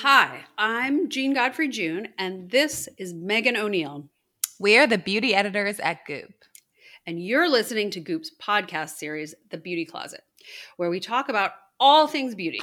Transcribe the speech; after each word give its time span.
Hi, 0.00 0.44
I'm 0.58 1.10
Jean 1.10 1.34
Godfrey 1.34 1.68
June, 1.68 2.08
and 2.18 2.50
this 2.50 2.88
is 2.98 3.14
Megan 3.14 3.56
O'Neill. 3.56 4.08
We 4.58 4.76
are 4.78 4.86
the 4.86 4.98
beauty 4.98 5.32
editors 5.32 5.78
at 5.78 6.04
Goop. 6.06 6.32
And 7.06 7.22
you're 7.22 7.48
listening 7.48 7.90
to 7.90 8.00
Goop's 8.00 8.32
podcast 8.42 8.96
series, 8.96 9.34
The 9.50 9.58
Beauty 9.58 9.84
Closet, 9.84 10.22
where 10.76 10.90
we 10.90 10.98
talk 10.98 11.28
about 11.28 11.52
all 11.78 12.08
things 12.08 12.34
beauty 12.34 12.62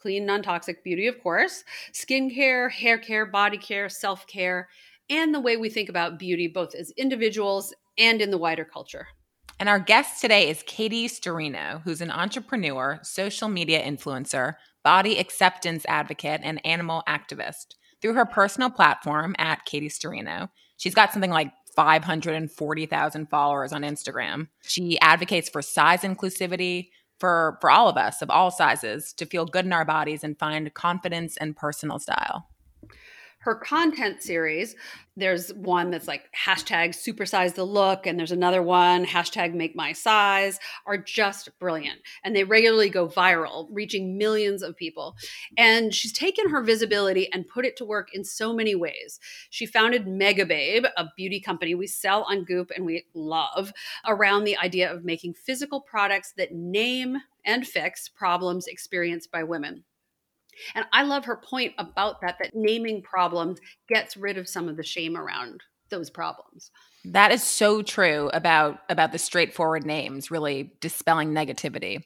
clean, 0.00 0.26
non 0.26 0.42
toxic 0.42 0.82
beauty, 0.82 1.06
of 1.06 1.22
course, 1.22 1.64
skincare, 1.92 2.70
hair 2.72 2.98
care, 2.98 3.26
body 3.26 3.58
care, 3.58 3.88
self 3.88 4.26
care, 4.26 4.68
and 5.08 5.32
the 5.32 5.40
way 5.40 5.56
we 5.56 5.68
think 5.68 5.88
about 5.88 6.18
beauty 6.18 6.48
both 6.48 6.74
as 6.74 6.90
individuals 6.96 7.72
and 7.98 8.20
in 8.20 8.30
the 8.30 8.38
wider 8.38 8.64
culture. 8.64 9.06
And 9.60 9.68
our 9.68 9.78
guest 9.78 10.20
today 10.20 10.48
is 10.48 10.64
Katie 10.66 11.08
Sturino, 11.08 11.82
who's 11.82 12.00
an 12.00 12.10
entrepreneur, 12.10 12.98
social 13.02 13.48
media 13.48 13.80
influencer, 13.82 14.54
body 14.84 15.18
acceptance 15.18 15.84
advocate, 15.88 16.40
and 16.44 16.64
animal 16.64 17.02
activist. 17.08 17.74
Through 18.00 18.14
her 18.14 18.26
personal 18.26 18.70
platform 18.70 19.34
at 19.38 19.64
Katie 19.64 19.88
Sturino, 19.88 20.50
she's 20.76 20.94
got 20.94 21.12
something 21.12 21.30
like 21.30 21.50
540,000 21.74 23.30
followers 23.30 23.72
on 23.72 23.82
Instagram. 23.82 24.48
She 24.62 25.00
advocates 25.00 25.48
for 25.48 25.62
size 25.62 26.02
inclusivity 26.02 26.90
for, 27.18 27.58
for 27.60 27.70
all 27.70 27.88
of 27.88 27.96
us 27.96 28.22
of 28.22 28.30
all 28.30 28.50
sizes 28.50 29.12
to 29.14 29.26
feel 29.26 29.46
good 29.46 29.64
in 29.64 29.72
our 29.72 29.84
bodies 29.84 30.22
and 30.22 30.38
find 30.38 30.72
confidence 30.74 31.36
and 31.38 31.56
personal 31.56 31.98
style 31.98 32.48
her 33.44 33.54
content 33.54 34.22
series 34.22 34.74
there's 35.16 35.52
one 35.54 35.90
that's 35.90 36.08
like 36.08 36.24
hashtag 36.34 36.88
supersize 36.88 37.54
the 37.54 37.64
look 37.64 38.06
and 38.06 38.18
there's 38.18 38.32
another 38.32 38.62
one 38.62 39.04
hashtag 39.04 39.54
make 39.54 39.76
my 39.76 39.92
size 39.92 40.58
are 40.86 40.98
just 40.98 41.50
brilliant. 41.60 42.00
And 42.24 42.34
they 42.34 42.44
regularly 42.44 42.90
go 42.90 43.08
viral 43.08 43.68
reaching 43.70 44.18
millions 44.18 44.62
of 44.62 44.76
people. 44.76 45.16
And 45.56 45.94
she's 45.94 46.12
taken 46.12 46.50
her 46.50 46.62
visibility 46.62 47.32
and 47.32 47.46
put 47.46 47.64
it 47.64 47.76
to 47.76 47.84
work 47.84 48.08
in 48.12 48.24
so 48.24 48.52
many 48.52 48.74
ways. 48.74 49.20
She 49.50 49.66
founded 49.66 50.06
megababe 50.06 50.86
a 50.96 51.06
beauty 51.16 51.40
company 51.40 51.74
we 51.74 51.86
sell 51.86 52.24
on 52.24 52.44
goop 52.44 52.70
and 52.74 52.84
we 52.84 53.04
love 53.14 53.72
around 54.06 54.44
the 54.44 54.56
idea 54.56 54.92
of 54.92 55.04
making 55.04 55.34
physical 55.34 55.80
products 55.80 56.32
that 56.36 56.52
name 56.52 57.18
and 57.44 57.66
fix 57.66 58.08
problems 58.08 58.66
experienced 58.66 59.30
by 59.30 59.44
women 59.44 59.84
and 60.74 60.84
I 60.92 61.02
love 61.02 61.24
her 61.24 61.36
point 61.36 61.74
about 61.78 62.20
that, 62.20 62.36
that 62.40 62.54
naming 62.54 63.02
problems 63.02 63.58
gets 63.88 64.16
rid 64.16 64.38
of 64.38 64.48
some 64.48 64.68
of 64.68 64.76
the 64.76 64.82
shame 64.82 65.16
around 65.16 65.62
those 65.90 66.10
problems. 66.10 66.70
That 67.04 67.32
is 67.32 67.42
so 67.42 67.82
true 67.82 68.30
about 68.32 68.78
about 68.88 69.12
the 69.12 69.18
straightforward 69.18 69.84
names, 69.84 70.30
really 70.30 70.72
dispelling 70.80 71.32
negativity. 71.32 72.04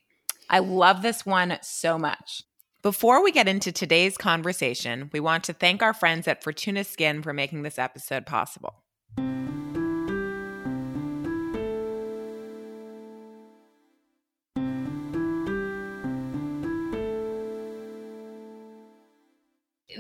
I 0.51 0.59
love 0.61 1.03
this 1.03 1.25
one 1.25 1.59
so 1.63 1.99
much. 1.99 2.43
Before 2.83 3.23
we 3.23 3.33
get 3.33 3.49
into 3.49 3.73
today's 3.73 4.17
conversation, 4.17 5.11
we 5.13 5.21
want 5.21 5.45
to 5.45 5.53
thank 5.53 5.83
our 5.83 5.93
friends 5.93 6.29
at 6.29 6.43
Fortuna 6.43 6.85
Skin 6.85 7.23
for 7.23 7.33
making 7.33 7.63
this 7.63 7.79
episode 7.79 8.25
possible. 8.25 8.83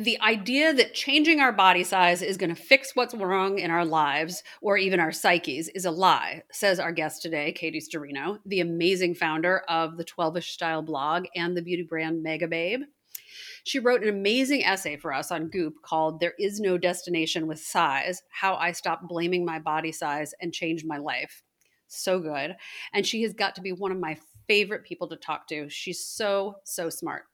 The 0.08 0.22
idea 0.22 0.72
that 0.72 0.94
changing 0.94 1.40
our 1.40 1.52
body 1.52 1.84
size 1.84 2.22
is 2.22 2.38
going 2.38 2.48
to 2.48 2.56
fix 2.56 2.96
what's 2.96 3.12
wrong 3.12 3.58
in 3.58 3.70
our 3.70 3.84
lives 3.84 4.42
or 4.62 4.78
even 4.78 5.00
our 5.00 5.12
psyches 5.12 5.68
is 5.68 5.84
a 5.84 5.90
lie, 5.90 6.44
says 6.50 6.80
our 6.80 6.92
guest 6.92 7.20
today, 7.20 7.52
Katie 7.52 7.78
Sturino, 7.78 8.38
the 8.46 8.60
amazing 8.60 9.16
founder 9.16 9.58
of 9.68 9.98
the 9.98 10.06
12ish 10.06 10.44
Style 10.44 10.80
blog 10.80 11.26
and 11.36 11.54
the 11.54 11.60
beauty 11.60 11.82
brand 11.82 12.24
Megababe. 12.24 12.84
She 13.64 13.80
wrote 13.80 14.02
an 14.02 14.08
amazing 14.08 14.64
essay 14.64 14.96
for 14.96 15.12
us 15.12 15.30
on 15.30 15.50
Goop 15.50 15.74
called 15.82 16.20
There 16.20 16.32
Is 16.38 16.58
No 16.58 16.78
Destination 16.78 17.46
with 17.46 17.60
Size 17.60 18.22
How 18.30 18.54
I 18.54 18.72
Stopped 18.72 19.08
Blaming 19.08 19.44
My 19.44 19.58
Body 19.58 19.92
Size 19.92 20.32
and 20.40 20.54
Changed 20.54 20.86
My 20.86 20.96
Life. 20.96 21.42
So 21.86 22.18
good. 22.18 22.56
And 22.94 23.06
she 23.06 23.20
has 23.24 23.34
got 23.34 23.54
to 23.56 23.60
be 23.60 23.72
one 23.72 23.92
of 23.92 24.00
my 24.00 24.16
favorite 24.46 24.84
people 24.84 25.08
to 25.08 25.16
talk 25.16 25.46
to. 25.48 25.68
She's 25.68 26.02
so, 26.02 26.54
so 26.64 26.88
smart. 26.88 27.24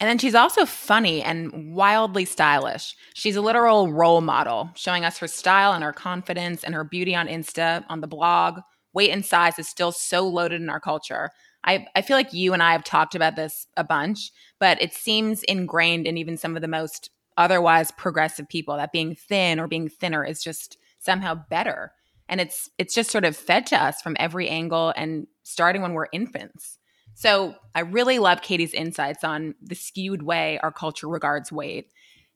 And 0.00 0.08
then 0.08 0.16
she's 0.16 0.34
also 0.34 0.64
funny 0.64 1.22
and 1.22 1.74
wildly 1.74 2.24
stylish. 2.24 2.96
She's 3.12 3.36
a 3.36 3.42
literal 3.42 3.92
role 3.92 4.22
model, 4.22 4.70
showing 4.74 5.04
us 5.04 5.18
her 5.18 5.28
style 5.28 5.74
and 5.74 5.84
her 5.84 5.92
confidence 5.92 6.64
and 6.64 6.74
her 6.74 6.84
beauty 6.84 7.14
on 7.14 7.28
Insta, 7.28 7.84
on 7.90 8.00
the 8.00 8.06
blog. 8.06 8.60
Weight 8.94 9.10
and 9.10 9.24
size 9.24 9.58
is 9.58 9.68
still 9.68 9.92
so 9.92 10.26
loaded 10.26 10.62
in 10.62 10.70
our 10.70 10.80
culture. 10.80 11.30
I, 11.64 11.86
I 11.94 12.00
feel 12.00 12.16
like 12.16 12.32
you 12.32 12.54
and 12.54 12.62
I 12.62 12.72
have 12.72 12.82
talked 12.82 13.14
about 13.14 13.36
this 13.36 13.66
a 13.76 13.84
bunch, 13.84 14.32
but 14.58 14.80
it 14.80 14.94
seems 14.94 15.42
ingrained 15.42 16.06
in 16.06 16.16
even 16.16 16.38
some 16.38 16.56
of 16.56 16.62
the 16.62 16.68
most 16.68 17.10
otherwise 17.36 17.90
progressive 17.90 18.48
people 18.48 18.76
that 18.76 18.92
being 18.92 19.14
thin 19.14 19.60
or 19.60 19.68
being 19.68 19.88
thinner 19.88 20.24
is 20.24 20.42
just 20.42 20.78
somehow 20.98 21.34
better. 21.50 21.92
And 22.28 22.40
it's 22.40 22.70
it's 22.78 22.94
just 22.94 23.10
sort 23.10 23.24
of 23.24 23.36
fed 23.36 23.66
to 23.66 23.82
us 23.82 24.00
from 24.00 24.16
every 24.18 24.48
angle 24.48 24.94
and 24.96 25.26
starting 25.42 25.82
when 25.82 25.92
we're 25.92 26.08
infants. 26.12 26.79
So 27.14 27.54
I 27.74 27.80
really 27.80 28.18
love 28.18 28.42
Katie's 28.42 28.74
insights 28.74 29.24
on 29.24 29.54
the 29.62 29.74
skewed 29.74 30.22
way 30.22 30.58
our 30.62 30.72
culture 30.72 31.08
regards 31.08 31.52
weight 31.52 31.90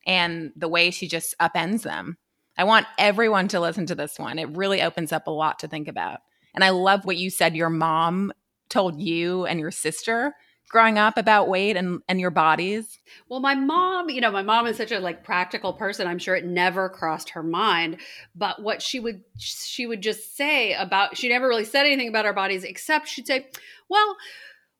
and 0.06 0.52
the 0.56 0.68
way 0.68 0.90
she 0.90 1.08
just 1.08 1.34
upends 1.40 1.82
them. 1.82 2.18
I 2.56 2.64
want 2.64 2.86
everyone 2.98 3.48
to 3.48 3.60
listen 3.60 3.86
to 3.86 3.94
this 3.94 4.18
one. 4.18 4.38
It 4.38 4.56
really 4.56 4.82
opens 4.82 5.12
up 5.12 5.26
a 5.26 5.32
lot 5.32 5.60
to 5.60 5.68
think 5.68 5.88
about. 5.88 6.20
And 6.54 6.62
I 6.62 6.70
love 6.70 7.04
what 7.04 7.16
you 7.16 7.30
said 7.30 7.56
your 7.56 7.70
mom 7.70 8.32
told 8.68 9.00
you 9.00 9.46
and 9.46 9.58
your 9.58 9.70
sister 9.70 10.34
growing 10.74 10.98
up 10.98 11.16
about 11.16 11.48
weight 11.48 11.76
and, 11.76 12.00
and 12.08 12.20
your 12.20 12.32
bodies? 12.32 12.98
Well, 13.28 13.40
my 13.40 13.54
mom, 13.54 14.10
you 14.10 14.20
know, 14.20 14.32
my 14.32 14.42
mom 14.42 14.66
is 14.66 14.76
such 14.76 14.90
a 14.90 14.98
like 14.98 15.22
practical 15.22 15.72
person. 15.72 16.08
I'm 16.08 16.18
sure 16.18 16.34
it 16.34 16.44
never 16.44 16.88
crossed 16.88 17.30
her 17.30 17.44
mind. 17.44 17.98
But 18.34 18.60
what 18.60 18.82
she 18.82 18.98
would 18.98 19.22
she 19.38 19.86
would 19.86 20.00
just 20.00 20.36
say 20.36 20.74
about 20.74 21.16
she 21.16 21.28
never 21.28 21.48
really 21.48 21.64
said 21.64 21.86
anything 21.86 22.08
about 22.08 22.26
our 22.26 22.32
bodies 22.32 22.64
except 22.64 23.08
she'd 23.08 23.26
say, 23.26 23.46
Well, 23.88 24.16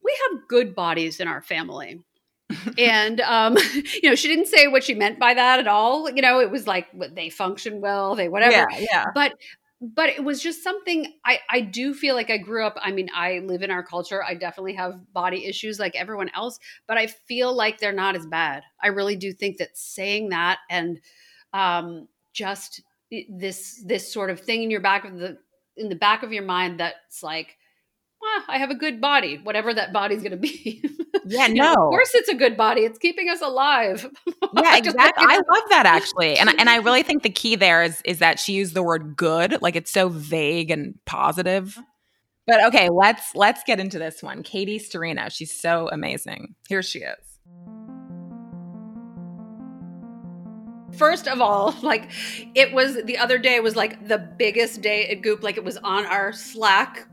we 0.05 0.17
have 0.31 0.49
good 0.49 0.75
bodies 0.75 1.21
in 1.21 1.29
our 1.29 1.43
family. 1.43 2.01
and 2.79 3.21
um, 3.21 3.57
you 4.03 4.11
know, 4.11 4.15
she 4.15 4.29
didn't 4.29 4.47
say 4.47 4.69
what 4.69 4.85
she 4.85 4.95
meant 4.95 5.19
by 5.19 5.35
that 5.35 5.59
at 5.59 5.67
all. 5.67 6.11
You 6.11 6.23
know, 6.23 6.41
it 6.41 6.51
was 6.51 6.67
like 6.67 6.89
they 7.15 7.31
function 7.31 7.81
well, 7.81 8.15
they 8.15 8.29
whatever. 8.29 8.67
Yeah, 8.71 8.87
yeah. 8.93 9.05
But 9.15 9.35
but 9.81 10.09
it 10.09 10.25
was 10.25 10.43
just 10.43 10.63
something 10.63 11.13
I, 11.25 11.41
I 11.51 11.61
do 11.61 11.93
feel 11.93 12.15
like 12.15 12.31
I 12.31 12.39
grew 12.39 12.65
up. 12.65 12.77
I 12.81 12.91
mean, 12.91 13.11
I 13.15 13.41
live 13.41 13.63
in 13.63 13.71
our 13.71 13.83
culture. 13.83 14.23
I 14.23 14.35
definitely 14.35 14.75
have 14.75 15.13
body 15.13 15.45
issues 15.45 15.79
like 15.79 15.95
everyone 15.95 16.31
else, 16.35 16.59
but 16.87 16.97
I 16.97 17.07
feel 17.07 17.55
like 17.55 17.79
they're 17.79 17.93
not 17.93 18.17
as 18.17 18.27
bad. 18.27 18.63
I 18.83 18.89
really 18.89 19.17
do 19.17 19.33
think 19.33 19.59
that 19.59 19.77
saying 19.77 20.31
that 20.31 20.59
and 20.71 21.01
um, 21.53 22.09
just 22.33 22.83
this 23.29 23.83
this 23.85 24.13
sort 24.13 24.31
of 24.31 24.41
thing 24.41 24.63
in 24.63 24.71
your 24.71 24.81
back 24.81 25.05
of 25.05 25.19
the 25.19 25.39
in 25.77 25.89
the 25.89 25.97
back 25.97 26.23
of 26.23 26.33
your 26.33 26.45
mind 26.45 26.81
that's 26.81 27.23
like 27.23 27.57
well, 28.25 28.45
I 28.49 28.59
have 28.59 28.71
a 28.71 28.75
good 28.75 29.01
body, 29.01 29.39
whatever 29.43 29.75
that 29.75 29.93
body's 29.93 30.21
going 30.23 30.33
to 30.33 30.37
be. 30.37 30.85
Yeah, 31.27 31.47
no. 31.47 31.71
Of 31.71 31.77
course, 31.77 32.15
it's 32.15 32.29
a 32.29 32.35
good 32.35 32.55
body. 32.55 32.83
It's 32.83 32.99
keeping 32.99 33.31
us 33.31 33.41
alive. 33.41 34.11
Yeah, 34.57 34.77
exactly. 34.77 35.25
I 35.27 35.37
love 35.37 35.69
that 35.71 35.85
actually, 35.87 36.37
and 36.37 36.49
and 36.61 36.69
I 36.71 36.77
really 36.77 37.03
think 37.03 37.23
the 37.23 37.31
key 37.31 37.57
there 37.57 37.83
is 37.83 38.01
is 38.05 38.21
that 38.21 38.39
she 38.39 38.53
used 38.53 38.75
the 38.75 38.85
word 38.85 39.17
good, 39.17 39.61
like 39.63 39.75
it's 39.75 39.91
so 39.91 40.09
vague 40.09 40.71
and 40.71 40.97
positive. 41.07 41.77
But 42.47 42.63
okay, 42.67 42.89
let's 42.89 43.35
let's 43.35 43.65
get 43.65 43.81
into 43.81 43.99
this 43.99 44.23
one. 44.23 44.43
Katie 44.45 44.79
Sturino, 44.79 45.31
she's 45.31 45.53
so 45.53 45.89
amazing. 45.91 46.55
Here 46.69 46.83
she 46.83 47.01
is. 47.01 47.17
First 50.97 51.27
of 51.27 51.41
all, 51.41 51.75
like 51.83 52.11
it 52.55 52.73
was 52.73 53.03
the 53.03 53.19
other 53.19 53.39
day 53.39 53.59
was 53.61 53.75
like 53.77 54.07
the 54.07 54.19
biggest 54.19 54.83
day 54.83 55.09
at 55.09 55.23
Goop. 55.23 55.43
Like 55.43 55.57
it 55.57 55.65
was 55.65 55.79
on 55.79 56.07
our 56.07 56.33
Slack 56.33 57.09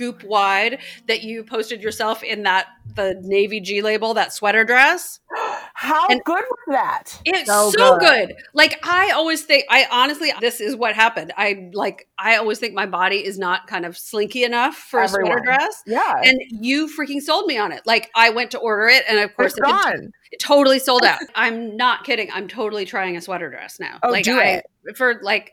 goop 0.00 0.24
wide 0.24 0.78
that 1.08 1.22
you 1.22 1.44
posted 1.44 1.82
yourself 1.82 2.22
in 2.22 2.44
that 2.44 2.68
the 2.96 3.20
navy 3.22 3.60
G. 3.60 3.82
Label, 3.82 4.14
that 4.14 4.32
sweater 4.32 4.64
dress. 4.64 5.20
How 5.74 6.08
and 6.08 6.22
good 6.24 6.42
was 6.50 6.58
that? 6.68 7.20
It's 7.26 7.46
so, 7.46 7.70
so 7.70 7.98
good. 7.98 8.28
good. 8.28 8.36
Like 8.54 8.84
I 8.86 9.10
always 9.10 9.42
think 9.42 9.64
I 9.68 9.86
honestly 9.90 10.32
this 10.40 10.60
is 10.60 10.74
what 10.74 10.94
happened. 10.94 11.32
I 11.36 11.70
like 11.74 12.08
I 12.18 12.36
always 12.36 12.58
think 12.58 12.74
my 12.74 12.86
body 12.86 13.24
is 13.24 13.38
not 13.38 13.66
kind 13.66 13.84
of 13.84 13.96
slinky 13.96 14.42
enough 14.42 14.74
for 14.74 15.00
Everyone. 15.00 15.32
a 15.32 15.34
sweater 15.34 15.44
dress. 15.44 15.82
Yeah. 15.86 16.20
And 16.24 16.40
you 16.50 16.88
freaking 16.88 17.20
sold 17.20 17.46
me 17.46 17.58
on 17.58 17.72
it. 17.72 17.82
Like 17.84 18.10
I 18.14 18.30
went 18.30 18.50
to 18.52 18.58
order 18.58 18.88
it 18.88 19.04
and 19.06 19.18
of 19.18 19.34
course 19.36 19.52
it's 19.52 19.58
it, 19.58 19.64
gone. 19.64 20.12
it 20.32 20.40
totally 20.40 20.78
sold 20.78 21.04
out. 21.04 21.20
I'm 21.34 21.76
not 21.76 22.04
kidding. 22.04 22.30
I'm 22.32 22.48
totally 22.48 22.86
trying 22.86 23.16
a 23.16 23.20
sweater 23.20 23.50
dress 23.50 23.78
now. 23.78 23.98
Oh, 24.02 24.10
like 24.10 24.24
do 24.24 24.38
I, 24.38 24.62
it. 24.84 24.96
for 24.96 25.20
like 25.22 25.52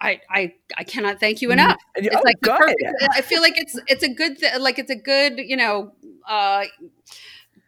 I, 0.00 0.20
I 0.30 0.54
I 0.78 0.84
cannot 0.84 1.20
thank 1.20 1.42
you 1.42 1.50
enough. 1.50 1.76
Mm, 1.98 2.06
it's 2.06 2.16
oh, 2.16 2.22
like 2.24 2.40
good. 2.40 2.56
Perfect, 2.56 2.82
I 3.12 3.20
feel 3.20 3.42
like 3.42 3.58
it's 3.58 3.78
it's 3.86 4.02
a 4.02 4.08
good 4.08 4.38
th- 4.38 4.58
like 4.58 4.78
it's 4.78 4.90
a 4.90 4.96
good 4.96 5.38
you 5.38 5.56
know 5.56 5.92
uh 6.26 6.64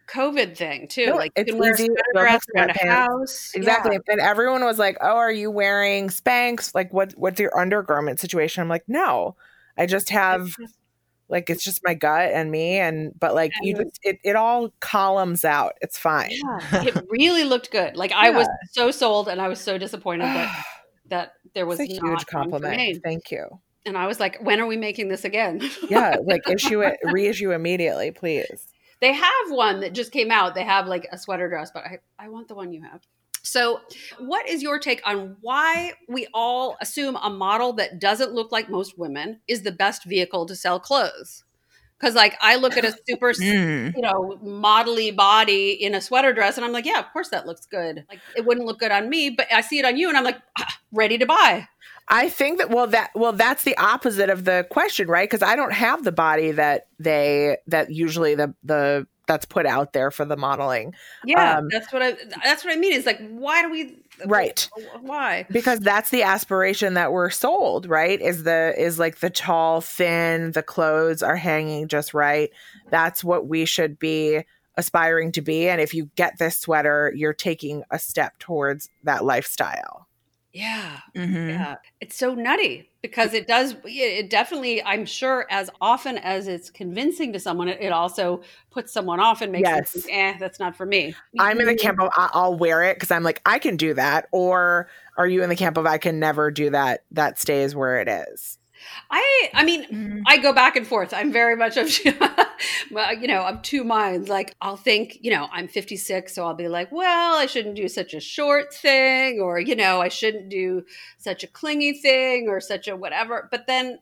COVID 0.07 0.57
thing 0.57 0.87
too. 0.87 1.07
No, 1.07 1.15
like 1.15 1.31
it's 1.35 1.51
you 1.51 1.59
can 1.59 1.73
easy 1.73 1.89
wear 2.13 2.25
a 2.25 2.39
around 2.55 2.71
a 2.71 2.87
house. 2.87 3.51
Exactly. 3.53 3.93
Yeah. 3.93 4.13
And 4.13 4.21
everyone 4.21 4.63
was 4.63 4.79
like, 4.79 4.97
"Oh, 5.01 5.15
are 5.17 5.31
you 5.31 5.49
wearing 5.51 6.09
Spanx? 6.09 6.73
Like, 6.75 6.91
what 6.91 7.13
what's 7.17 7.39
your 7.39 7.57
undergarment 7.57 8.19
situation?" 8.19 8.61
I'm 8.61 8.69
like, 8.69 8.83
"No, 8.87 9.35
I 9.77 9.85
just 9.85 10.09
have." 10.09 10.55
Like 11.29 11.49
it's 11.49 11.63
just 11.63 11.81
my 11.83 11.95
gut 11.95 12.31
and 12.31 12.51
me 12.51 12.77
and 12.77 13.17
but 13.17 13.33
like 13.33 13.53
you 13.61 13.75
just 13.75 13.97
it, 14.03 14.19
it 14.23 14.35
all 14.35 14.71
columns 14.81 15.43
out. 15.43 15.73
It's 15.81 15.97
fine. 15.97 16.29
Yeah, 16.31 16.83
it 16.83 17.05
really 17.09 17.43
looked 17.43 17.71
good. 17.71 17.95
Like 17.95 18.11
I 18.11 18.29
was 18.29 18.47
so 18.71 18.91
sold, 18.91 19.29
and 19.29 19.41
I 19.41 19.47
was 19.47 19.59
so 19.59 19.79
disappointed 19.79 20.25
that 20.25 20.65
that 21.09 21.33
there 21.53 21.65
was 21.65 21.79
a 21.79 21.85
huge 21.85 22.25
compliment. 22.25 22.77
me. 22.77 22.99
Thank 23.03 23.31
you. 23.31 23.47
And 23.85 23.97
I 23.97 24.07
was 24.07 24.19
like, 24.19 24.41
when 24.41 24.59
are 24.61 24.65
we 24.65 24.77
making 24.77 25.09
this 25.09 25.25
again? 25.25 25.61
Yeah, 25.89 26.17
like 26.23 26.47
issue 26.49 26.81
it, 26.81 26.97
reissue 27.03 27.51
immediately, 27.51 28.11
please. 28.11 28.67
They 29.01 29.11
have 29.11 29.49
one 29.49 29.81
that 29.81 29.93
just 29.93 30.13
came 30.13 30.31
out. 30.31 30.55
They 30.55 30.63
have 30.63 30.87
like 30.87 31.07
a 31.11 31.17
sweater 31.17 31.49
dress, 31.49 31.71
but 31.73 31.83
I, 31.83 31.99
I 32.17 32.29
want 32.29 32.47
the 32.47 32.55
one 32.55 32.71
you 32.71 32.81
have. 32.83 33.01
So, 33.45 33.81
what 34.19 34.47
is 34.47 34.63
your 34.63 34.79
take 34.79 35.01
on 35.05 35.35
why 35.41 35.91
we 36.07 36.27
all 36.33 36.77
assume 36.79 37.17
a 37.17 37.29
model 37.29 37.73
that 37.73 37.99
doesn't 37.99 38.31
look 38.31 38.53
like 38.53 38.69
most 38.69 38.97
women 38.97 39.41
is 39.49 39.63
the 39.63 39.71
best 39.73 40.05
vehicle 40.05 40.45
to 40.45 40.55
sell 40.55 40.79
clothes? 40.79 41.43
Because, 41.99 42.15
like, 42.15 42.35
I 42.41 42.57
look 42.57 42.75
at 42.75 42.83
a 42.83 42.93
super, 43.07 43.31
Mm. 43.33 43.95
you 43.95 44.01
know, 44.01 44.37
modelly 44.43 45.15
body 45.15 45.71
in 45.71 45.95
a 45.95 46.01
sweater 46.01 46.33
dress, 46.33 46.57
and 46.57 46.65
I'm 46.65 46.71
like, 46.73 46.85
yeah, 46.85 46.99
of 46.99 47.11
course 47.13 47.29
that 47.29 47.45
looks 47.47 47.65
good. 47.65 48.03
Like, 48.09 48.19
it 48.35 48.45
wouldn't 48.45 48.65
look 48.65 48.79
good 48.79 48.91
on 48.91 49.09
me, 49.09 49.29
but 49.29 49.47
I 49.51 49.61
see 49.61 49.79
it 49.79 49.85
on 49.85 49.95
you, 49.97 50.09
and 50.09 50.17
I'm 50.17 50.23
like, 50.23 50.39
ah, 50.59 50.77
ready 50.91 51.17
to 51.17 51.25
buy. 51.25 51.67
I 52.09 52.27
think 52.29 52.57
that 52.57 52.69
well 52.69 52.87
that 52.87 53.11
well 53.15 53.31
that's 53.31 53.63
the 53.63 53.77
opposite 53.77 54.29
of 54.29 54.43
the 54.43 54.67
question, 54.69 55.07
right? 55.07 55.29
Because 55.29 55.41
I 55.41 55.55
don't 55.55 55.71
have 55.71 56.03
the 56.03 56.11
body 56.11 56.51
that 56.51 56.87
they 56.99 57.57
that 57.67 57.91
usually 57.91 58.35
the 58.35 58.53
the 58.61 59.07
that's 59.27 59.45
put 59.45 59.65
out 59.65 59.93
there 59.93 60.11
for 60.11 60.25
the 60.25 60.35
modeling. 60.35 60.93
Yeah, 61.25 61.59
Um, 61.59 61.69
that's 61.69 61.91
what 61.93 62.01
I. 62.01 62.17
That's 62.43 62.63
what 62.65 62.73
I 62.73 62.77
mean. 62.77 62.93
Is 62.93 63.05
like, 63.05 63.21
why 63.29 63.61
do 63.61 63.71
we? 63.71 63.97
Right. 64.25 64.69
Why? 65.01 65.45
because 65.49 65.79
that's 65.79 66.09
the 66.11 66.23
aspiration 66.23 66.93
that 66.93 67.11
we're 67.11 67.29
sold 67.29 67.87
right 67.87 68.21
is 68.21 68.43
the 68.43 68.73
is 68.77 68.99
like 68.99 69.19
the 69.19 69.29
tall 69.29 69.81
thin 69.81 70.51
the 70.51 70.61
clothes 70.61 71.23
are 71.23 71.35
hanging 71.35 71.87
just 71.87 72.13
right 72.13 72.51
that's 72.91 73.23
what 73.23 73.47
we 73.47 73.65
should 73.65 73.97
be 73.97 74.43
aspiring 74.77 75.31
to 75.31 75.41
be 75.41 75.67
and 75.67 75.81
if 75.81 75.93
you 75.95 76.09
get 76.15 76.37
this 76.37 76.57
sweater 76.57 77.11
you're 77.15 77.33
taking 77.33 77.83
a 77.89 77.97
step 77.97 78.37
towards 78.37 78.89
that 79.03 79.25
lifestyle 79.25 80.02
Yeah. 80.53 80.99
Mhm. 81.15 81.49
Yeah, 81.49 81.75
it's 81.99 82.15
so 82.15 82.35
nutty 82.35 82.87
because 83.01 83.33
it 83.33 83.47
does. 83.47 83.75
It 83.85 84.29
definitely, 84.29 84.83
I'm 84.83 85.03
sure, 85.03 85.47
as 85.49 85.71
often 85.81 86.19
as 86.19 86.47
it's 86.47 86.69
convincing 86.69 87.33
to 87.33 87.39
someone, 87.39 87.67
it, 87.69 87.79
it 87.81 87.91
also 87.91 88.43
puts 88.69 88.93
someone 88.93 89.19
off 89.19 89.41
and 89.41 89.51
makes 89.51 89.67
Yes. 89.67 89.91
them 89.93 90.01
think, 90.03 90.15
"Eh, 90.15 90.37
that's 90.39 90.59
not 90.59 90.75
for 90.75 90.85
me." 90.85 91.15
i'm 91.39 91.59
in 91.59 91.65
the 91.65 91.75
camp 91.75 91.99
of 91.99 92.09
i'll 92.15 92.55
wear 92.55 92.83
it 92.83 92.95
because 92.95 93.09
i'm 93.09 93.23
like 93.23 93.41
i 93.47 93.57
can 93.57 93.75
do 93.75 93.93
that 93.95 94.27
or 94.31 94.87
are 95.17 95.25
you 95.27 95.41
in 95.41 95.49
the 95.49 95.55
camp 95.55 95.77
of 95.77 95.85
i 95.87 95.97
can 95.97 96.19
never 96.19 96.51
do 96.51 96.69
that 96.69 97.03
that 97.11 97.39
stays 97.39 97.75
where 97.75 97.99
it 97.99 98.07
is 98.07 98.59
I, 99.11 99.49
I 99.53 99.63
mean, 99.63 99.85
Mhm. 99.85 100.21
I 100.25 100.37
go 100.37 100.53
back 100.53 100.75
and 100.75 100.85
forth. 100.87 101.13
I'm 101.13 101.31
very 101.31 101.55
much 101.55 101.77
of, 101.77 101.87
well, 102.91 103.13
you 103.17 103.27
know, 103.27 103.43
of 103.43 103.61
two 103.61 103.83
minds. 103.83 104.29
Like, 104.29 104.53
I'll 104.61 104.77
think, 104.77 105.17
you 105.21 105.31
know, 105.31 105.47
I'm 105.51 105.67
56, 105.67 106.33
so 106.33 106.45
I'll 106.45 106.53
be 106.53 106.67
like, 106.67 106.91
well, 106.91 107.35
I 107.37 107.45
shouldn't 107.45 107.75
do 107.75 107.87
such 107.87 108.13
a 108.13 108.19
short 108.19 108.73
thing, 108.73 109.39
or, 109.39 109.59
you 109.59 109.75
know, 109.75 110.01
I 110.01 110.09
shouldn't 110.09 110.49
do 110.49 110.83
such 111.17 111.43
a 111.43 111.47
clingy 111.47 111.93
thing, 111.93 112.47
or 112.49 112.59
such 112.59 112.87
a 112.87 112.95
whatever. 112.95 113.47
But 113.51 113.67
then 113.67 113.99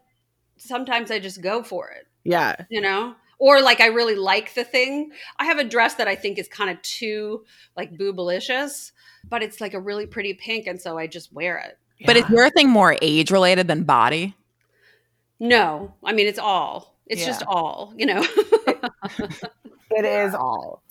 sometimes 0.58 1.12
I 1.12 1.20
just 1.20 1.42
go 1.42 1.64
for 1.64 1.90
it. 1.90 2.06
yeah 2.24 2.56
you 2.70 2.80
know 2.82 3.16
or 3.40 3.60
like 3.64 3.82
i 3.82 3.88
really 3.88 4.14
like 4.14 4.54
the 4.54 4.64
thing 4.64 5.12
i 5.40 5.46
have 5.46 5.58
a 5.58 5.64
dress 5.64 5.96
that 5.96 6.08
i 6.08 6.14
think 6.14 6.38
is 6.38 6.48
kind 6.48 6.70
of 6.70 6.80
too 6.84 7.44
like 7.76 7.92
boobalicious 7.98 8.92
but 9.28 9.42
it's 9.42 9.60
like 9.60 9.74
a 9.74 9.80
really 9.80 10.06
pretty 10.06 10.36
pink 10.36 10.68
and 10.68 10.80
so 10.80 11.00
i 11.00 11.08
just 11.08 11.34
wear 11.34 11.58
it 11.58 11.80
But 12.06 12.18
is 12.18 12.30
your 12.30 12.52
thing 12.52 12.70
more 12.70 12.96
age 13.02 13.32
related 13.32 13.68
than 13.68 13.84
body? 13.86 14.36
No 15.42 15.94
i 16.04 16.14
mean 16.14 16.28
it's 16.28 16.40
all 16.40 16.96
it's 17.08 17.26
just 17.26 17.44
all 17.48 17.94
you 17.98 18.06
know 18.06 18.22
it 19.92 20.06
is 20.06 20.34
all 20.34 20.82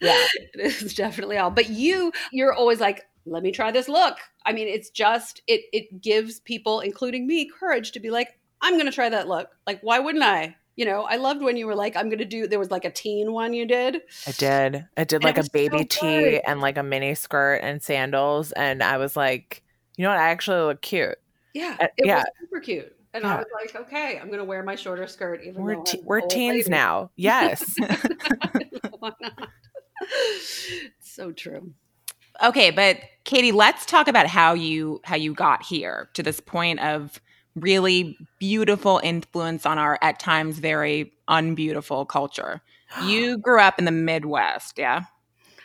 yeah 0.00 0.26
it 0.54 0.60
is 0.60 0.94
definitely 0.94 1.38
all 1.38 1.50
but 1.50 1.70
you 1.70 2.12
you're 2.32 2.52
always 2.52 2.80
like 2.80 3.06
let 3.26 3.42
me 3.42 3.50
try 3.52 3.70
this 3.70 3.88
look 3.88 4.16
i 4.44 4.52
mean 4.52 4.66
it's 4.68 4.90
just 4.90 5.42
it 5.46 5.62
it 5.72 6.00
gives 6.02 6.40
people 6.40 6.80
including 6.80 7.26
me 7.26 7.48
courage 7.58 7.92
to 7.92 8.00
be 8.00 8.10
like 8.10 8.38
i'm 8.60 8.76
gonna 8.76 8.90
try 8.92 9.08
that 9.08 9.28
look 9.28 9.48
like 9.66 9.80
why 9.82 9.98
wouldn't 9.98 10.24
i 10.24 10.54
you 10.76 10.84
know 10.84 11.02
i 11.02 11.16
loved 11.16 11.42
when 11.42 11.56
you 11.56 11.66
were 11.66 11.74
like 11.74 11.96
i'm 11.96 12.08
gonna 12.10 12.24
do 12.24 12.46
there 12.46 12.58
was 12.58 12.70
like 12.70 12.84
a 12.84 12.90
teen 12.90 13.32
one 13.32 13.52
you 13.52 13.66
did 13.66 14.00
I 14.26 14.32
did. 14.32 14.86
I 14.96 15.04
did 15.04 15.22
And 15.22 15.24
like 15.24 15.38
a 15.38 15.44
baby 15.52 15.78
so 15.78 15.84
tee 16.00 16.20
good. 16.30 16.42
and 16.46 16.60
like 16.60 16.78
a 16.78 16.82
mini 16.82 17.14
skirt 17.14 17.60
and 17.62 17.82
sandals, 17.82 18.52
and 18.52 18.82
I 18.82 18.96
was 18.98 19.16
like, 19.16 19.62
you 19.96 20.04
know 20.04 20.10
what? 20.10 20.18
I 20.18 20.30
actually 20.30 20.60
look 20.62 20.80
cute. 20.82 21.16
Yeah, 21.54 21.76
Uh, 21.80 21.86
it 21.96 22.06
yeah. 22.06 22.16
was 22.18 22.24
super 22.40 22.60
cute. 22.60 22.92
And 23.12 23.26
I 23.26 23.36
was 23.38 23.46
like, 23.52 23.74
okay, 23.86 24.18
I'm 24.20 24.30
gonna 24.30 24.44
wear 24.44 24.62
my 24.62 24.76
shorter 24.76 25.06
skirt 25.06 25.42
even 25.44 25.62
We're 25.62 25.76
though 25.76 25.82
te- 25.82 26.00
we're 26.04 26.20
teens 26.20 26.56
lady. 26.58 26.70
now. 26.70 27.10
Yes. 27.16 27.74
Why 28.98 29.12
not? 29.20 29.48
so 31.00 31.32
true. 31.32 31.72
Okay, 32.42 32.70
but 32.70 32.98
Katie, 33.24 33.52
let's 33.52 33.84
talk 33.84 34.08
about 34.08 34.26
how 34.26 34.54
you 34.54 35.00
how 35.04 35.16
you 35.16 35.34
got 35.34 35.62
here 35.64 36.08
to 36.14 36.22
this 36.22 36.40
point 36.40 36.80
of 36.80 37.20
really 37.56 38.16
beautiful 38.38 39.00
influence 39.02 39.66
on 39.66 39.76
our 39.76 39.98
at 40.02 40.18
times 40.20 40.58
very 40.58 41.12
unbeautiful 41.28 42.06
culture. 42.06 42.60
You 43.04 43.36
grew 43.42 43.60
up 43.60 43.78
in 43.78 43.84
the 43.84 43.90
Midwest, 43.90 44.78
yeah? 44.78 45.02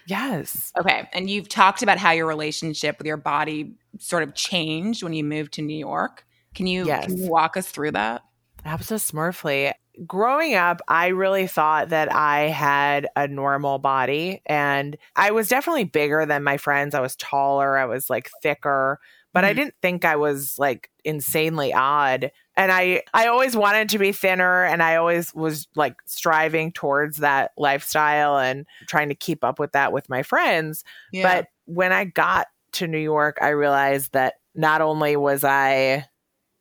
yes. 0.07 0.71
Okay, 0.79 1.07
and 1.13 1.29
you've 1.29 1.47
talked 1.49 1.81
about 1.81 1.97
how 1.97 2.11
your 2.11 2.27
relationship 2.27 2.97
with 2.97 3.07
your 3.07 3.17
body 3.17 3.73
sort 3.99 4.23
of 4.23 4.33
changed 4.35 5.01
when 5.03 5.13
you 5.13 5.23
moved 5.23 5.53
to 5.53 5.61
New 5.61 5.77
York. 5.77 6.25
Can 6.55 6.67
you, 6.67 6.85
Yes. 6.85 7.05
can 7.05 7.17
you 7.17 7.27
walk 7.29 7.57
us 7.57 7.67
through 7.69 7.91
that? 7.91 8.23
Absolutely. 8.63 9.71
Growing 10.05 10.55
up, 10.55 10.81
I 10.89 11.07
really 11.07 11.47
thought 11.47 11.89
that 11.89 12.11
I 12.11 12.47
had 12.47 13.07
a 13.15 13.27
normal 13.27 13.79
body 13.79 14.41
and 14.45 14.97
I 15.15 15.31
was 15.31 15.47
definitely 15.47 15.85
bigger 15.85 16.25
than 16.25 16.43
my 16.43 16.57
friends. 16.57 16.93
I 16.93 16.99
was 16.99 17.15
taller, 17.15 17.77
I 17.77 17.85
was 17.85 18.09
like 18.09 18.29
thicker, 18.41 18.99
but 19.33 19.45
I 19.45 19.53
Mhm. 19.53 19.55
didn't 19.55 19.75
think 19.81 20.03
I 20.03 20.17
was 20.17 20.59
like 20.59 20.89
insanely 21.05 21.73
odd. 21.73 22.29
And 22.57 22.71
I 22.73 23.03
I 23.13 23.27
always 23.27 23.55
wanted 23.55 23.87
to 23.89 23.97
be 23.99 24.11
thinner 24.11 24.65
and 24.65 24.83
I 24.83 24.95
always 24.97 25.33
was 25.33 25.67
like 25.75 25.95
striving 26.05 26.73
towards 26.73 27.17
that 27.17 27.51
lifestyle 27.57 28.37
and 28.37 28.65
trying 28.87 29.07
to 29.09 29.15
keep 29.15 29.43
up 29.45 29.59
with 29.59 29.71
that 29.73 29.93
with 29.93 30.09
my 30.09 30.23
friends. 30.23 30.83
But 31.13 31.47
when 31.65 31.93
I 31.93 32.03
got 32.05 32.47
to 32.73 32.87
New 32.87 32.97
York, 32.99 33.37
I 33.41 33.49
realized 33.49 34.11
that 34.11 34.35
not 34.55 34.81
only 34.81 35.15
was 35.15 35.43
I 35.45 36.05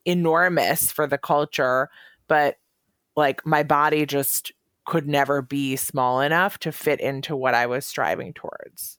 enormous 0.05 0.93
for 0.93 1.07
the 1.07 1.19
culture, 1.19 1.89
but 2.29 2.57
like 3.17 3.45
my 3.47 3.63
body 3.63 4.07
just 4.07 4.53
could 4.87 5.09
never 5.09 5.43
be 5.43 5.77
small 5.77 6.21
enough 6.21 6.59
to 6.59 6.73
fit 6.73 7.01
into 7.01 7.37
what 7.37 7.55
I 7.55 7.67
was 7.67 7.87
striving 7.87 8.33
towards. 8.35 8.99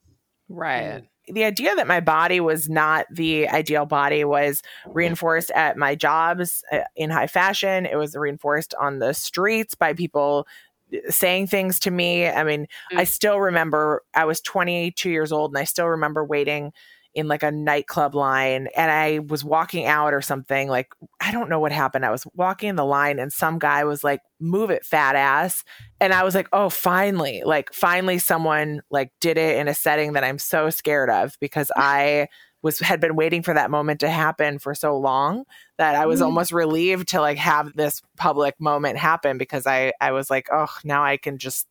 right. 0.49 1.03
The 1.27 1.43
idea 1.43 1.75
that 1.75 1.87
my 1.87 2.01
body 2.01 2.39
was 2.39 2.69
not 2.69 3.07
the 3.09 3.49
ideal 3.49 3.85
body 3.87 4.23
was 4.23 4.61
reinforced 4.85 5.49
at 5.51 5.75
my 5.75 5.95
jobs 5.95 6.63
uh, 6.71 6.81
in 6.95 7.09
high 7.09 7.25
fashion. 7.27 7.87
It 7.87 7.95
was 7.95 8.15
reinforced 8.15 8.75
on 8.79 8.99
the 8.99 9.13
streets 9.13 9.73
by 9.73 9.93
people 9.93 10.47
uh, 10.93 10.97
saying 11.09 11.47
things 11.47 11.79
to 11.79 11.91
me. 11.91 12.27
I 12.27 12.43
mean, 12.43 12.67
I 12.95 13.03
Mm. 13.03 13.07
still 13.07 13.39
remember 13.39 14.03
I 14.13 14.25
was 14.25 14.39
22 14.41 15.09
years 15.09 15.31
old 15.31 15.51
and 15.51 15.57
I 15.57 15.63
still 15.63 15.87
remember 15.87 16.23
waiting 16.23 16.73
in 17.15 17.27
like 17.29 17.43
a 17.43 17.51
nightclub 17.51 18.13
line 18.13 18.67
and 18.75 18.91
I 18.91 19.19
was 19.19 19.43
walking 19.43 19.85
out 19.85 20.13
or 20.13 20.21
something 20.21 20.67
like 20.67 20.89
I 21.21 21.31
don't 21.31 21.49
know 21.49 21.59
what 21.61 21.71
happened. 21.71 22.05
I 22.05 22.11
was 22.11 22.27
walking 22.35 22.69
in 22.69 22.75
the 22.75 22.85
line 22.85 23.17
and 23.19 23.31
some 23.31 23.57
guy 23.57 23.85
was 23.85 24.03
like 24.03 24.19
move 24.39 24.69
it 24.69 24.85
fat 24.85 25.15
ass 25.15 25.63
and 26.01 26.13
I 26.13 26.23
was 26.23 26.35
like 26.35 26.49
oh 26.51 26.69
finally 26.69 27.41
like 27.45 27.73
finally 27.73 28.19
someone 28.19 28.81
like 28.91 29.11
did 29.21 29.37
it 29.37 29.57
in 29.57 29.67
a 29.69 29.73
setting 29.73 30.13
that 30.13 30.25
I'm 30.25 30.37
so 30.37 30.69
scared 30.69 31.09
of 31.09 31.37
because 31.39 31.71
I 31.77 32.27
was 32.61 32.79
had 32.79 32.99
been 32.99 33.15
waiting 33.15 33.43
for 33.43 33.53
that 33.53 33.71
moment 33.71 33.99
to 34.01 34.09
happen 34.09 34.59
for 34.59 34.75
so 34.75 34.97
long 34.97 35.45
that 35.77 35.95
I 35.95 36.05
was 36.07 36.19
Mm. 36.19 36.25
almost 36.25 36.51
relieved 36.51 37.07
to 37.09 37.21
like 37.21 37.37
have 37.37 37.73
this 37.75 38.01
public 38.17 38.59
moment 38.59 38.97
happen 38.97 39.37
because 39.37 39.65
I 39.65 39.93
I 40.01 40.11
was 40.11 40.29
like 40.29 40.47
oh 40.51 40.67
now 40.83 41.03
I 41.03 41.17
can 41.17 41.37
just 41.37 41.65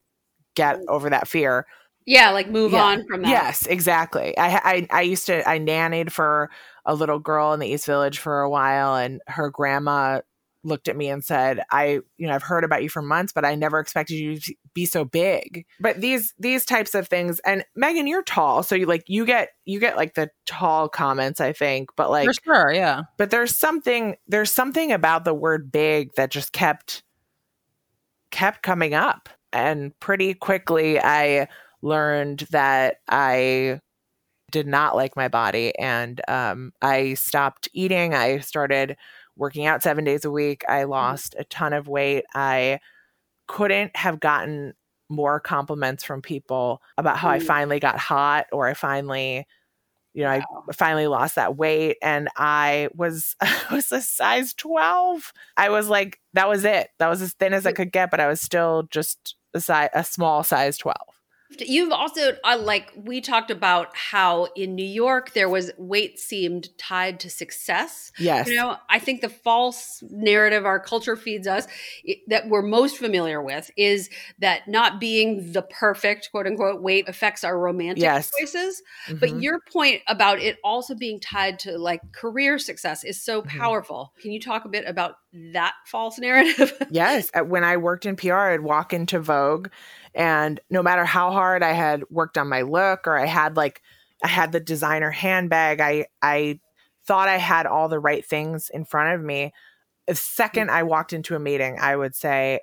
get 0.57 0.79
over 0.89 1.11
that 1.11 1.29
fear 1.29 1.67
Yeah, 2.07 2.31
like 2.31 2.49
move 2.51 2.73
Yeah. 2.73 2.83
on 2.85 3.07
from 3.07 3.23
that. 3.23 3.29
Yes, 3.31 3.67
exactly. 3.67 4.37
I, 4.37 4.87
I 4.91 4.99
I 4.99 5.01
used 5.03 5.27
to 5.27 5.49
I 5.49 5.59
nannied 5.59 6.11
for 6.11 6.51
a 6.85 6.95
little 6.95 7.19
girl 7.19 7.53
in 7.53 7.61
the 7.61 7.67
East 7.69 7.87
Village 7.87 8.19
for 8.19 8.41
a 8.43 8.51
while, 8.51 8.95
and 8.97 9.21
her 9.27 9.51
grandma 9.51 10.21
looked 10.67 10.89
at 10.89 10.97
me 10.97 11.09
and 11.09 11.25
said, 11.25 11.63
"I 11.71 12.01
you 12.19 12.27
know 12.27 12.35
I've 12.35 12.43
heard 12.43 12.65
about 12.65 12.83
you 12.83 12.89
for 12.91 13.01
months, 13.03 13.33
but 13.33 13.45
I 13.45 13.55
never 13.55 13.79
expected 13.81 14.15
you 14.17 14.39
to 14.39 14.55
be 14.75 14.85
so 14.87 15.05
big." 15.07 15.65
But 15.81 16.01
these 16.03 16.35
these 16.39 16.67
types 16.67 16.95
of 16.95 17.09
things, 17.09 17.41
and 17.47 17.65
Megan, 17.75 18.07
you're 18.07 18.23
tall, 18.23 18.63
so 18.63 18.75
you 18.75 18.85
like 18.87 19.05
you 19.07 19.25
get 19.25 19.51
you 19.65 19.81
get 19.81 19.97
like 19.97 20.15
the 20.15 20.31
tall 20.47 20.89
comments, 20.91 21.41
I 21.41 21.53
think, 21.55 21.91
but 21.97 22.11
like 22.11 22.27
For 22.27 22.35
sure, 22.45 22.73
yeah. 22.73 23.03
but 23.17 23.31
there's 23.31 23.57
something 23.57 24.17
there's 24.29 24.51
something 24.51 24.93
about 24.93 25.25
the 25.25 25.35
word 25.35 25.73
big 25.73 26.11
that 26.17 26.31
just 26.31 26.53
kept 26.53 27.03
kept 28.31 28.63
coming 28.63 28.95
up 28.95 29.29
and 29.53 29.99
pretty 30.01 30.35
quickly 30.35 30.99
i 31.01 31.47
learned 31.85 32.41
that 32.51 32.97
i 33.09 33.81
did 34.51 34.67
not 34.67 34.95
like 34.95 35.17
my 35.17 35.29
body 35.29 35.77
and 35.79 36.21
um, 36.29 36.73
i 36.83 37.15
stopped 37.15 37.69
eating 37.73 38.15
i 38.15 38.39
started 38.39 38.97
working 39.37 39.67
out 39.67 39.83
seven 39.83 40.05
days 40.05 40.25
a 40.25 40.31
week 40.31 40.65
i 40.69 40.85
lost 40.85 41.35
a 41.39 41.45
ton 41.45 41.73
of 41.73 41.89
weight 41.89 42.25
i 42.35 42.79
couldn't 43.47 43.95
have 43.97 44.21
gotten 44.21 44.75
more 45.09 45.41
compliments 45.41 46.03
from 46.05 46.23
people 46.23 46.81
about 46.99 47.17
how 47.17 47.29
I 47.29 47.39
finally 47.39 47.79
got 47.79 47.99
hot 47.99 48.47
or 48.53 48.67
I 48.67 48.75
finally 48.75 49.47
you 50.15 50.23
know, 50.23 50.31
wow. 50.31 50.65
I 50.71 50.73
finally 50.73 51.09
lost 51.09 51.35
that 51.35 51.57
weight 51.57 51.97
and 52.01 52.29
I 52.37 52.89
was 52.95 53.35
I 53.41 53.65
was 53.73 53.91
a 53.91 54.01
size 54.01 54.55
12. 54.55 55.33
I 55.57 55.71
was 55.71 55.89
like 55.89 56.21
that 56.35 56.49
was 56.49 56.65
it. 56.65 56.91
That 56.99 57.09
was 57.09 57.21
as 57.21 57.33
thin 57.33 57.53
as 57.53 57.67
I 57.67 57.73
could 57.73 57.93
get, 57.93 58.11
but 58.11 58.21
I 58.21 58.29
was 58.29 58.41
still 58.41 58.85
just 58.91 59.37
a 59.55 59.61
size 59.61 59.91
a 59.93 60.05
small 60.05 60.45
size 60.45 60.79
12. 60.79 60.97
You've 61.61 61.93
also 61.93 62.37
uh, 62.45 62.59
like 62.61 62.93
we 62.97 63.21
talked 63.21 63.51
about 63.51 63.95
how 63.97 64.49
in 64.57 64.75
New 64.75 64.85
York 64.85 65.33
there 65.33 65.49
was 65.49 65.71
weight 65.79 66.19
seemed 66.19 66.69
tied 66.79 67.21
to 67.21 67.31
success. 67.31 68.13
Yes, 68.19 68.49
you 68.49 68.57
know 68.57 68.77
I 68.89 68.99
think 68.99 69.21
the 69.21 69.29
false 69.29 70.03
narrative 70.11 70.65
our 70.65 70.81
culture 70.81 71.17
feeds 71.17 71.47
us 71.47 71.67
it, 72.05 72.19
that 72.29 72.49
we're 72.49 72.63
most 72.63 72.97
familiar 72.97 73.43
with 73.43 73.71
is 73.77 74.11
that 74.39 74.69
not 74.69 75.01
being 75.01 75.53
the 75.53 75.63
perfect 75.63 76.31
quote 76.31 76.47
unquote 76.47 76.83
weight 76.83 77.09
affects 77.09 77.45
our 77.45 77.59
romantic 77.59 78.03
yes. 78.03 78.31
choices. 78.39 78.83
Mm-hmm. 79.07 79.19
But 79.19 79.41
your 79.41 79.61
point 79.73 80.03
about 80.07 80.41
it 80.41 80.59
also 80.65 80.95
being 80.95 81.21
tied 81.21 81.59
to 81.61 81.79
like 81.79 82.01
career 82.13 82.59
success 82.59 83.05
is 83.05 83.21
so 83.21 83.43
mm-hmm. 83.43 83.59
powerful. 83.59 84.13
Can 84.21 84.33
you 84.33 84.41
talk 84.41 84.65
a 84.65 84.69
bit 84.69 84.85
about 84.87 85.17
that 85.53 85.75
false 85.87 86.19
narrative? 86.25 86.73
yes, 86.91 87.31
when 87.47 87.65
I 87.65 87.77
worked 87.77 88.07
in 88.07 88.17
PR, 88.17 88.35
I'd 88.35 88.61
walk 88.61 88.93
into 88.93 89.21
Vogue 89.21 89.69
and 90.15 90.61
no 90.71 90.83
matter 90.83 91.05
how 91.05 91.31
hard 91.33 91.63
I 91.63 91.73
had 91.73 92.05
worked 92.11 92.39
on 92.39 92.49
my 92.49 92.63
look 92.63 93.07
or 93.07 93.19
I 93.19 93.27
had 93.27 93.57
like 93.57 93.83
I 94.23 94.29
had 94.29 94.53
the 94.53 94.61
designer 94.61 95.11
handbag, 95.11 95.81
I 95.81 96.07
I 96.23 96.61
thought 97.07 97.29
I 97.29 97.37
had 97.37 97.67
all 97.67 97.89
the 97.89 97.99
right 97.99 98.25
things 98.25 98.71
in 98.73 98.85
front 98.85 99.15
of 99.15 99.25
me. 99.25 99.53
The 100.07 100.15
second 100.15 100.71
I 100.71 100.83
walked 100.85 101.13
into 101.13 101.35
a 101.35 101.41
meeting, 101.41 101.79
I 101.81 101.97
would 101.97 102.15
say, 102.15 102.61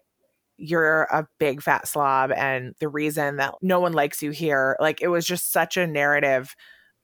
You're 0.58 1.03
a 1.03 1.27
big 1.39 1.62
fat 1.62 1.88
slob. 1.88 2.31
And 2.31 2.74
the 2.79 2.88
reason 2.88 3.38
that 3.38 3.55
no 3.62 3.79
one 3.79 3.93
likes 3.93 4.24
you 4.24 4.31
here, 4.31 4.77
like 4.79 5.01
it 5.01 5.10
was 5.10 5.25
just 5.25 5.51
such 5.51 5.77
a 5.77 5.88
narrative 5.88 6.55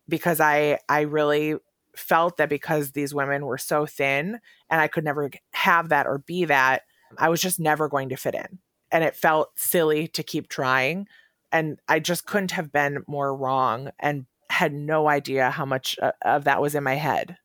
because 0.08 0.40
I 0.40 0.80
I 0.88 1.02
really 1.02 1.56
felt 1.96 2.38
that 2.38 2.50
because 2.50 2.92
these 2.92 3.14
women 3.14 3.46
were 3.46 3.58
so 3.58 3.86
thin 3.86 4.40
and 4.70 4.80
I 4.82 4.88
could 4.88 5.04
never 5.04 5.30
have 5.54 5.90
that 5.90 6.08
or 6.08 6.20
be 6.20 6.46
that, 6.46 6.84
I 7.18 7.30
was 7.30 7.42
just 7.42 7.60
never 7.60 7.90
going 7.90 8.10
to 8.10 8.16
fit 8.16 8.36
in 8.36 8.60
and 8.92 9.04
it 9.04 9.16
felt 9.16 9.50
silly 9.56 10.08
to 10.08 10.24
keep 10.24 10.50
trying 10.50 11.08
and 11.52 11.80
i 11.88 12.00
just 12.00 12.26
couldn't 12.26 12.52
have 12.52 12.72
been 12.72 13.04
more 13.08 13.36
wrong 13.36 13.90
and 14.00 14.26
had 14.50 14.74
no 14.74 15.08
idea 15.08 15.52
how 15.52 15.66
much 15.66 15.98
uh, 16.02 16.12
of 16.24 16.46
that 16.46 16.62
was 16.62 16.76
in 16.76 16.84
my 16.84 16.96
head. 16.96 17.38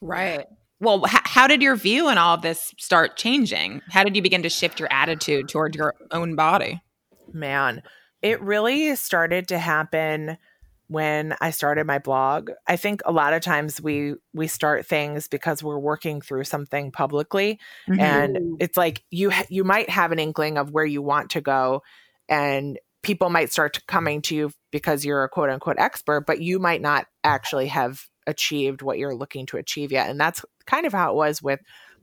Right. 0.00 0.46
Well 0.80 1.04
h- 1.06 1.22
how 1.24 1.46
did 1.46 1.62
your 1.62 1.76
view 1.76 2.08
and 2.08 2.18
all 2.18 2.34
of 2.34 2.42
this 2.42 2.74
start 2.78 3.16
changing? 3.16 3.82
How 3.90 4.04
did 4.04 4.16
you 4.16 4.22
begin 4.22 4.42
to 4.42 4.48
shift 4.48 4.78
your 4.78 4.92
attitude 4.92 5.48
toward 5.48 5.74
your 5.74 5.94
own 6.10 6.36
body? 6.36 6.82
Man 7.32 7.82
it 8.22 8.40
really 8.40 8.94
started 8.94 9.48
to 9.48 9.58
happen 9.58 10.38
when 10.92 11.34
I 11.40 11.50
started 11.50 11.86
my 11.86 11.98
blog. 11.98 12.50
I 12.66 12.76
think 12.76 13.00
a 13.06 13.12
lot 13.12 13.32
of 13.32 13.40
times 13.40 13.80
we 13.80 14.14
we 14.34 14.46
start 14.46 14.86
things 14.86 15.26
because 15.26 15.62
we're 15.62 15.78
working 15.78 16.20
through 16.20 16.44
something 16.44 16.92
publicly 16.92 17.58
mm-hmm. 17.88 17.98
and 18.00 18.58
it's 18.60 18.76
like 18.76 19.02
you 19.10 19.32
you 19.48 19.64
might 19.64 19.88
have 19.88 20.12
an 20.12 20.18
inkling 20.18 20.58
of 20.58 20.70
where 20.70 20.84
you 20.84 21.00
want 21.00 21.30
to 21.30 21.40
go 21.40 21.82
and 22.28 22.78
people 23.02 23.30
might 23.30 23.50
start 23.50 23.80
coming 23.88 24.22
to 24.22 24.36
you 24.36 24.50
because 24.70 25.04
you're 25.04 25.24
a 25.24 25.28
quote 25.28 25.48
unquote 25.48 25.78
expert 25.78 26.24
but 26.26 26.40
you 26.40 26.58
might 26.58 26.82
not 26.82 27.06
actually 27.24 27.68
have 27.68 28.02
achieved 28.26 28.82
what 28.82 28.98
you're 28.98 29.14
looking 29.14 29.46
to 29.46 29.56
achieve 29.56 29.90
yet 29.90 30.10
and 30.10 30.20
that's 30.20 30.44
kind 30.66 30.86
of 30.86 30.92
how 30.92 31.10
it 31.10 31.16
was 31.16 31.42
with 31.42 31.60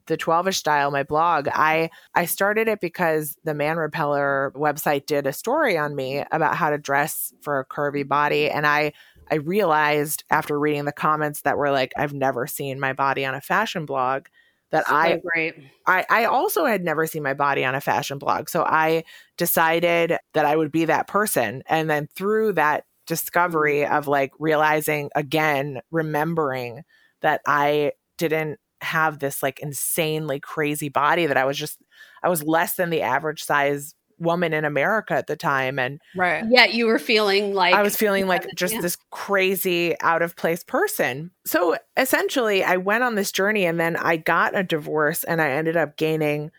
the 0.10 0.18
12ish 0.18 0.56
style 0.56 0.92
my 0.92 1.04
blog 1.04 1.48
i 1.54 1.90
i 2.16 2.26
started 2.26 2.68
it 2.68 2.82
because 2.82 3.38
the 3.46 3.54
man 3.54 3.78
repeller 3.78 4.52
website 4.56 5.06
did 5.06 5.26
a 5.26 5.32
story 5.32 5.78
on 5.78 5.96
me 5.96 6.24
about 6.32 6.56
how 6.56 6.70
to 6.70 6.78
dress 6.78 7.32
for 7.42 7.60
a 7.60 7.66
curvy 7.66 8.06
body 8.06 8.50
and 8.50 8.68
i 8.68 8.92
i 9.32 9.36
realized 9.36 10.24
after 10.30 10.60
reading 10.60 10.86
the 10.86 10.92
comments 10.92 11.42
that 11.44 11.58
were 11.58 11.72
like 11.72 11.94
i've 11.96 12.14
never 12.14 12.46
seen 12.48 12.80
my 12.80 12.92
body 12.92 13.24
on 13.24 13.36
a 13.36 13.42
fashion 13.42 13.86
blog 13.86 14.26
that 14.72 14.88
so 14.88 14.94
I, 14.94 15.20
great. 15.34 15.56
I 15.88 16.06
I 16.10 16.26
also 16.26 16.66
had 16.66 16.84
never 16.84 17.08
seen 17.08 17.24
my 17.24 17.34
body 17.34 17.66
on 17.66 17.74
a 17.74 17.82
fashion 17.82 18.20
blog. 18.20 18.50
So 18.50 18.64
I 18.64 19.04
decided 19.36 20.18
that 20.34 20.46
I 20.46 20.56
would 20.56 20.72
be 20.72 20.86
that 20.86 21.08
person. 21.08 21.64
And 21.66 21.90
then 21.90 22.08
through 22.16 22.54
that 22.54 22.84
discovery 23.08 23.80
mm-hmm. 23.80 23.94
of 23.94 24.08
like 24.08 24.32
realizing 24.38 25.10
again, 25.16 25.82
remembering 25.90 26.84
that 27.22 27.42
I 27.48 27.94
didn't 28.18 28.60
have 28.82 29.20
this 29.20 29.44
like 29.44 29.60
insanely 29.60 30.40
crazy 30.40 30.90
body 30.90 31.26
that 31.26 31.38
I 31.38 31.46
was 31.46 31.58
just 31.58 31.80
I 32.24 32.30
was 32.30 32.44
less 32.44 32.76
than 32.76 32.90
the 32.90 33.02
average 33.02 33.44
size 33.44 33.94
woman 34.20 34.54
in 34.54 34.66
America 34.66 35.14
at 35.14 35.28
the 35.28 35.36
time 35.36 35.80
and 35.80 36.00
right. 36.16 36.44
Yeah 36.50 36.66
you 36.66 36.86
were 36.86 37.00
feeling 37.00 37.54
like 37.54 37.74
I 37.74 37.82
was 37.82 37.96
feeling 37.96 38.28
like 38.28 38.46
just 38.56 38.76
yeah. 38.76 38.82
this 38.82 38.98
crazy 39.12 39.96
out 40.02 40.22
of 40.22 40.36
place 40.36 40.64
person. 40.64 41.32
So 41.46 41.78
essentially 41.98 42.64
I 42.64 42.78
went 42.78 43.04
on 43.04 43.16
this 43.16 43.32
journey 43.32 43.66
and 43.66 43.80
then 43.80 43.96
I 43.96 44.18
got 44.18 44.58
a 44.58 44.64
divorce 44.64 45.24
and 45.24 45.42
I 45.42 45.52
ended 45.52 45.78
up 45.78 45.98
gaining 45.98 46.52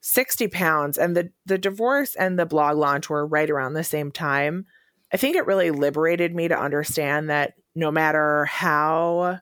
60 0.00 0.48
pounds 0.48 0.98
and 0.98 1.16
the 1.16 1.30
the 1.46 1.58
divorce 1.58 2.14
and 2.14 2.38
the 2.38 2.46
blog 2.46 2.76
launch 2.76 3.08
were 3.08 3.26
right 3.26 3.50
around 3.50 3.74
the 3.74 3.84
same 3.84 4.10
time. 4.10 4.66
I 5.12 5.16
think 5.16 5.36
it 5.36 5.46
really 5.46 5.70
liberated 5.70 6.34
me 6.34 6.48
to 6.48 6.58
understand 6.58 7.30
that 7.30 7.54
no 7.74 7.90
matter 7.90 8.46
how 8.46 9.40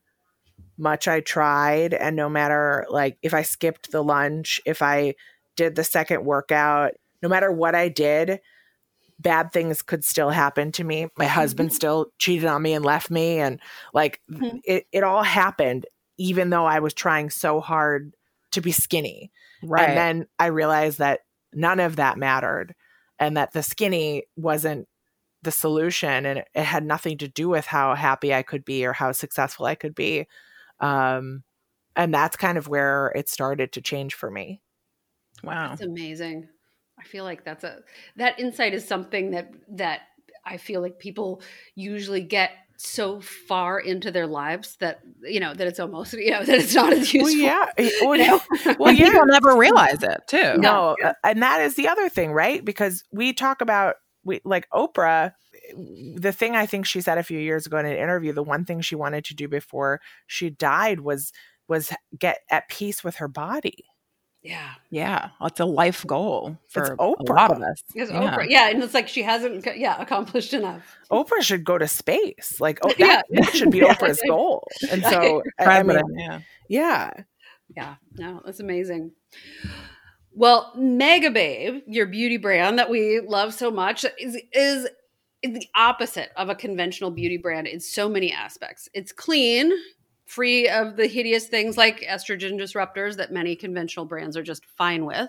much 0.80 1.06
I 1.06 1.20
tried. 1.20 1.94
And 1.94 2.16
no 2.16 2.28
matter 2.28 2.86
like 2.90 3.18
if 3.22 3.34
I 3.34 3.42
skipped 3.42 3.92
the 3.92 4.02
lunch, 4.02 4.60
if 4.66 4.82
I 4.82 5.14
did 5.56 5.76
the 5.76 5.84
second 5.84 6.24
workout, 6.24 6.92
no 7.22 7.28
matter 7.28 7.52
what 7.52 7.74
I 7.74 7.88
did, 7.88 8.40
bad 9.18 9.52
things 9.52 9.82
could 9.82 10.04
still 10.04 10.30
happen 10.30 10.72
to 10.72 10.84
me. 10.84 11.08
My 11.18 11.26
husband 11.26 11.68
mm-hmm. 11.68 11.76
still 11.76 12.06
cheated 12.18 12.46
on 12.46 12.62
me 12.62 12.72
and 12.72 12.84
left 12.84 13.10
me. 13.10 13.38
And 13.38 13.60
like 13.92 14.20
mm-hmm. 14.30 14.58
it, 14.64 14.86
it 14.92 15.04
all 15.04 15.22
happened, 15.22 15.86
even 16.16 16.50
though 16.50 16.64
I 16.64 16.80
was 16.80 16.94
trying 16.94 17.30
so 17.30 17.60
hard 17.60 18.14
to 18.52 18.60
be 18.60 18.72
skinny. 18.72 19.30
Right. 19.62 19.88
And 19.88 19.96
then 19.96 20.26
I 20.38 20.46
realized 20.46 20.98
that 20.98 21.20
none 21.52 21.80
of 21.80 21.96
that 21.96 22.16
mattered 22.16 22.74
and 23.18 23.36
that 23.36 23.52
the 23.52 23.62
skinny 23.62 24.24
wasn't 24.36 24.88
the 25.42 25.50
solution 25.50 26.26
and 26.26 26.38
it, 26.40 26.48
it 26.54 26.64
had 26.64 26.84
nothing 26.84 27.18
to 27.18 27.28
do 27.28 27.48
with 27.48 27.66
how 27.66 27.94
happy 27.94 28.34
I 28.34 28.42
could 28.42 28.64
be 28.64 28.84
or 28.84 28.92
how 28.92 29.12
successful 29.12 29.66
I 29.66 29.74
could 29.74 29.94
be. 29.94 30.26
Um, 30.80 31.42
and 31.96 32.14
that's 32.14 32.36
kind 32.36 32.58
of 32.58 32.68
where 32.68 33.12
it 33.14 33.28
started 33.28 33.72
to 33.72 33.80
change 33.80 34.14
for 34.14 34.30
me. 34.30 34.62
Wow. 35.42 35.70
That's 35.70 35.82
amazing. 35.82 36.48
I 36.98 37.04
feel 37.04 37.24
like 37.24 37.44
that's 37.44 37.64
a 37.64 37.80
that 38.16 38.38
insight 38.38 38.74
is 38.74 38.86
something 38.86 39.30
that 39.30 39.52
that 39.68 40.02
I 40.44 40.58
feel 40.58 40.80
like 40.80 40.98
people 40.98 41.42
usually 41.74 42.20
get 42.20 42.50
so 42.76 43.20
far 43.20 43.78
into 43.78 44.10
their 44.10 44.26
lives 44.26 44.76
that 44.76 45.00
you 45.22 45.38
know 45.40 45.52
that 45.52 45.66
it's 45.66 45.80
almost 45.80 46.12
you 46.14 46.30
know 46.30 46.44
that 46.44 46.58
it's 46.58 46.74
not 46.74 46.92
as 46.92 47.12
useful. 47.12 47.22
Well, 47.22 47.66
yeah, 47.78 47.90
well, 48.02 48.16
you 48.16 48.26
know? 48.26 48.40
well 48.78 48.94
people 48.94 49.26
never 49.26 49.56
realize 49.56 50.02
it 50.02 50.20
too. 50.26 50.54
No, 50.58 50.96
yeah. 51.00 51.12
and 51.24 51.42
that 51.42 51.60
is 51.62 51.74
the 51.74 51.88
other 51.88 52.08
thing, 52.08 52.32
right? 52.32 52.64
Because 52.64 53.04
we 53.12 53.32
talk 53.32 53.60
about 53.60 53.96
we 54.24 54.40
like 54.44 54.68
Oprah 54.70 55.32
the 55.74 56.32
thing 56.32 56.56
I 56.56 56.66
think 56.66 56.86
she 56.86 57.00
said 57.00 57.18
a 57.18 57.22
few 57.22 57.38
years 57.38 57.66
ago 57.66 57.78
in 57.78 57.86
an 57.86 57.96
interview, 57.96 58.32
the 58.32 58.42
one 58.42 58.64
thing 58.64 58.80
she 58.80 58.94
wanted 58.94 59.24
to 59.26 59.34
do 59.34 59.48
before 59.48 60.00
she 60.26 60.50
died 60.50 61.00
was 61.00 61.32
was 61.68 61.92
get 62.18 62.40
at 62.50 62.68
peace 62.68 63.04
with 63.04 63.16
her 63.16 63.28
body. 63.28 63.84
Yeah. 64.42 64.70
Yeah. 64.90 65.30
It's 65.42 65.60
a 65.60 65.64
life 65.66 66.06
goal 66.06 66.58
for 66.68 66.96
a 66.98 67.08
lot 67.30 67.52
of 67.52 67.62
us. 67.62 67.82
It's 67.94 68.10
yeah. 68.10 68.36
Oprah. 68.36 68.46
Yeah. 68.48 68.70
And 68.70 68.82
it's 68.82 68.94
like 68.94 69.06
she 69.06 69.22
hasn't, 69.22 69.66
yeah, 69.76 70.00
accomplished 70.00 70.54
enough. 70.54 70.82
Oprah 71.10 71.42
should 71.42 71.64
go 71.64 71.76
to 71.76 71.86
space. 71.86 72.58
Like, 72.58 72.78
oh, 72.82 72.88
that, 72.98 73.26
yeah. 73.28 73.40
that 73.42 73.54
should 73.54 73.70
be 73.70 73.78
yeah. 73.86 73.94
Oprah's 73.94 74.22
goal. 74.26 74.66
And 74.90 75.04
so, 75.04 75.42
I 75.58 75.82
mean, 75.82 76.00
yeah. 76.16 76.40
Yeah. 76.68 77.10
Yeah. 77.76 77.94
No, 78.16 78.40
that's 78.44 78.60
amazing. 78.60 79.12
Well, 80.32 80.72
Megababe, 80.76 81.82
your 81.86 82.06
beauty 82.06 82.36
brand 82.36 82.78
that 82.78 82.88
we 82.88 83.20
love 83.20 83.52
so 83.52 83.70
much, 83.70 84.06
is, 84.18 84.40
is 84.52 84.88
the 85.42 85.66
opposite 85.74 86.30
of 86.36 86.48
a 86.48 86.54
conventional 86.54 87.10
beauty 87.10 87.36
brand 87.36 87.66
in 87.66 87.80
so 87.80 88.08
many 88.08 88.32
aspects. 88.32 88.88
It's 88.92 89.12
clean, 89.12 89.72
free 90.30 90.68
of 90.68 90.96
the 90.96 91.06
hideous 91.06 91.48
things 91.48 91.76
like 91.76 92.00
estrogen 92.02 92.58
disruptors 92.58 93.16
that 93.16 93.32
many 93.32 93.56
conventional 93.56 94.06
brands 94.06 94.36
are 94.36 94.42
just 94.42 94.64
fine 94.76 95.04
with. 95.04 95.28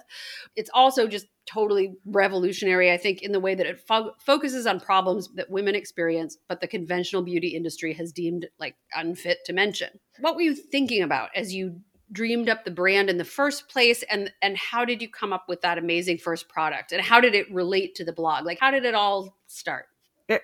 It's 0.56 0.70
also 0.74 1.08
just 1.08 1.25
totally 1.48 1.96
revolutionary, 2.06 2.91
I 2.91 2.98
think, 2.98 3.24
in 3.24 3.32
the 3.32 3.39
way 3.39 3.56
that 3.56 3.65
it 3.65 3.80
fo- 3.80 4.13
focuses 4.20 4.68
on 4.68 4.80
problems 4.80 5.30
that 5.36 5.50
women 5.50 5.74
experience, 5.74 6.38
but 6.48 6.62
the 6.62 6.68
conventional 6.68 7.24
beauty 7.24 7.50
industry 7.50 7.94
has 7.94 8.12
deemed 8.12 8.48
like 8.60 8.75
unfit 8.96 9.39
to 9.46 9.53
mention. 9.53 9.89
What 10.20 10.36
were 10.36 10.41
you 10.41 10.56
thinking 10.56 11.01
about 11.01 11.30
as 11.36 11.53
you 11.53 11.82
dreamed 12.12 12.50
up 12.50 12.63
the 12.63 12.72
brand 12.72 13.10
in 13.10 13.18
the 13.18 13.24
first 13.24 13.70
place 13.70 14.03
and 14.10 14.32
and 14.41 14.58
how 14.58 14.84
did 14.84 15.01
you 15.01 15.10
come 15.10 15.32
up 15.32 15.46
with 15.48 15.62
that 15.62 15.77
amazing 15.77 16.18
first 16.18 16.50
product 16.50 16.91
and 16.91 17.01
how 17.01 17.22
did 17.22 17.34
it 17.34 17.51
relate 17.53 17.96
to 17.96 18.03
the 18.03 18.12
blog 18.12 18.46
like 18.46 18.60
how 18.60 18.70
did 18.70 18.84
it 18.84 18.94
all 18.94 19.38
start 19.48 19.86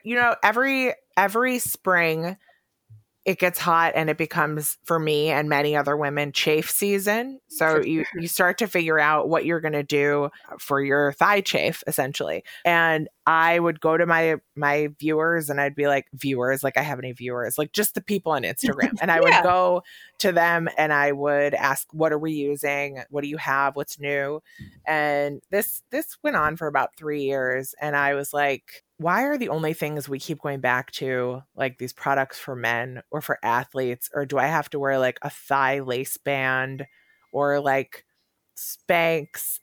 you 0.03 0.15
know 0.15 0.35
every 0.43 0.93
every 1.17 1.59
spring 1.59 2.37
it 3.27 3.39
gets 3.39 3.59
hot 3.59 3.91
and 3.93 4.09
it 4.09 4.17
becomes 4.17 4.77
for 4.85 4.97
me 4.97 5.27
and 5.27 5.49
many 5.49 5.75
other 5.75 5.97
women 5.97 6.31
chafe 6.31 6.69
season. 6.71 7.41
So 7.49 7.81
you 7.81 8.05
you 8.15 8.25
start 8.29 8.57
to 8.59 8.67
figure 8.67 8.97
out 8.99 9.27
what 9.27 9.43
you're 9.43 9.59
going 9.59 9.73
to 9.73 9.83
do 9.83 10.29
for 10.61 10.81
your 10.81 11.11
thigh 11.11 11.41
chafe 11.41 11.83
essentially. 11.87 12.45
And 12.63 13.09
i 13.25 13.59
would 13.59 13.81
go 13.81 13.97
to 13.97 14.05
my 14.05 14.35
my 14.55 14.87
viewers 15.01 15.49
and 15.49 15.59
i'd 15.59 15.75
be 15.75 15.87
like 15.87 16.05
viewers 16.13 16.63
like 16.63 16.77
i 16.77 16.81
have 16.81 16.99
any 16.99 17.11
viewers? 17.11 17.57
Like 17.57 17.73
just 17.73 17.95
the 17.95 18.01
people 18.01 18.31
on 18.31 18.43
instagram. 18.43 18.93
And 19.01 19.11
i 19.11 19.19
would 19.19 19.33
Yeah. 19.33 19.43
go 19.43 19.83
to 20.19 20.31
them 20.31 20.69
and 20.77 20.93
i 20.93 21.11
would 21.11 21.53
ask 21.53 21.85
what 21.91 22.13
are 22.13 22.19
we 22.19 22.31
using? 22.31 23.03
What 23.09 23.23
do 23.23 23.27
you 23.27 23.37
have? 23.37 23.75
What's 23.75 23.99
new? 23.99 24.41
And 24.85 25.41
this 25.51 25.83
this 25.91 26.17
went 26.23 26.37
on 26.37 26.55
for 26.55 26.67
about 26.67 26.95
3 26.95 27.23
years 27.23 27.75
and 27.81 27.93
i 27.93 28.13
was 28.13 28.31
like 28.33 28.85
why 28.97 29.23
are 29.23 29.37
the 29.37 29.49
only 29.49 29.73
things 29.73 30.09
we 30.09 30.19
keep 30.19 30.41
going 30.41 30.59
back 30.59 30.91
to 30.91 31.41
like 31.55 31.77
these 31.77 31.93
products 31.93 32.39
for 32.39 32.55
men 32.55 33.01
or 33.11 33.21
for 33.21 33.37
athletes 33.43 34.09
or 34.13 34.25
do 34.25 34.37
i 34.37 34.45
have 34.47 34.69
to 34.69 34.79
wear 34.79 34.97
like 34.97 35.19
a 35.21 35.29
thigh 35.29 35.79
lace 35.79 36.17
band 36.17 36.85
or 37.31 37.59
like 37.59 38.05
spanx 38.57 39.59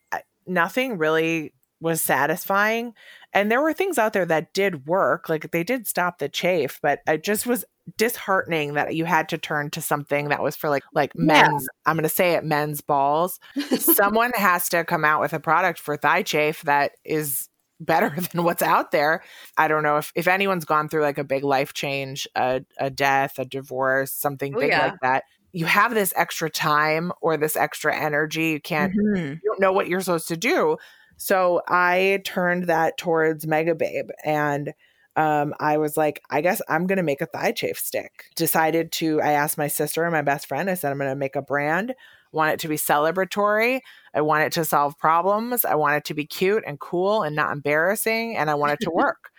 nothing 0.46 0.98
really 0.98 1.52
was 1.80 2.02
satisfying 2.02 2.94
and 3.32 3.50
there 3.50 3.60
were 3.60 3.72
things 3.72 3.98
out 3.98 4.12
there 4.12 4.24
that 4.24 4.54
did 4.54 4.86
work 4.86 5.28
like 5.28 5.50
they 5.50 5.64
did 5.64 5.86
stop 5.86 6.18
the 6.18 6.28
chafe 6.28 6.78
but 6.82 7.00
it 7.06 7.22
just 7.22 7.46
was 7.46 7.64
disheartening 7.98 8.74
that 8.74 8.94
you 8.94 9.04
had 9.04 9.28
to 9.28 9.36
turn 9.36 9.68
to 9.70 9.82
something 9.82 10.28
that 10.28 10.42
was 10.42 10.56
for 10.56 10.70
like 10.70 10.84
like 10.94 11.12
Yeah. 11.14 11.48
men's 11.48 11.68
i'm 11.84 11.96
going 11.96 12.04
to 12.04 12.08
say 12.08 12.32
it 12.32 12.44
men's 12.44 12.80
balls 12.80 13.38
someone 13.78 14.30
has 14.36 14.68
to 14.70 14.84
come 14.84 15.04
out 15.04 15.20
with 15.20 15.34
a 15.34 15.40
product 15.40 15.78
for 15.78 15.96
thigh 15.96 16.22
chafe 16.22 16.62
that 16.62 16.92
is 17.04 17.48
better 17.84 18.10
than 18.32 18.42
what's 18.44 18.62
out 18.62 18.90
there. 18.90 19.22
I 19.56 19.68
don't 19.68 19.82
know 19.82 19.96
if, 19.98 20.12
if 20.14 20.26
anyone's 20.28 20.64
gone 20.64 20.88
through 20.88 21.02
like 21.02 21.18
a 21.18 21.24
big 21.24 21.44
life 21.44 21.72
change, 21.74 22.26
a, 22.34 22.62
a 22.78 22.90
death, 22.90 23.38
a 23.38 23.44
divorce, 23.44 24.12
something 24.12 24.54
Oh, 24.56 24.60
big 24.60 24.70
yeah. 24.70 24.86
like 24.86 25.00
that. 25.02 25.24
You 25.52 25.66
have 25.66 25.94
this 25.94 26.12
extra 26.16 26.50
time 26.50 27.12
or 27.20 27.36
this 27.36 27.56
extra 27.56 27.94
energy. 27.96 28.48
You 28.48 28.60
can't, 28.60 28.92
Mhm. 28.92 29.34
you 29.42 29.50
don't 29.50 29.60
know 29.60 29.72
what 29.72 29.86
you're 29.88 30.00
supposed 30.00 30.28
to 30.28 30.36
do. 30.36 30.76
So 31.16 31.62
I 31.68 32.20
turned 32.24 32.64
that 32.64 32.98
towards 32.98 33.46
Megababe 33.46 34.10
and 34.24 34.72
um, 35.16 35.54
I 35.60 35.76
was 35.78 35.96
like, 35.96 36.20
I 36.28 36.40
guess 36.40 36.60
I'm 36.68 36.88
going 36.88 36.96
to 36.96 37.04
make 37.04 37.20
a 37.20 37.26
thigh 37.26 37.52
chafe 37.52 37.78
stick. 37.78 38.24
Decided 38.34 38.90
to, 38.92 39.20
I 39.20 39.30
asked 39.30 39.56
my 39.56 39.68
sister 39.68 40.02
and 40.02 40.12
my 40.12 40.22
best 40.22 40.48
friend, 40.48 40.68
I 40.68 40.74
said, 40.74 40.90
I'm 40.90 40.98
going 40.98 41.08
to 41.08 41.14
make 41.14 41.36
a 41.36 41.42
brand. 41.42 41.94
Want 42.32 42.52
it 42.54 42.58
to 42.60 42.68
be 42.68 42.74
celebratory. 42.74 43.78
I 44.14 44.21
want 44.21 44.44
it 44.44 44.52
to 44.52 44.64
solve 44.64 44.99
problems. 44.99 45.64
I 45.64 45.75
want 45.75 45.97
it 45.97 46.04
to 46.06 46.14
be 46.14 46.25
cute 46.26 46.62
and 46.66 46.78
cool 46.80 47.23
and 47.23 47.35
not 47.35 47.52
embarrassing. 47.52 48.37
And 48.37 48.50
I 48.50 48.54
want 48.54 48.73
it 48.73 48.80
to 48.83 48.90
work. 48.94 49.30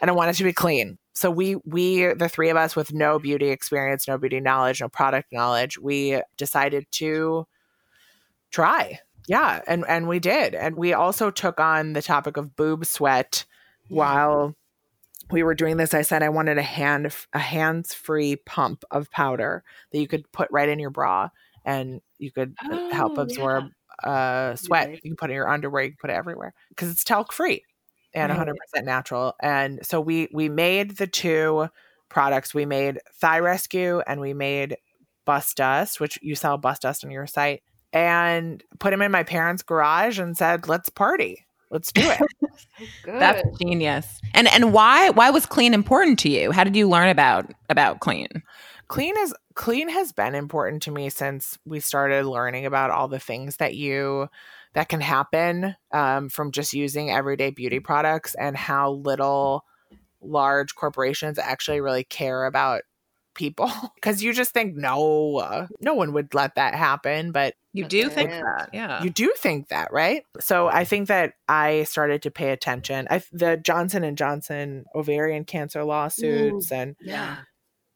and 0.00 0.10
I 0.10 0.14
want 0.14 0.30
it 0.30 0.34
to 0.34 0.44
be 0.44 0.52
clean. 0.52 0.98
So 1.14 1.30
we 1.30 1.56
we 1.64 2.06
the 2.14 2.28
three 2.28 2.50
of 2.50 2.56
us 2.56 2.74
with 2.74 2.92
no 2.92 3.18
beauty 3.18 3.48
experience, 3.50 4.08
no 4.08 4.18
beauty 4.18 4.40
knowledge, 4.40 4.80
no 4.80 4.88
product 4.88 5.32
knowledge, 5.32 5.78
we 5.78 6.20
decided 6.36 6.86
to 6.92 7.46
try. 8.50 9.00
Yeah, 9.28 9.60
and 9.66 9.84
and 9.88 10.08
we 10.08 10.18
did. 10.18 10.54
And 10.54 10.76
we 10.76 10.92
also 10.94 11.30
took 11.30 11.60
on 11.60 11.92
the 11.92 12.02
topic 12.02 12.36
of 12.36 12.56
boob 12.56 12.86
sweat 12.86 13.44
while 13.88 14.54
we 15.30 15.42
were 15.42 15.54
doing 15.54 15.76
this. 15.76 15.94
I 15.94 16.02
said 16.02 16.22
I 16.22 16.28
wanted 16.30 16.58
a 16.58 16.62
hand 16.62 17.14
a 17.32 17.38
hands-free 17.38 18.36
pump 18.46 18.84
of 18.90 19.10
powder 19.10 19.62
that 19.92 19.98
you 19.98 20.08
could 20.08 20.30
put 20.32 20.48
right 20.50 20.68
in 20.68 20.78
your 20.78 20.90
bra 20.90 21.28
and 21.64 22.00
you 22.18 22.30
could 22.32 22.54
uh, 22.70 22.90
help 22.90 23.18
Oh, 23.18 23.22
absorb 23.22 23.66
uh 24.04 24.56
sweat. 24.56 24.88
Right. 24.88 25.00
You 25.04 25.10
can 25.10 25.16
put 25.16 25.30
it 25.30 25.32
in 25.32 25.36
your 25.36 25.48
underwear, 25.48 25.84
you 25.84 25.90
can 25.90 25.98
put 26.00 26.10
it 26.10 26.14
everywhere 26.14 26.54
because 26.70 26.90
it's 26.90 27.04
talc 27.04 27.32
free 27.32 27.64
and 28.14 28.30
Right. 28.30 28.38
100% 28.38 28.84
natural. 28.84 29.34
And 29.40 29.80
so 29.84 30.00
we 30.00 30.28
we 30.32 30.48
made 30.48 30.96
the 30.96 31.06
two 31.06 31.68
products. 32.08 32.54
We 32.54 32.66
made 32.66 33.00
Thigh 33.20 33.38
Rescue 33.40 34.00
and 34.06 34.20
we 34.20 34.34
made 34.34 34.76
Bust 35.24 35.56
Dust, 35.56 36.00
which 36.00 36.18
you 36.22 36.34
sell 36.34 36.58
Bust 36.58 36.82
Dust 36.82 37.04
on 37.04 37.10
your 37.10 37.26
site, 37.26 37.62
and 37.92 38.62
put 38.80 38.90
them 38.90 39.02
in 39.02 39.10
my 39.12 39.22
parents' 39.22 39.62
garage 39.62 40.18
and 40.18 40.36
said, 40.36 40.68
"Let's 40.68 40.88
party. 40.88 41.46
Let's 41.70 41.92
do 41.92 42.02
it." 42.10 42.20
Good. 43.02 43.20
That's 43.20 43.42
genius. 43.58 44.06
And 44.34 44.48
and 44.48 44.72
why 44.72 45.10
why 45.10 45.30
was 45.30 45.46
clean 45.46 45.74
important 45.74 46.18
to 46.20 46.28
you? 46.30 46.50
How 46.52 46.64
did 46.64 46.76
you 46.76 46.88
learn 46.88 47.08
about 47.08 47.50
about 47.70 48.00
clean? 48.00 48.28
Clean 48.88 49.14
is 49.18 49.34
clean 49.54 49.88
has 49.88 50.12
been 50.12 50.34
important 50.34 50.82
to 50.82 50.90
me 50.90 51.08
since 51.10 51.58
we 51.64 51.80
started 51.80 52.26
learning 52.26 52.66
about 52.66 52.90
all 52.90 53.08
the 53.08 53.18
things 53.18 53.56
that 53.56 53.74
you 53.74 54.28
that 54.74 54.88
can 54.88 55.00
happen 55.00 55.76
um, 55.92 56.28
from 56.28 56.50
just 56.50 56.72
using 56.72 57.10
everyday 57.10 57.50
beauty 57.50 57.80
products 57.80 58.34
and 58.34 58.56
how 58.56 58.92
little 58.92 59.64
large 60.20 60.74
corporations 60.74 61.38
actually 61.38 61.80
really 61.80 62.04
care 62.04 62.44
about 62.44 62.82
people 63.34 63.70
because 63.94 64.22
you 64.22 64.32
just 64.32 64.52
think 64.52 64.76
no 64.76 65.36
uh, 65.38 65.66
no 65.80 65.94
one 65.94 66.12
would 66.12 66.34
let 66.34 66.54
that 66.54 66.74
happen 66.74 67.32
but 67.32 67.54
You 67.72 67.86
do 67.86 68.06
it. 68.06 68.12
think 68.12 68.30
that, 68.30 68.70
yeah. 68.72 69.02
you 69.02 69.10
do 69.10 69.32
think 69.38 69.68
that 69.68 69.92
right 69.92 70.24
so 70.38 70.68
i 70.68 70.84
think 70.84 71.08
that 71.08 71.32
i 71.48 71.84
started 71.84 72.22
to 72.22 72.30
pay 72.30 72.50
attention 72.50 73.06
i 73.10 73.22
the 73.32 73.56
johnson 73.56 74.04
and 74.04 74.18
johnson 74.18 74.84
ovarian 74.94 75.44
cancer 75.44 75.82
lawsuits 75.82 76.70
and 76.70 76.94
yeah. 77.00 77.38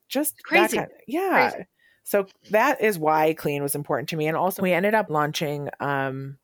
Just 0.09 0.37
that 0.37 0.43
Crazy. 0.45 0.77
kind- 0.79 0.91
yeah. 1.07 1.51
Crazy. 1.51 1.67
So 2.05 2.27
that 2.51 2.81
is 2.81 2.99
why 2.99 3.35
clean 3.35 3.63
was 3.63 3.75
important 3.75 4.09
to 4.11 4.17
me, 4.17 4.29
and 4.29 4.37
also 4.37 4.63
we 4.63 4.73
ended 4.73 4.95
up 4.95 5.11
launching 5.11 5.69
um, 5.81 6.39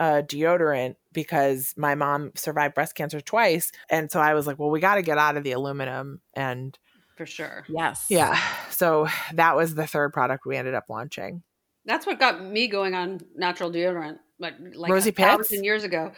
a 0.00 0.22
deodorant 0.22 0.96
because 1.12 1.72
my 1.76 1.94
mom 1.94 2.32
survived 2.34 2.74
breast 2.74 2.96
cancer 2.96 3.20
twice, 3.20 3.70
and 3.88 4.10
so 4.10 4.18
I 4.20 4.34
was 4.34 4.46
like, 4.48 4.58
well, 4.58 4.70
we 4.70 4.80
got 4.80 4.96
to 4.96 5.02
get 5.02 5.16
out 5.16 5.36
of 5.36 5.44
the 5.44 5.52
aluminum, 5.52 6.20
and 6.34 6.76
For 7.16 7.24
sure. 7.24 7.64
yes. 7.68 8.06
yeah, 8.10 8.36
so 8.70 9.06
that 9.34 9.54
was 9.54 9.76
the 9.76 9.86
third 9.86 10.12
product 10.12 10.44
we 10.44 10.56
ended 10.56 10.74
up 10.74 10.86
launching. 10.88 11.44
That's 11.86 12.06
what 12.06 12.18
got 12.18 12.42
me 12.42 12.66
going 12.68 12.94
on 12.94 13.20
natural 13.36 13.70
deodorant. 13.70 14.18
Like, 14.38 14.54
like 14.74 14.90
Rosie 14.90 15.10
a 15.10 15.12
Pitts? 15.12 15.28
thousand 15.48 15.64
years 15.64 15.84
ago. 15.84 16.12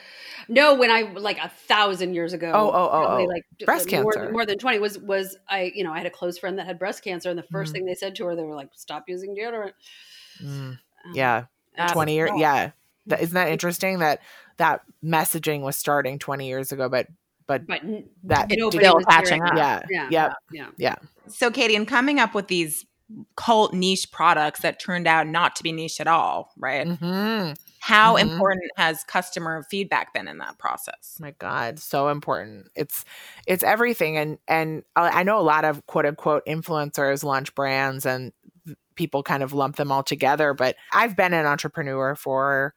No, 0.48 0.74
when 0.74 0.90
I 0.90 1.02
like 1.02 1.38
a 1.38 1.48
thousand 1.50 2.14
years 2.14 2.32
ago. 2.32 2.50
Oh, 2.54 2.70
oh, 2.70 2.90
oh, 2.92 3.18
oh. 3.18 3.24
like 3.24 3.42
Breast 3.64 3.90
more, 3.90 4.12
cancer. 4.12 4.32
More 4.32 4.46
than 4.46 4.58
twenty 4.58 4.78
was 4.78 4.98
was 4.98 5.36
I. 5.48 5.70
You 5.74 5.84
know, 5.84 5.92
I 5.92 5.98
had 5.98 6.06
a 6.06 6.10
close 6.10 6.38
friend 6.38 6.58
that 6.58 6.66
had 6.66 6.78
breast 6.78 7.04
cancer, 7.04 7.28
and 7.28 7.38
the 7.38 7.42
1st 7.52 7.68
Mhm. 7.68 7.72
thing 7.72 7.84
they 7.86 7.94
said 7.94 8.14
to 8.16 8.24
her, 8.26 8.34
they 8.34 8.42
were 8.42 8.54
like, 8.54 8.70
"Stop 8.74 9.04
using 9.08 9.36
deodorant." 9.36 9.72
Mm, 10.42 10.48
Um, 10.48 10.78
yeah, 11.12 11.44
That's 11.76 11.92
twenty 11.92 12.14
years. 12.14 12.30
cool. 12.30 12.40
Yeah, 12.40 12.70
that, 13.06 13.20
isn't 13.20 13.34
that 13.34 13.48
interesting 13.50 13.98
that 13.98 14.20
that 14.56 14.80
messaging 15.04 15.60
was 15.60 15.76
starting 15.76 16.18
twenty 16.18 16.48
years 16.48 16.72
ago, 16.72 16.88
but 16.88 17.08
but 17.46 17.66
but 17.66 17.82
that 18.24 18.48
nobody 18.50 18.78
still 18.78 18.96
was 18.96 19.04
catching 19.04 19.42
up. 19.42 19.52
it. 19.52 19.58
yeah, 19.90 20.08
Yeah, 20.10 20.32
yeah, 20.52 20.66
yeah. 20.78 20.94
So 21.28 21.50
Katie, 21.50 21.76
and 21.76 21.86
coming 21.86 22.18
up 22.18 22.34
with 22.34 22.48
these 22.48 22.86
cult 23.36 23.72
niche 23.74 24.10
products 24.12 24.60
that 24.60 24.80
turned 24.80 25.06
out 25.06 25.26
not 25.26 25.56
to 25.56 25.62
be 25.62 25.72
niche 25.72 26.00
at 26.00 26.06
all, 26.08 26.52
right? 26.58 26.88
hmm 27.00 27.52
How 27.80 28.16
Mhm. 28.16 28.22
important 28.22 28.70
has 28.76 29.04
customer 29.04 29.62
feedback 29.70 30.12
been 30.14 30.28
in 30.28 30.38
that 30.38 30.58
process? 30.58 31.16
my 31.18 31.30
god 31.38 31.78
so 31.78 32.08
important 32.08 32.68
it's 32.74 33.04
it's 33.46 33.62
everything 33.64 34.16
and 34.18 34.38
and 34.48 34.82
i 34.96 35.20
I 35.20 35.22
know 35.22 35.38
a 35.38 35.42
lot 35.42 35.64
of 35.64 35.84
quote 35.86 36.04
unquote 36.06 36.44
influencers 36.46 37.24
launch 37.24 37.54
brands 37.54 38.04
and 38.04 38.32
people 38.96 39.22
kind 39.22 39.42
of 39.42 39.52
lump 39.54 39.76
them 39.76 39.92
all 39.92 40.02
together 40.02 40.54
but 40.54 40.76
i've 40.92 41.16
been 41.16 41.32
an 41.34 41.46
entrepreneur 41.46 42.14
for 42.16 42.74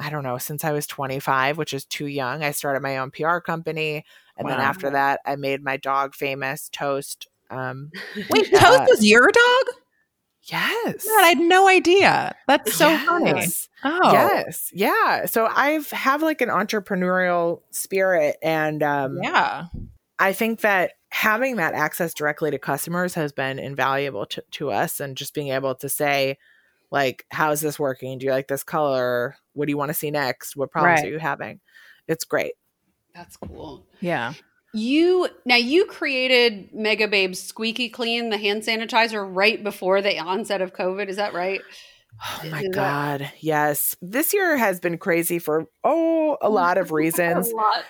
i 0.00 0.10
don't 0.10 0.24
know 0.24 0.38
since 0.38 0.64
i 0.64 0.72
was 0.72 0.86
25 0.86 1.58
which 1.58 1.74
is 1.74 1.84
too 1.86 2.06
young 2.06 2.42
i 2.42 2.50
started 2.52 2.82
my 2.82 2.98
own 2.98 3.10
pr 3.10 3.38
company 3.38 4.04
and 4.36 4.48
then 4.50 4.60
after 4.60 4.90
that 4.90 5.20
i 5.26 5.36
made 5.36 5.62
my 5.64 5.76
dog 5.76 6.14
famous 6.14 6.68
toast 6.70 7.28
um 7.50 7.90
Wait, 8.30 8.48
Yeah. 8.52 8.58
Toast 8.60 8.92
is 8.92 9.06
your 9.06 9.26
dog? 9.26 9.74
yes 10.44 11.04
God, 11.04 11.24
I 11.24 11.28
had 11.28 11.38
no 11.38 11.68
idea. 11.68 12.34
That's 12.46 12.74
so 12.74 12.96
funny. 12.98 13.46
Oh, 13.84 14.12
yes 14.12 14.70
yeah 14.72 15.26
so 15.26 15.46
i've 15.54 15.88
have 15.90 16.20
like 16.22 16.40
an 16.40 16.48
entrepreneurial 16.48 17.60
spirit 17.70 18.36
and 18.42 18.82
um 18.82 19.18
yeah. 19.22 19.66
I 20.20 20.32
think 20.32 20.62
that 20.62 20.94
having 21.10 21.56
that 21.56 21.74
access 21.74 22.12
directly 22.12 22.50
to 22.50 22.58
customers 22.58 23.14
has 23.14 23.30
been 23.30 23.60
invaluable 23.60 24.26
to, 24.26 24.42
to 24.50 24.72
us 24.72 24.98
and 24.98 25.16
just 25.16 25.32
being 25.32 25.50
able 25.50 25.76
to 25.76 25.88
say, 25.88 26.38
like, 26.90 27.24
how's 27.30 27.60
this 27.60 27.78
working? 27.78 28.18
Do 28.18 28.26
you 28.26 28.32
like 28.32 28.48
this 28.48 28.64
color? 28.64 29.36
What 29.52 29.66
do 29.66 29.70
you 29.70 29.76
want 29.78 29.90
to 29.90 29.94
see 29.94 30.10
next? 30.10 30.56
What 30.56 30.72
problems 30.72 31.02
Right. 31.02 31.06
are 31.08 31.12
you 31.12 31.20
having? 31.20 31.60
It's 32.08 32.24
great. 32.24 32.54
That's 33.14 33.36
cool. 33.36 33.86
Yeah. 34.00 34.32
You 34.78 35.28
now 35.44 35.56
you 35.56 35.86
created 35.86 36.72
Megababe's 36.72 37.42
Squeaky 37.42 37.88
Clean, 37.88 38.30
the 38.30 38.38
hand 38.38 38.62
sanitizer, 38.62 39.26
right 39.28 39.62
before 39.62 40.00
the 40.02 40.18
onset 40.18 40.60
of 40.62 40.72
COVID. 40.72 41.08
Is 41.08 41.16
that 41.16 41.34
right? 41.34 41.60
Oh 42.20 42.40
my 42.50 42.62
that- 42.62 42.72
God. 42.72 43.32
Yes. 43.40 43.96
This 44.02 44.32
year 44.34 44.56
has 44.56 44.80
been 44.80 44.98
crazy 44.98 45.38
for, 45.38 45.66
oh, 45.84 46.36
a 46.42 46.48
lot 46.48 46.78
of 46.78 46.90
reasons. 46.92 47.52
Lot. 47.52 47.84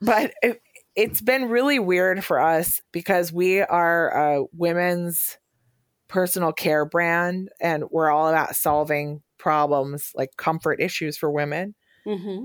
but 0.00 0.32
it, 0.42 0.60
it's 0.94 1.20
been 1.20 1.46
really 1.48 1.78
weird 1.78 2.24
for 2.24 2.40
us 2.40 2.80
because 2.92 3.32
we 3.32 3.60
are 3.60 4.08
a 4.36 4.44
women's 4.52 5.38
personal 6.08 6.52
care 6.52 6.84
brand 6.84 7.48
and 7.60 7.84
we're 7.90 8.10
all 8.10 8.28
about 8.28 8.56
solving 8.56 9.22
problems 9.38 10.12
like 10.14 10.30
comfort 10.36 10.80
issues 10.80 11.16
for 11.16 11.30
women. 11.30 11.74
hmm 12.04 12.44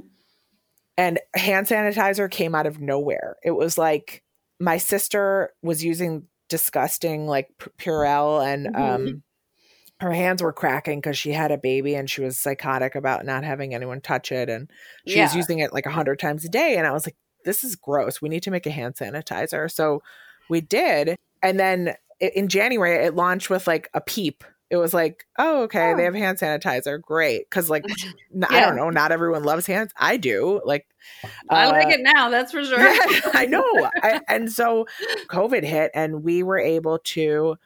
and 1.01 1.19
hand 1.35 1.67
sanitizer 1.67 2.29
came 2.29 2.53
out 2.53 2.67
of 2.67 2.79
nowhere. 2.79 3.37
It 3.43 3.51
was 3.51 3.77
like 3.77 4.23
my 4.59 4.77
sister 4.77 5.51
was 5.63 5.83
using 5.83 6.27
disgusting 6.47 7.27
like 7.27 7.47
Purell 7.79 8.45
and 8.45 8.67
Mhm. 8.67 8.79
um 8.79 9.23
her 9.99 10.11
hands 10.11 10.41
were 10.41 10.53
cracking 10.53 10.99
because 10.99 11.17
she 11.17 11.31
had 11.31 11.51
a 11.51 11.57
baby 11.57 11.93
and 11.95 12.09
she 12.09 12.21
was 12.21 12.37
psychotic 12.37 12.95
about 12.95 13.23
not 13.25 13.43
having 13.43 13.73
anyone 13.75 14.01
touch 14.01 14.31
it 14.31 14.49
and 14.49 14.69
she 15.07 15.21
was 15.21 15.35
using 15.35 15.59
it 15.59 15.73
like 15.73 15.85
a 15.85 15.91
hundred 15.91 16.17
times 16.19 16.43
a 16.43 16.49
day 16.49 16.75
and 16.77 16.87
I 16.87 16.91
was 16.91 17.05
like, 17.05 17.15
this 17.45 17.63
is 17.63 17.75
gross. 17.75 18.19
We 18.21 18.27
need 18.29 18.43
to 18.43 18.51
make 18.51 18.65
a 18.65 18.71
hand 18.71 18.95
sanitizer. 18.95 19.69
So 19.71 20.01
we 20.49 20.59
did. 20.61 21.15
And 21.43 21.59
then 21.59 21.95
in 22.19 22.47
January 22.47 23.05
it 23.05 23.15
launched 23.15 23.49
with 23.51 23.67
like 23.67 23.89
a 23.93 24.01
peep. 24.01 24.43
It 24.71 24.77
was 24.77 24.93
like, 24.93 25.25
oh, 25.37 25.63
okay, 25.63 25.93
they 25.93 26.03
Oh. 26.03 26.05
have 26.05 26.15
hand 26.15 26.39
sanitizer. 26.39 26.99
Great. 27.01 27.47
Cause 27.51 27.69
like 27.69 27.83
n- 28.33 28.45
I 28.49 28.59
Yeah. 28.59 28.65
don't 28.67 28.77
know, 28.77 28.89
not 28.89 29.11
everyone 29.11 29.43
loves 29.43 29.67
hands. 29.67 29.91
I 29.97 30.15
do. 30.17 30.61
Like 30.65 30.87
I 31.49 31.67
like 31.69 31.87
uh, 31.87 31.89
it 31.89 31.99
now, 32.01 32.29
that's 32.29 32.53
for 32.53 32.63
sure. 32.63 32.79
yeah, 32.79 33.21
I 33.33 33.45
know. 33.49 33.63
I, 34.01 34.21
and 34.29 34.51
so 34.51 34.87
COVID 35.27 35.63
hit, 35.63 35.91
and 35.93 36.23
we 36.23 36.41
were 36.41 36.57
able 36.59 36.99
to, 36.99 37.57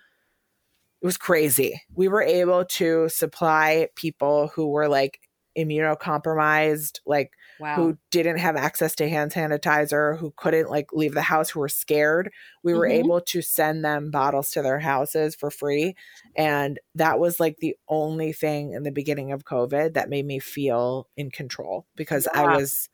it 1.01 1.05
was 1.05 1.17
crazy. 1.17 1.79
We 1.93 2.07
were 2.07 2.23
able 2.23 2.65
to 2.65 3.07
supply 3.09 3.89
people 3.95 4.47
who 4.55 4.67
were 4.69 4.87
like 4.89 5.19
immunocompromised, 5.57 6.99
like 7.05 7.31
Wow. 7.57 7.75
who 7.75 7.97
didn't 8.11 8.37
have 8.37 8.55
access 8.55 8.95
to 8.95 9.09
hand 9.09 9.31
sanitizer, 9.31 10.17
who 10.17 10.33
couldn't 10.37 10.69
like 10.69 10.93
leave 10.93 11.13
the 11.13 11.21
house, 11.21 11.49
who 11.49 11.59
were 11.59 11.67
scared. 11.69 12.31
We 12.63 12.73
were 12.73 12.87
Mhm. 12.87 12.87
able 12.87 13.19
to 13.21 13.41
send 13.41 13.83
them 13.83 14.11
bottles 14.11 14.51
to 14.51 14.61
their 14.61 14.79
houses 14.79 15.35
for 15.35 15.51
free. 15.51 15.95
And 16.35 16.79
that 16.95 17.19
was 17.19 17.39
like 17.39 17.57
the 17.59 17.75
only 17.89 18.31
thing 18.33 18.71
in 18.73 18.83
the 18.83 18.91
beginning 18.91 19.31
of 19.31 19.43
COVID 19.45 19.93
that 19.93 20.09
made 20.09 20.25
me 20.25 20.39
feel 20.39 21.09
in 21.17 21.31
control 21.31 21.87
because 21.95 22.27
I 22.33 22.47
was 22.47 22.89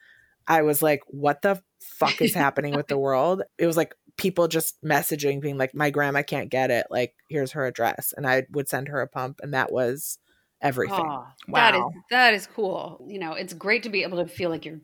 I 0.48 0.62
was 0.64 0.82
like, 0.82 1.02
what 1.08 1.42
the 1.42 1.62
fuck 1.82 2.22
is 2.22 2.34
happening 2.36 2.74
with 2.76 2.88
the 2.88 2.98
world? 2.98 3.44
It 3.58 3.68
was 3.68 3.78
like 3.78 3.96
people 4.18 4.48
just 4.48 4.82
messaging, 4.84 5.42
being 5.42 5.58
like, 5.58 5.74
my 5.76 5.90
grandma 5.90 6.24
can't 6.24 6.50
get 6.50 6.72
it. 6.72 6.88
Like, 6.90 7.16
here's 7.30 7.52
her 7.54 7.66
address. 7.66 8.14
And 8.18 8.28
I 8.28 8.46
would 8.52 8.68
send 8.70 8.88
her 8.90 9.02
a 9.02 9.08
pump, 9.08 9.40
and 9.44 9.54
that 9.54 9.72
was 9.72 10.20
everything. 10.62 11.00
Aw, 11.00 11.34
That 11.50 11.76
is 11.76 11.82
that 12.10 12.34
is 12.34 12.48
cool. 12.48 13.06
You 13.08 13.20
know, 13.20 13.34
it's 13.34 13.54
great 13.54 13.84
to 13.84 13.90
be 13.90 14.04
able 14.04 14.18
to 14.24 14.28
feel 14.28 14.50
like 14.50 14.66
you're 14.66 14.80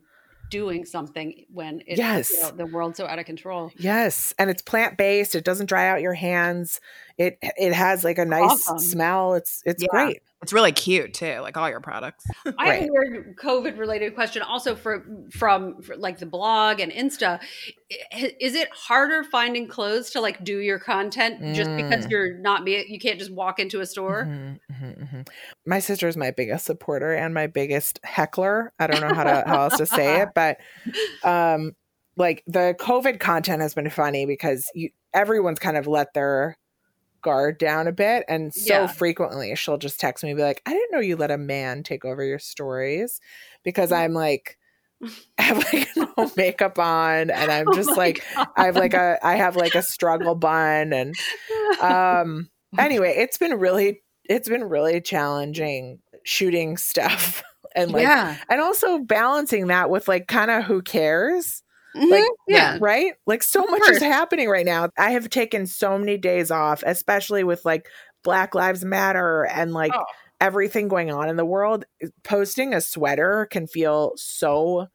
doing 0.50 0.84
something 0.84 1.44
when 1.52 1.82
it's 1.86 1.98
Yes. 1.98 2.32
you 2.32 2.40
know, 2.40 2.50
the 2.52 2.66
world's 2.66 2.96
so 2.96 3.06
out 3.06 3.18
of 3.18 3.26
control. 3.26 3.70
Yes, 3.76 4.32
and 4.38 4.48
it's 4.48 4.62
plant 4.62 4.96
based. 4.96 5.34
It 5.34 5.44
doesn't 5.44 5.66
dry 5.66 5.88
out 5.88 6.00
your 6.00 6.14
hands. 6.14 6.80
It 7.18 7.38
it 7.42 7.72
has 7.72 8.04
like 8.04 8.18
a 8.18 8.24
nice 8.24 8.42
Awesome. 8.44 8.78
smell. 8.78 9.34
It's 9.34 9.60
it's 9.66 9.82
Yeah. 9.82 9.88
great. 9.90 10.22
It's 10.40 10.52
really 10.52 10.70
cute 10.70 11.14
too, 11.14 11.40
like 11.40 11.56
all 11.56 11.68
your 11.68 11.80
products. 11.80 12.24
I 12.58 12.74
have 12.74 12.82
a 12.84 12.88
weird 12.88 13.36
COVID 13.36 13.76
related 13.76 14.14
question 14.14 14.40
also 14.40 14.76
for 14.76 15.04
from 15.32 15.82
for 15.82 15.96
like 15.96 16.18
the 16.20 16.26
blog 16.26 16.78
and 16.78 16.92
Insta. 16.92 17.40
Is 18.40 18.54
it 18.54 18.68
harder 18.72 19.24
finding 19.24 19.66
clothes 19.66 20.10
to 20.10 20.20
like 20.20 20.44
do 20.44 20.58
your 20.58 20.78
content 20.78 21.56
just 21.56 21.70
because 21.76 22.06
Mm. 22.06 22.10
you're 22.10 22.38
not 22.38 22.64
be 22.64 22.84
you 22.88 23.00
can't 23.00 23.18
just 23.18 23.32
walk 23.32 23.58
into 23.58 23.80
a 23.80 23.86
store? 23.86 24.26
Mhm, 24.26 24.58
mhm, 24.70 24.98
mhm. 25.12 25.28
My 25.66 25.80
sister 25.80 26.06
is 26.06 26.16
my 26.16 26.30
biggest 26.30 26.66
supporter 26.66 27.12
and 27.14 27.34
my 27.34 27.48
biggest 27.48 27.98
heckler. 28.04 28.72
I 28.78 28.86
don't 28.86 29.00
know 29.00 29.12
how 29.12 29.24
to 29.24 29.42
how 29.44 29.62
else 29.64 29.76
to 29.78 29.86
say 29.86 30.20
it, 30.20 30.28
but 30.36 30.58
um, 31.24 31.72
like 32.16 32.44
the 32.46 32.76
COVID 32.78 33.18
content 33.18 33.60
has 33.62 33.74
been 33.74 33.90
funny 33.90 34.24
because 34.24 34.70
you 34.74 34.90
everyone's 35.12 35.58
kind 35.58 35.76
of 35.76 35.88
let 35.88 36.14
their 36.14 36.56
guard 37.22 37.58
down 37.58 37.86
a 37.88 37.92
bit, 37.92 38.24
and 38.28 38.54
so 38.54 38.86
Yeah. 38.86 38.88
frequently 38.88 39.54
she'll 39.56 39.78
just 39.78 40.00
text 40.00 40.24
me 40.24 40.30
and 40.30 40.36
be 40.36 40.42
like, 40.42 40.62
"I 40.66 40.72
didn't 40.72 40.92
know 40.92 41.00
you 41.00 41.16
let 41.16 41.30
a 41.30 41.38
man 41.38 41.82
take 41.82 42.04
over 42.04 42.22
your 42.24 42.38
stories," 42.38 43.20
because 43.64 43.92
I'm 43.92 44.14
like. 44.14 44.58
I 45.38 45.42
have 45.42 45.58
like 45.72 45.88
no 45.96 46.32
makeup 46.36 46.78
on, 46.78 47.30
and 47.30 47.50
I'm 47.50 47.70
Oh 47.70 47.72
just 47.72 47.96
my 47.96 47.96
like 47.96 48.24
God. 48.34 48.48
I 48.56 48.66
have 48.66 48.76
like 48.76 48.94
a 48.94 49.18
I 49.22 49.36
have 49.36 49.56
like 49.56 49.74
a 49.74 49.82
struggle 49.82 50.34
bun, 50.34 50.92
and 50.92 51.18
um 51.78 52.50
anyway 52.78 53.14
it's 53.16 53.38
been 53.38 53.54
really 53.58 54.02
it's 54.24 54.48
been 54.48 54.64
really 54.64 55.00
challenging 55.00 56.00
shooting 56.24 56.76
stuff 56.78 57.42
and 57.76 57.92
like 57.92 58.16
yeah. 58.16 58.38
and 58.50 58.60
also 58.60 58.98
balancing 59.00 59.68
that 59.68 59.90
with 59.90 60.08
like 60.08 60.28
kind 60.28 60.50
of 60.50 60.64
who 60.64 60.82
cares 60.82 61.62
Mhm. 61.96 62.10
like, 62.10 62.24
yeah. 62.46 62.78
right 62.80 63.14
like 63.26 63.42
so 63.42 63.64
Of 63.64 63.70
much 63.70 63.80
course. 63.82 63.96
is 63.96 64.02
happening 64.02 64.48
right 64.48 64.66
now 64.66 64.90
i 64.98 65.10
have 65.12 65.30
taken 65.30 65.66
so 65.66 65.98
many 65.98 66.18
days 66.18 66.50
off 66.50 66.82
especially 66.86 67.44
with 67.44 67.64
like 67.64 67.88
black 68.22 68.54
lives 68.54 68.84
matter 68.84 69.44
and 69.46 69.72
like 69.72 69.92
Oh. 69.94 70.04
everything 70.40 70.88
going 70.88 71.10
on 71.10 71.28
in 71.28 71.36
the 71.36 71.44
world 71.46 71.84
posting 72.24 72.74
a 72.74 72.80
sweater 72.80 73.48
can 73.50 73.66
feel 73.66 74.12
so 74.16 74.88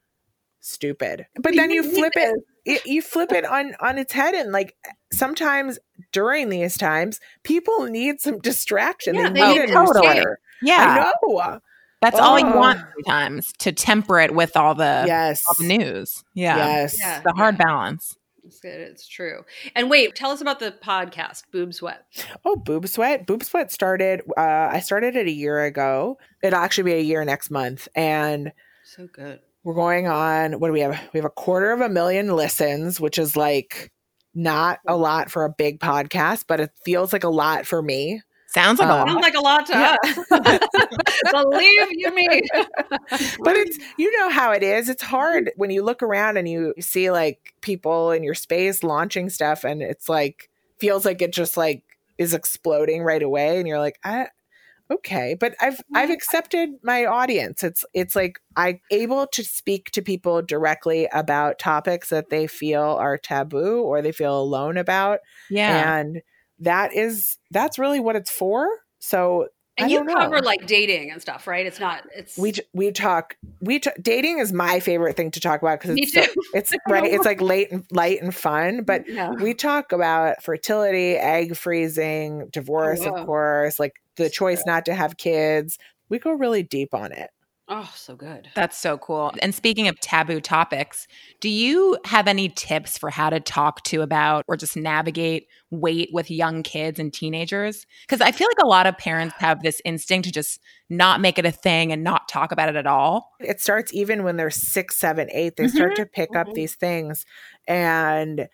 stupid 0.59 1.25
but 1.41 1.55
then 1.55 1.71
you 1.71 1.83
flip 1.83 2.13
it 2.15 2.35
it, 2.65 2.85
you 2.85 3.01
flip 3.01 3.31
it 3.33 3.43
on 3.43 3.75
on 3.81 3.97
its 3.97 4.13
head 4.13 4.33
and 4.33 4.51
like 4.53 4.75
sometimes 5.11 5.77
during 6.13 6.47
these 6.49 6.77
times 6.77 7.19
people 7.43 7.83
need 7.85 8.21
some 8.21 8.39
distraction 8.39 9.15
Yeah, 9.15 9.29
they 9.29 9.41
they 9.41 9.47
need 9.47 9.59
need 9.67 9.69
a 9.71 9.79
new 9.83 9.87
sweater 9.87 10.39
Yeah, 10.61 10.77
i 10.77 10.95
know 11.27 11.59
that's 12.03 12.19
all 12.19 12.37
you 12.39 12.45
Oh. 12.45 12.57
want 12.57 12.79
sometimes 12.95 13.51
to 13.59 13.71
temper 13.71 14.19
it 14.19 14.33
with 14.35 14.55
all 14.57 14.75
the, 14.75 15.03
yes 15.07 15.43
all 15.47 15.55
the 15.57 15.77
news. 15.77 16.23
Yeah, 16.33 16.57
yes 16.57 16.97
Yeah. 16.99 17.21
the 17.21 17.31
hard 17.33 17.57
balance. 17.57 18.15
It's 18.45 18.59
good. 18.59 18.81
It's 18.81 19.07
true. 19.07 19.45
And 19.73 19.89
wait, 19.89 20.15
tell 20.15 20.29
us 20.31 20.41
about 20.41 20.59
the 20.59 20.75
podcast, 20.83 21.43
Boob 21.53 21.73
Sweat. 21.73 22.05
oh 22.45 22.57
boob 22.57 22.87
sweat 22.89 23.25
boob 23.25 23.41
sweat 23.43 23.71
started 23.71 24.21
uh 24.37 24.67
i 24.71 24.79
started 24.81 25.15
it 25.15 25.27
a 25.27 25.31
year 25.31 25.63
ago 25.63 26.17
it'll 26.43 26.59
actually 26.59 26.83
be 26.83 26.93
a 26.93 26.99
year 27.01 27.23
next 27.23 27.49
month 27.49 27.87
and 27.95 28.51
So 28.83 29.07
good. 29.13 29.39
we're 29.63 29.73
going 29.75 30.07
on 30.07 30.59
what 30.59 30.67
do 30.67 30.73
we 30.73 30.81
have 30.81 30.99
we 31.13 31.17
have 31.19 31.25
a 31.25 31.29
quarter 31.29 31.71
of 31.71 31.79
a 31.81 31.87
million 31.89 32.35
listens 32.35 32.99
which 32.99 33.17
is 33.17 33.37
like 33.37 33.91
not 34.35 34.79
a 34.87 34.97
lot 34.97 35.31
for 35.31 35.45
a 35.45 35.49
big 35.49 35.79
podcast 35.79 36.43
but 36.47 36.59
it 36.59 36.71
feels 36.83 37.13
like 37.13 37.23
a 37.23 37.29
lot 37.29 37.65
for 37.65 37.81
me 37.81 38.21
Sounds 38.53 38.79
like 38.79 38.89
a 38.89 38.91
Um, 38.91 38.99
lot. 38.99 39.07
Sounds 39.09 39.21
like 39.23 39.33
a 39.35 39.41
lot 39.41 39.65
to 39.67 39.73
Yeah. 39.73 39.95
us. 40.03 40.59
Believe 41.31 41.87
you 41.91 42.13
me. 42.13 42.41
but 43.39 43.55
it's 43.55 43.77
you 43.97 44.19
know 44.19 44.29
how 44.29 44.51
it 44.51 44.63
is 44.63 44.89
it's 44.89 45.01
hard 45.03 45.51
when 45.55 45.69
you 45.71 45.83
look 45.83 46.03
around 46.03 46.37
and 46.37 46.47
you 46.47 46.73
see 46.79 47.09
like 47.11 47.53
people 47.61 48.11
in 48.11 48.23
your 48.23 48.33
space 48.35 48.83
launching 48.83 49.29
stuff 49.29 49.63
and 49.63 49.81
it's 49.81 50.07
like 50.09 50.49
feels 50.79 51.05
like 51.05 51.21
it 51.21 51.31
just 51.33 51.57
like 51.57 51.83
is 52.17 52.33
exploding 52.33 53.03
right 53.03 53.23
away 53.23 53.57
and 53.59 53.67
you're 53.67 53.79
like 53.79 53.99
I 54.03 54.27
okay 54.91 55.33
but 55.39 55.55
i've 55.61 55.81
i've 55.95 56.09
accepted 56.09 56.69
my 56.83 57.05
audience 57.05 57.63
it's 57.63 57.85
it's 57.93 58.15
like 58.17 58.39
i'm 58.57 58.79
able 58.91 59.25
to 59.27 59.41
speak 59.41 59.89
to 59.91 60.01
people 60.01 60.41
directly 60.41 61.07
about 61.13 61.57
topics 61.57 62.09
that 62.09 62.29
they 62.29 62.45
feel 62.47 62.81
are 62.99 63.17
taboo 63.17 63.81
or 63.81 64.01
they 64.01 64.11
feel 64.11 64.37
alone 64.37 64.75
about 64.77 65.19
yeah. 65.49 65.99
and 65.99 66.21
that 66.63 66.93
is 66.93 67.37
that's 67.51 67.77
really 67.77 67.99
what 67.99 68.15
it's 68.15 68.31
for 68.31 68.67
so 68.99 69.47
And 69.77 69.87
I 69.87 69.89
you 69.89 69.97
don't 69.97 70.07
know. 70.07 70.15
cover 70.15 70.39
like 70.39 70.67
dating 70.67 71.11
and 71.11 71.19
stuff, 71.21 71.47
right? 71.47 71.65
It's 71.65 71.79
not. 71.79 72.03
It's 72.15 72.37
we 72.37 72.53
we 72.73 72.91
talk 72.91 73.35
we 73.59 73.79
t- 73.79 73.89
dating 74.01 74.37
is 74.37 74.53
my 74.53 74.79
favorite 74.79 75.17
thing 75.17 75.31
to 75.31 75.39
talk 75.39 75.61
about 75.61 75.81
because 75.81 75.97
it's 75.97 76.13
so, 76.13 76.23
it's 76.53 76.71
right 76.87 77.05
it's 77.05 77.25
like 77.25 77.41
late 77.41 77.71
and 77.71 77.85
light 77.91 78.21
and 78.21 78.35
fun 78.35 78.83
but 78.83 79.07
yeah. 79.07 79.31
we 79.31 79.53
talk 79.53 79.91
about 79.91 80.43
fertility 80.43 81.15
egg 81.15 81.57
freezing 81.57 82.49
divorce 82.51 83.01
oh, 83.03 83.11
wow. 83.11 83.17
of 83.17 83.25
course 83.25 83.79
like 83.79 83.93
the 84.17 84.29
choice 84.29 84.63
not 84.65 84.85
to 84.85 84.93
have 84.93 85.17
kids 85.17 85.79
we 86.09 86.19
go 86.19 86.31
really 86.31 86.61
deep 86.61 86.93
on 86.93 87.11
it 87.11 87.31
Oh, 87.69 87.89
so 87.95 88.15
good. 88.17 88.49
That's 88.55 88.77
so 88.77 88.97
cool. 88.97 89.31
And 89.41 89.55
speaking 89.55 89.87
of 89.87 89.97
taboo 90.01 90.41
topics, 90.41 91.07
do 91.39 91.47
you 91.47 91.97
have 92.03 92.27
any 92.27 92.49
tips 92.49 92.97
for 92.97 93.09
how 93.09 93.29
to 93.29 93.39
talk 93.39 93.81
to 93.85 94.01
about 94.01 94.43
or 94.49 94.57
just 94.57 94.75
navigate 94.75 95.47
weight 95.71 96.09
with 96.11 96.29
young 96.29 96.61
kids 96.61 96.99
and 96.99 97.13
teenagers? 97.13 97.85
Because 98.01 98.19
I 98.19 98.33
feel 98.33 98.49
like 98.49 98.61
a 98.65 98.67
lot 98.67 98.85
of 98.85 98.97
parents 98.97 99.33
have 99.39 99.61
this 99.63 99.81
instinct 99.85 100.25
to 100.25 100.31
just 100.33 100.59
not 100.89 101.21
make 101.21 101.39
it 101.39 101.45
a 101.45 101.51
thing 101.51 101.93
and 101.93 102.03
not 102.03 102.27
talk 102.27 102.51
about 102.51 102.67
it 102.67 102.75
at 102.75 102.85
all. 102.85 103.31
it 103.39 103.61
starts 103.61 103.93
even 103.93 104.23
when 104.23 104.35
they're 104.35 104.49
six 104.51 104.97
seven 104.97 105.29
eight 105.31 105.55
they 105.55 105.67
start 105.67 105.93
Mhm. 105.93 105.95
to 105.95 106.05
pick 106.05 106.35
up 106.35 106.47
Mhm. 106.49 106.53
these 106.55 106.75
things 106.75 107.25
and 107.67 108.47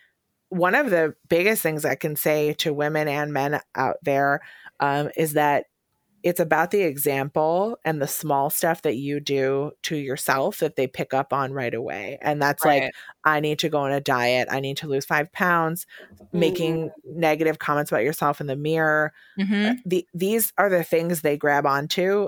one 0.49 0.73
of 0.75 0.89
the 0.89 1.13
biggest 1.29 1.61
things 1.61 1.85
i 1.85 1.95
can 1.95 2.15
say 2.15 2.53
to 2.53 2.73
women 2.73 3.07
and 3.07 3.33
men 3.33 3.59
out 3.75 3.97
there 4.03 4.41
um, 4.79 5.09
is 5.17 5.33
that 5.33 5.65
it's 6.23 6.39
about 6.39 6.71
the 6.71 6.81
example 6.81 7.77
and 7.85 8.01
the 8.01 8.07
small 8.07 8.49
stuff 8.49 8.81
that 8.81 8.97
you 8.97 9.19
do 9.19 9.71
to 9.83 9.95
yourself 9.95 10.59
that 10.59 10.75
they 10.75 10.87
pick 10.87 11.13
up 11.13 11.31
on 11.31 11.53
right 11.53 11.73
away 11.73 12.17
and 12.21 12.41
that's 12.41 12.65
like 12.65 12.91
i 13.23 13.39
need 13.39 13.59
to 13.59 13.69
go 13.69 13.79
on 13.79 13.91
a 13.91 14.01
diet. 14.01 14.47
I 14.51 14.59
need 14.59 14.77
to 14.77 14.87
lose 14.87 15.05
five 15.05 15.31
pounds 15.31 15.85
making 16.33 16.91
negative 17.05 17.59
comments 17.59 17.91
about 17.91 18.03
yourself 18.03 18.41
in 18.41 18.47
the 18.47 18.55
mirror. 18.55 19.13
Mhm. 19.39 19.77
the, 19.85 20.05
these 20.13 20.51
are 20.57 20.69
the 20.69 20.83
things 20.83 21.21
they 21.21 21.37
grab 21.37 21.65
onto 21.65 22.27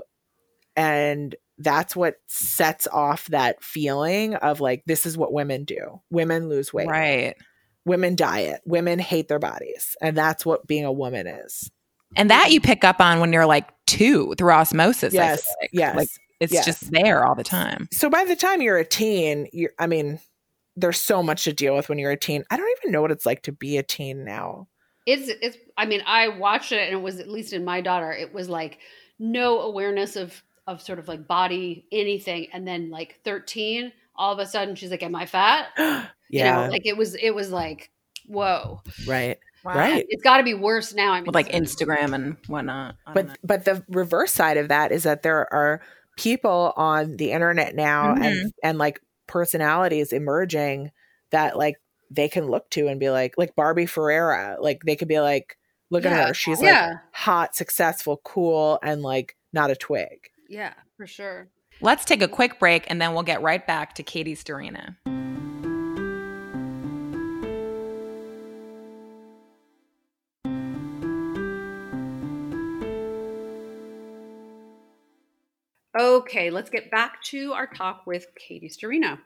and 0.75 1.36
that's 1.58 1.95
what 1.95 2.15
sets 2.27 2.88
off 2.88 3.27
that 3.27 3.63
feeling 3.63 4.36
of 4.36 4.62
like 4.62 4.84
this 4.88 5.06
is 5.06 5.17
what 5.17 5.32
women 5.34 5.63
do. 5.63 6.01
Women 6.10 6.49
lose 6.49 6.73
weight. 6.73 6.88
Right. 6.88 7.36
women 7.86 8.15
diet. 8.15 8.62
Women 8.65 8.99
hate 8.99 9.27
their 9.27 9.39
bodies 9.39 9.95
and 10.01 10.15
that's 10.15 10.45
what 10.45 10.65
being 10.67 10.86
a 10.86 10.91
woman 10.91 11.27
is 11.27 11.69
And 12.15 12.30
that 12.30 12.52
you 12.52 12.60
pick 12.62 12.84
up 12.84 13.00
on 13.00 13.19
when 13.19 13.32
you're 13.34 13.45
like 13.45 13.69
two 13.86 14.34
through 14.38 14.52
osmosis. 14.52 15.13
Yes 15.13 15.45
like. 15.62 15.69
yes 15.74 15.95
Like 15.95 16.10
it's 16.39 16.54
yes. 16.54 16.65
just 16.65 16.91
there 16.91 17.26
all 17.26 17.36
the 17.36 17.43
time. 17.43 17.88
so 17.91 18.10
by 18.10 18.26
the 18.26 18.36
time 18.36 18.62
you're 18.62 18.78
a 18.78 18.86
teen 18.86 19.47
you're 19.54 19.71
i 19.80 19.86
mean 19.86 20.19
there's 20.76 21.00
so 21.00 21.21
much 21.21 21.43
to 21.43 21.54
deal 21.54 21.76
with 21.76 21.88
when 21.89 22.00
you're 22.00 22.12
a 22.12 22.17
teen 22.17 22.43
i 22.50 22.58
don't 22.58 22.78
even 22.80 22.91
know 22.91 23.02
what 23.02 23.12
it's 23.12 23.26
like 23.26 23.43
to 23.43 23.52
be 23.52 23.78
a 23.78 23.84
teen 23.84 24.24
now 24.26 24.67
It's 25.06 25.30
it's 25.41 25.58
I 25.78 25.86
mean, 25.86 26.02
I 26.06 26.28
watched 26.28 26.71
it 26.71 26.80
and 26.80 26.93
it 26.93 27.02
was 27.02 27.19
at 27.19 27.28
least 27.28 27.54
in 27.54 27.65
my 27.65 27.82
daughter, 27.82 28.12
it 28.12 28.34
was 28.34 28.47
like 28.50 28.78
no 29.19 29.62
awareness 29.62 30.15
of 30.15 30.43
of 30.67 30.82
sort 30.82 31.00
of 31.00 31.08
like 31.08 31.28
body 31.28 31.86
anything 31.91 32.47
and 32.54 32.67
then 32.67 32.89
like 32.91 33.19
13 33.24 33.91
all 34.15 34.32
of 34.32 34.39
a 34.39 34.45
sudden 34.45 34.76
she's 34.76 34.91
like 34.91 35.02
am 35.04 35.15
i 35.15 35.26
fat 35.26 35.69
yeah. 35.78 36.06
you 36.30 36.43
know 36.43 36.69
like 36.69 36.86
it 36.86 36.95
was 36.95 37.15
it 37.15 37.32
was 37.32 37.50
like 37.52 37.91
whoa 38.28 38.80
right. 39.08 39.39
Wow. 39.63 39.76
Right. 39.76 40.06
it's 40.10 40.24
got 40.24 40.38
to 40.38 40.43
be 40.43 40.54
worse 40.54 40.93
now 40.93 41.12
i 41.12 41.17
mean 41.17 41.26
With 41.28 41.36
like 41.36 41.50
Instagram 41.52 42.13
and 42.15 42.38
whatnot. 42.47 42.95
But 43.13 43.28
know. 43.28 43.34
but 43.43 43.65
the 43.65 43.84
reverse 43.89 44.32
side 44.32 44.58
of 44.58 44.69
that 44.69 44.91
is 44.91 45.04
that 45.04 45.21
there 45.24 45.52
are 45.54 45.82
people 46.17 46.74
on 46.76 47.17
the 47.17 47.32
internet 47.32 47.76
now 47.76 48.13
and 48.13 48.24
mm-hmm. 48.24 48.47
and 48.63 48.78
like 48.78 49.00
personalities 49.28 50.13
emerging 50.13 50.91
that 51.30 51.58
like 51.58 51.76
they 52.10 52.28
can 52.28 52.47
look 52.47 52.69
to 52.71 52.88
and 52.88 53.00
be 53.00 53.10
like 53.10 53.36
like 53.38 53.56
Barbie 53.56 53.86
Ferreira. 53.86 54.58
Like 54.60 54.82
they 54.84 54.95
could 54.95 55.08
be 55.08 55.19
like, 55.19 55.58
look 55.89 56.04
Yeah. 56.04 56.12
at 56.21 56.28
her. 56.30 56.34
She's 56.34 56.60
like 56.60 56.67
yeah 56.67 56.97
hot, 57.13 57.56
successful, 57.56 58.19
cool, 58.24 58.80
and 58.84 59.02
like 59.02 59.36
not 59.54 59.69
a 59.71 59.76
twig. 59.76 60.30
yeah 60.50 60.74
for 60.97 61.06
sure 61.08 61.50
Let's 61.84 62.06
take 62.06 62.21
a 62.21 62.28
quick 62.28 62.60
break 62.60 62.86
and 62.89 63.02
then 63.02 63.13
we'll 63.13 63.24
get 63.24 63.41
right 63.41 63.65
back 63.65 63.95
to 63.95 64.04
Katie 64.04 64.36
Sturino. 64.36 64.95
Okay 76.02 76.50
let's 76.50 76.72
get 76.72 76.90
back 76.90 77.22
to 77.26 77.54
our 77.54 77.68
talk 77.68 78.08
with 78.08 78.26
Katie 78.36 78.70
Sturino 78.70 79.20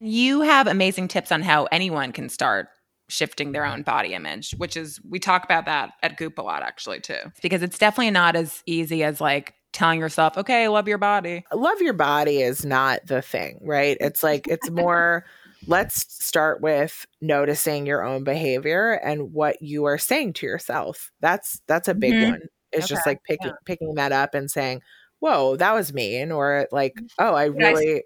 You 0.00 0.42
have 0.42 0.66
amazing 0.66 1.08
tips 1.08 1.32
on 1.32 1.40
how 1.40 1.64
anyone 1.72 2.12
can 2.12 2.28
start 2.28 2.68
shifting 3.08 3.52
their 3.52 3.64
own 3.64 3.82
body 3.82 4.12
image, 4.12 4.52
which 4.58 4.76
is 4.76 5.00
we 5.08 5.18
talk 5.18 5.44
about 5.44 5.64
that 5.64 5.92
at 6.02 6.18
Goop 6.18 6.36
a 6.38 6.42
lot 6.42 6.62
actually 6.62 7.00
too. 7.00 7.16
Because 7.42 7.62
it's 7.62 7.78
definitely 7.78 8.10
not 8.10 8.36
as 8.36 8.62
easy 8.66 9.02
as 9.02 9.18
like 9.18 9.54
telling 9.72 9.98
yourself, 9.98 10.36
"Okay, 10.36 10.68
love 10.68 10.86
your 10.88 10.98
body." 10.98 11.42
Love 11.54 11.80
your 11.80 11.94
body 11.94 12.42
is 12.42 12.66
not 12.66 13.00
the 13.06 13.22
thing, 13.22 13.58
right? 13.62 13.96
It's 13.98 14.22
like 14.22 14.46
it's 14.46 14.68
more 14.70 15.24
let's 15.66 16.06
start 16.24 16.60
with 16.60 17.06
noticing 17.22 17.86
your 17.86 18.04
own 18.04 18.24
behavior 18.24 18.92
and 18.92 19.32
what 19.32 19.60
you 19.62 19.84
are 19.84 19.98
saying 19.98 20.34
to 20.34 20.46
yourself. 20.46 21.10
That's 21.20 21.62
that's 21.66 21.88
a 21.88 21.94
big 21.94 22.12
Mhm. 22.14 22.30
one. 22.30 22.40
It's 22.72 22.88
just 22.88 23.06
like 23.06 23.22
picking 23.24 23.48
yeah. 23.48 23.56
picking 23.66 23.94
that 23.96 24.12
up 24.12 24.34
and 24.34 24.50
saying, 24.50 24.82
"Whoa, 25.20 25.56
that 25.56 25.74
was 25.74 25.92
mean," 25.92 26.32
or 26.32 26.68
like, 26.72 27.00
"Oh, 27.18 27.34
I 27.34 27.46
really 27.46 28.04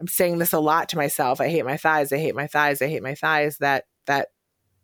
I'm 0.00 0.08
saying 0.08 0.38
this 0.38 0.52
a 0.52 0.60
lot 0.60 0.88
to 0.90 0.96
myself. 0.96 1.40
I 1.40 1.48
hate 1.48 1.64
my 1.64 1.76
thighs. 1.76 2.12
I 2.12 2.18
hate 2.18 2.34
my 2.34 2.46
thighs. 2.46 2.82
I 2.82 2.88
hate 2.88 3.02
my 3.02 3.14
thighs." 3.14 3.58
That 3.58 3.84
that 4.06 4.28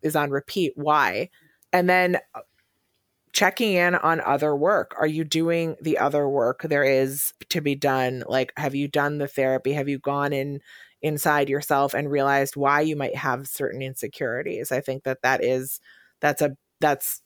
is 0.02 0.16
on 0.16 0.30
repeat. 0.30 0.72
Why? 0.76 1.30
And 1.72 1.88
then 1.90 2.18
uh, 2.34 2.40
checking 3.32 3.72
in 3.74 3.96
on 3.96 4.20
other 4.20 4.54
work. 4.54 4.94
Are 4.98 5.06
you 5.06 5.24
doing 5.24 5.76
the 5.80 5.98
other 5.98 6.28
work 6.28 6.62
there 6.62 6.84
is 6.84 7.32
to 7.50 7.60
be 7.60 7.74
done? 7.74 8.22
Like, 8.28 8.52
have 8.56 8.74
you 8.74 8.88
done 8.88 9.18
the 9.18 9.28
therapy? 9.28 9.72
Have 9.72 9.88
you 9.88 9.98
gone 9.98 10.32
in 10.32 10.60
inside 11.02 11.50
yourself 11.50 11.94
and 11.94 12.10
realized 12.10 12.56
why 12.56 12.80
you 12.80 12.96
might 12.96 13.16
have 13.16 13.48
certain 13.48 13.82
insecurities? 13.82 14.72
I 14.72 14.80
think 14.80 15.04
that 15.04 15.22
that 15.22 15.44
is 15.44 15.80
that's 16.20 16.42
a 16.42 16.56
that's. 16.80 17.20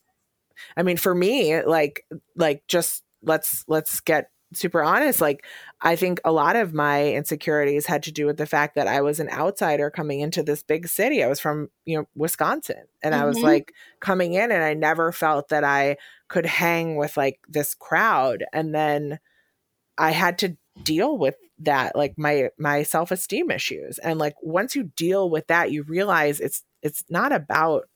I 0.76 0.82
mean, 0.82 0.96
for 0.96 1.14
me, 1.14 1.62
like 1.62 2.04
like 2.36 2.62
just 2.68 3.04
let's 3.22 3.64
let's 3.68 4.00
get 4.00 4.30
super 4.54 4.82
honest 4.82 5.20
like 5.20 5.44
i 5.82 5.94
think 5.94 6.20
a 6.24 6.32
lot 6.32 6.56
of 6.56 6.72
my 6.72 7.12
insecurities 7.12 7.84
had 7.84 8.02
to 8.02 8.10
do 8.10 8.24
with 8.24 8.38
the 8.38 8.46
fact 8.46 8.74
that 8.76 8.86
i 8.88 9.00
was 9.02 9.20
an 9.20 9.28
outsider 9.28 9.90
coming 9.90 10.20
into 10.20 10.42
this 10.42 10.62
big 10.62 10.88
city. 10.88 11.22
I 11.22 11.28
was 11.28 11.38
from 11.38 11.68
you 11.84 11.98
know 11.98 12.08
wisconsin 12.14 12.84
and 13.02 13.14
i 13.14 13.26
was 13.26 13.36
Mhm. 13.36 13.42
like 13.42 13.74
coming 14.00 14.32
in 14.32 14.50
and 14.50 14.62
i 14.64 14.72
never 14.72 15.12
felt 15.12 15.50
that 15.50 15.64
i 15.64 15.98
could 16.28 16.46
hang 16.46 16.96
with 16.96 17.16
like 17.16 17.40
this 17.48 17.74
crowd. 17.74 18.44
And 18.54 18.74
then 18.74 19.18
i 19.98 20.12
had 20.12 20.38
to 20.38 20.56
deal 20.82 21.18
with 21.18 21.34
that 21.58 21.94
like 21.96 22.14
my 22.16 22.48
my 22.58 22.84
self-esteem 22.84 23.50
issues. 23.50 23.98
And 23.98 24.18
like 24.18 24.34
once 24.42 24.74
you 24.74 24.84
deal 24.96 25.28
with 25.28 25.46
that 25.48 25.72
you 25.72 25.82
realize 25.82 26.40
it's 26.40 26.62
it's 26.82 27.04
not 27.10 27.32
about 27.32 27.88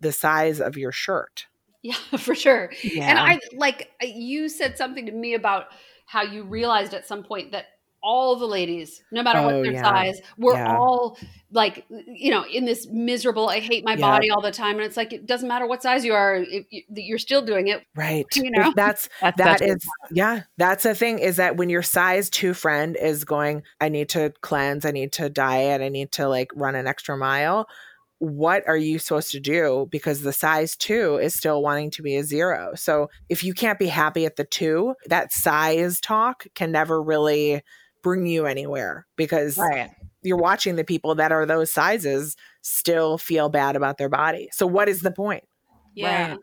the 0.00 0.12
size 0.12 0.58
of 0.60 0.76
your 0.78 0.92
shirt 0.92 1.46
yeah 1.82 1.94
for 2.18 2.34
sure 2.34 2.70
Yeah. 2.82 3.10
And 3.10 3.18
I 3.18 3.38
like 3.56 3.90
you 4.02 4.48
said 4.48 4.76
something 4.78 5.06
to 5.06 5.12
me 5.12 5.34
about 5.34 5.66
how 6.06 6.22
you 6.22 6.44
realized 6.44 6.94
at 6.94 7.06
some 7.06 7.22
point 7.22 7.52
that 7.52 7.66
all 8.04 8.34
the 8.36 8.46
ladies, 8.46 9.00
no 9.12 9.22
matter 9.22 9.40
Oh, 9.40 9.46
what 9.46 9.62
their 9.62 9.72
yeah. 9.72 9.82
size, 9.82 10.20
were 10.36 10.54
Yeah. 10.56 10.76
all 10.76 11.16
like, 11.52 11.84
you 12.08 12.32
know, 12.32 12.44
in 12.44 12.64
this 12.64 12.88
miserable, 12.90 13.48
I 13.48 13.60
hate 13.60 13.84
my 13.84 13.94
Yeah. 13.94 14.10
body 14.10 14.28
all 14.28 14.42
the 14.42 14.50
time. 14.50 14.76
And 14.76 14.84
it's 14.84 14.96
like, 14.96 15.12
it 15.12 15.24
doesn't 15.24 15.46
matter 15.46 15.66
what 15.68 15.82
size 15.82 16.04
you 16.04 16.12
are, 16.12 16.34
if 16.36 16.66
you, 16.70 16.82
you're 16.90 17.18
still 17.18 17.42
doing 17.42 17.68
it. 17.68 17.84
right 17.94 18.26
You 18.34 18.50
know? 18.50 18.72
that's 18.76 19.08
That's 19.20 19.36
that 19.38 19.60
such 19.60 19.68
is 19.68 19.86
yeah 20.12 20.42
that's 20.58 20.82
the 20.82 20.94
thing 20.94 21.18
is 21.20 21.36
that 21.36 21.56
when 21.56 21.70
your 21.70 21.82
size 21.82 22.28
two 22.28 22.54
friend 22.54 22.96
is 22.96 23.24
going 23.24 23.62
i 23.80 23.88
need 23.88 24.08
to 24.10 24.32
cleanse 24.40 24.84
i 24.84 24.90
need 24.90 25.12
to 25.12 25.28
diet 25.30 25.80
i 25.80 25.88
need 25.88 26.10
to 26.12 26.28
like 26.28 26.50
run 26.56 26.74
an 26.74 26.86
extra 26.86 27.16
mile 27.16 27.68
what 28.22 28.62
are 28.68 28.76
you 28.76 29.00
supposed 29.00 29.32
to 29.32 29.40
do 29.40 29.88
because 29.90 30.22
the 30.22 30.32
size 30.32 30.76
two 30.76 31.16
is 31.16 31.34
still 31.34 31.60
wanting 31.60 31.90
to 31.90 32.02
be 32.02 32.14
a 32.14 32.22
zero 32.22 32.70
so 32.76 33.10
if 33.28 33.42
you 33.42 33.52
can't 33.52 33.80
be 33.80 33.88
happy 33.88 34.24
at 34.24 34.36
the 34.36 34.44
two 34.44 34.94
that 35.06 35.32
size 35.32 36.00
talk 36.00 36.46
can 36.54 36.70
never 36.70 37.02
really 37.02 37.60
bring 38.00 38.24
you 38.24 38.46
anywhere 38.46 39.08
because 39.16 39.58
right. 39.58 39.90
you're 40.22 40.36
watching 40.36 40.76
the 40.76 40.84
people 40.84 41.16
that 41.16 41.32
are 41.32 41.44
those 41.44 41.72
sizes 41.72 42.36
still 42.60 43.18
feel 43.18 43.48
bad 43.48 43.74
about 43.74 43.98
their 43.98 44.08
body 44.08 44.48
so 44.52 44.68
what 44.68 44.88
is 44.88 45.00
the 45.00 45.10
point 45.10 45.42
Yeah. 45.94 46.30
Right. 46.30 46.38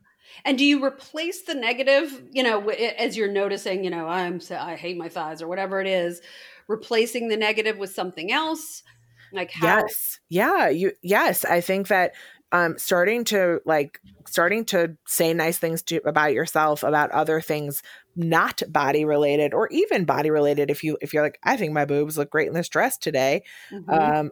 And 0.45 0.57
do 0.57 0.65
you 0.65 0.83
replace 0.83 1.41
the 1.43 1.55
negative, 1.55 2.21
you 2.31 2.43
know, 2.43 2.69
as 2.69 3.17
you're 3.17 3.31
noticing, 3.31 3.83
you 3.83 3.89
know, 3.89 4.07
I'm, 4.07 4.39
so- 4.39 4.57
I 4.57 4.75
hate 4.75 4.97
my 4.97 5.09
thighs 5.09 5.41
or 5.41 5.47
whatever 5.47 5.81
it 5.81 5.87
is, 5.87 6.21
replacing 6.67 7.29
the 7.29 7.37
negative 7.37 7.77
with 7.77 7.89
something 7.89 8.31
else? 8.31 8.83
Like 9.31 9.51
how? 9.51 9.67
Yes. 9.67 10.19
Yeah. 10.29 10.69
You 10.69 10.91
yes. 11.01 11.45
I 11.45 11.61
think 11.61 11.87
that 11.87 12.13
um 12.51 12.77
starting 12.77 13.23
to 13.25 13.61
like 13.65 13.99
starting 14.27 14.65
to 14.65 14.95
say 15.07 15.33
nice 15.33 15.57
things 15.57 15.81
to 15.83 15.97
about 16.07 16.33
yourself, 16.33 16.83
about 16.83 17.11
other 17.11 17.41
things 17.41 17.81
not 18.15 18.61
body 18.69 19.05
related 19.05 19.53
or 19.53 19.67
even 19.69 20.05
body 20.05 20.29
related 20.31 20.69
if 20.71 20.83
you 20.83 20.97
if 21.01 21.13
you're 21.13 21.23
like, 21.23 21.39
I 21.43 21.57
think 21.57 21.73
my 21.73 21.85
boobs 21.85 22.17
look 22.17 22.29
great 22.29 22.47
in 22.47 22.53
this 22.53 22.69
dress 22.69 22.97
today. 22.97 23.43
Mhm. 23.71 23.89
Um 23.89 24.31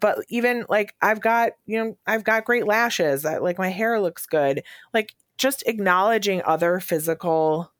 but 0.00 0.18
even 0.28 0.66
like 0.68 0.94
I've 1.00 1.20
got, 1.20 1.52
you 1.66 1.82
know, 1.82 1.98
I've 2.06 2.24
got 2.24 2.44
great 2.44 2.66
lashes. 2.66 3.24
I, 3.24 3.38
like 3.38 3.58
my 3.58 3.68
hair 3.70 4.00
looks 4.00 4.26
good. 4.26 4.62
Like 4.92 5.14
just 5.38 5.62
acknowledging 5.66 6.42
other 6.44 6.78
physical 6.80 7.72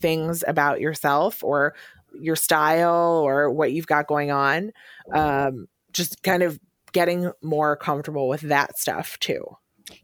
things 0.00 0.42
about 0.46 0.80
yourself 0.80 1.44
or 1.44 1.74
your 2.18 2.36
style 2.36 3.22
or 3.24 3.50
what 3.50 3.72
you've 3.72 3.86
got 3.86 4.06
going 4.06 4.30
on. 4.30 4.72
Um, 5.14 5.68
just 5.92 6.22
kind 6.22 6.42
of 6.42 6.58
getting 6.92 7.32
more 7.42 7.76
comfortable 7.76 8.28
with 8.28 8.42
that 8.42 8.78
stuff 8.78 9.18
too. 9.18 9.44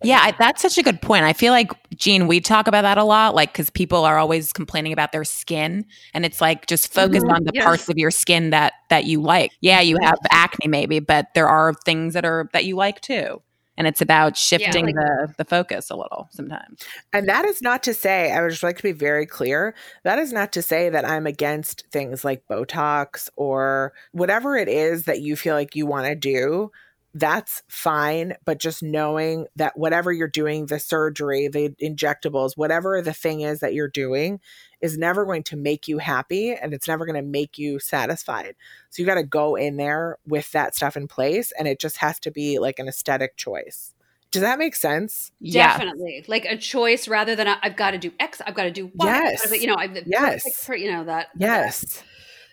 Yeah, 0.03 0.19
I, 0.23 0.33
that's 0.39 0.63
such 0.63 0.79
a 0.79 0.83
good 0.83 1.01
point. 1.01 1.25
I 1.25 1.33
feel 1.33 1.53
like 1.53 1.71
Jean, 1.97 2.27
we 2.27 2.41
talk 2.41 2.67
about 2.67 2.83
that 2.83 2.99
a 2.99 3.05
lot, 3.05 3.35
like 3.35 3.53
because 3.53 3.71
people 3.71 4.05
are 4.05 4.19
always 4.19 4.53
complaining 4.53 4.93
about 4.93 5.13
their 5.13 5.25
skin, 5.25 5.85
and 6.13 6.25
it's 6.25 6.41
like 6.41 6.67
just 6.67 6.93
focus 6.93 7.23
Mhm, 7.23 7.31
on 7.31 7.45
the 7.45 7.53
yes. 7.53 7.65
parts 7.65 7.89
of 7.89 7.97
your 7.97 8.11
skin 8.11 8.51
that 8.51 8.75
that 8.91 9.05
you 9.05 9.23
like. 9.23 9.53
Yeah, 9.61 9.81
you 9.81 9.97
have 10.03 10.19
acne 10.31 10.69
maybe, 10.69 10.99
but 11.01 11.29
there 11.35 11.49
are 11.49 11.73
things 11.85 12.15
that 12.15 12.25
are 12.25 12.49
that 12.53 12.65
you 12.65 12.77
like 12.77 13.01
too, 13.01 13.43
and 13.77 13.87
it's 13.87 14.01
about 14.01 14.37
shifting 14.37 14.87
like- 14.87 14.95
the 14.95 15.35
the 15.39 15.45
focus 15.45 15.91
a 15.91 15.97
little 15.97 16.29
sometimes. 16.31 16.83
And 17.13 17.29
that 17.29 17.45
is 17.45 17.63
not 17.63 17.83
to 17.85 17.95
say, 17.95 18.33
I 18.33 18.41
would 18.43 18.51
just 18.51 18.63
like 18.63 18.77
to 18.79 18.83
be 18.83 18.93
very 18.93 19.27
clear. 19.27 19.75
That 20.05 20.19
is 20.19 20.33
not 20.33 20.53
to 20.53 20.63
say 20.63 20.89
that 20.91 21.07
I'm 21.07 21.27
against 21.27 21.85
things 21.91 22.25
like 22.25 22.47
Botox 22.49 23.29
or 23.37 23.93
whatever 24.13 24.57
it 24.57 24.69
is 24.69 25.05
that 25.05 25.21
you 25.21 25.37
feel 25.37 25.55
like 25.55 25.77
you 25.77 25.87
want 25.87 26.07
to 26.07 26.15
do. 26.15 26.71
That's 27.15 27.63
fine. 27.69 28.35
But 28.45 28.59
just 28.59 28.83
knowing 28.83 29.47
that 29.57 29.79
whatever 29.79 30.13
you're 30.13 30.29
doing, 30.29 30.67
the 30.67 30.79
surgery, 30.79 31.49
the 31.49 31.71
injectables, 31.83 32.57
whatever 32.57 33.01
the 33.01 33.15
thing 33.15 33.41
is 33.41 33.61
that 33.61 33.73
you're 33.73 33.89
doing, 33.89 34.41
is 34.81 34.99
never 34.99 35.25
going 35.25 35.43
to 35.45 35.57
make 35.57 35.89
you 35.89 35.99
happy 35.99 36.53
and 36.53 36.75
it's 36.75 36.87
never 36.89 37.07
going 37.07 37.17
to 37.17 37.23
make 37.29 37.59
you 37.59 37.79
satisfied. 37.79 38.55
So 38.91 39.03
you 39.03 39.07
got 39.07 39.15
to 39.15 39.23
go 39.25 39.57
in 39.57 39.77
there 39.77 40.19
with 40.27 40.53
that 40.53 40.75
stuff 40.75 40.97
in 40.97 41.09
place. 41.09 41.53
And 41.59 41.67
it 41.67 41.81
just 41.81 41.97
has 41.99 42.19
to 42.21 42.31
be 42.31 42.59
like 42.59 42.79
an 42.79 42.89
aesthetic 42.89 43.37
choice. 43.37 43.95
Does 44.33 44.43
that 44.43 44.59
make 44.59 44.75
sense? 44.75 45.33
Yeah, 45.41 45.69
Definitely, 45.79 46.25
like 46.29 46.45
a 46.45 46.57
choice 46.57 47.09
rather 47.09 47.35
than 47.37 47.47
a, 47.47 47.59
I've 47.63 47.77
got 47.77 47.93
to 47.93 47.99
do 47.99 48.13
X, 48.21 48.43
I've 48.47 48.55
got 48.55 48.65
to 48.65 48.71
do 48.71 48.91
Y. 48.95 49.07
I've 49.09 49.23
Yes. 49.23 49.41
gotta 49.43 49.53
be- 49.55 49.61
you 49.61 49.67
know, 49.69 49.77
I've 49.77 49.97
Yes. 50.07 50.43
perfect 50.43 50.81
you 50.83 50.91
know 50.93 51.05
that 51.05 51.29
Yes. 51.39 52.03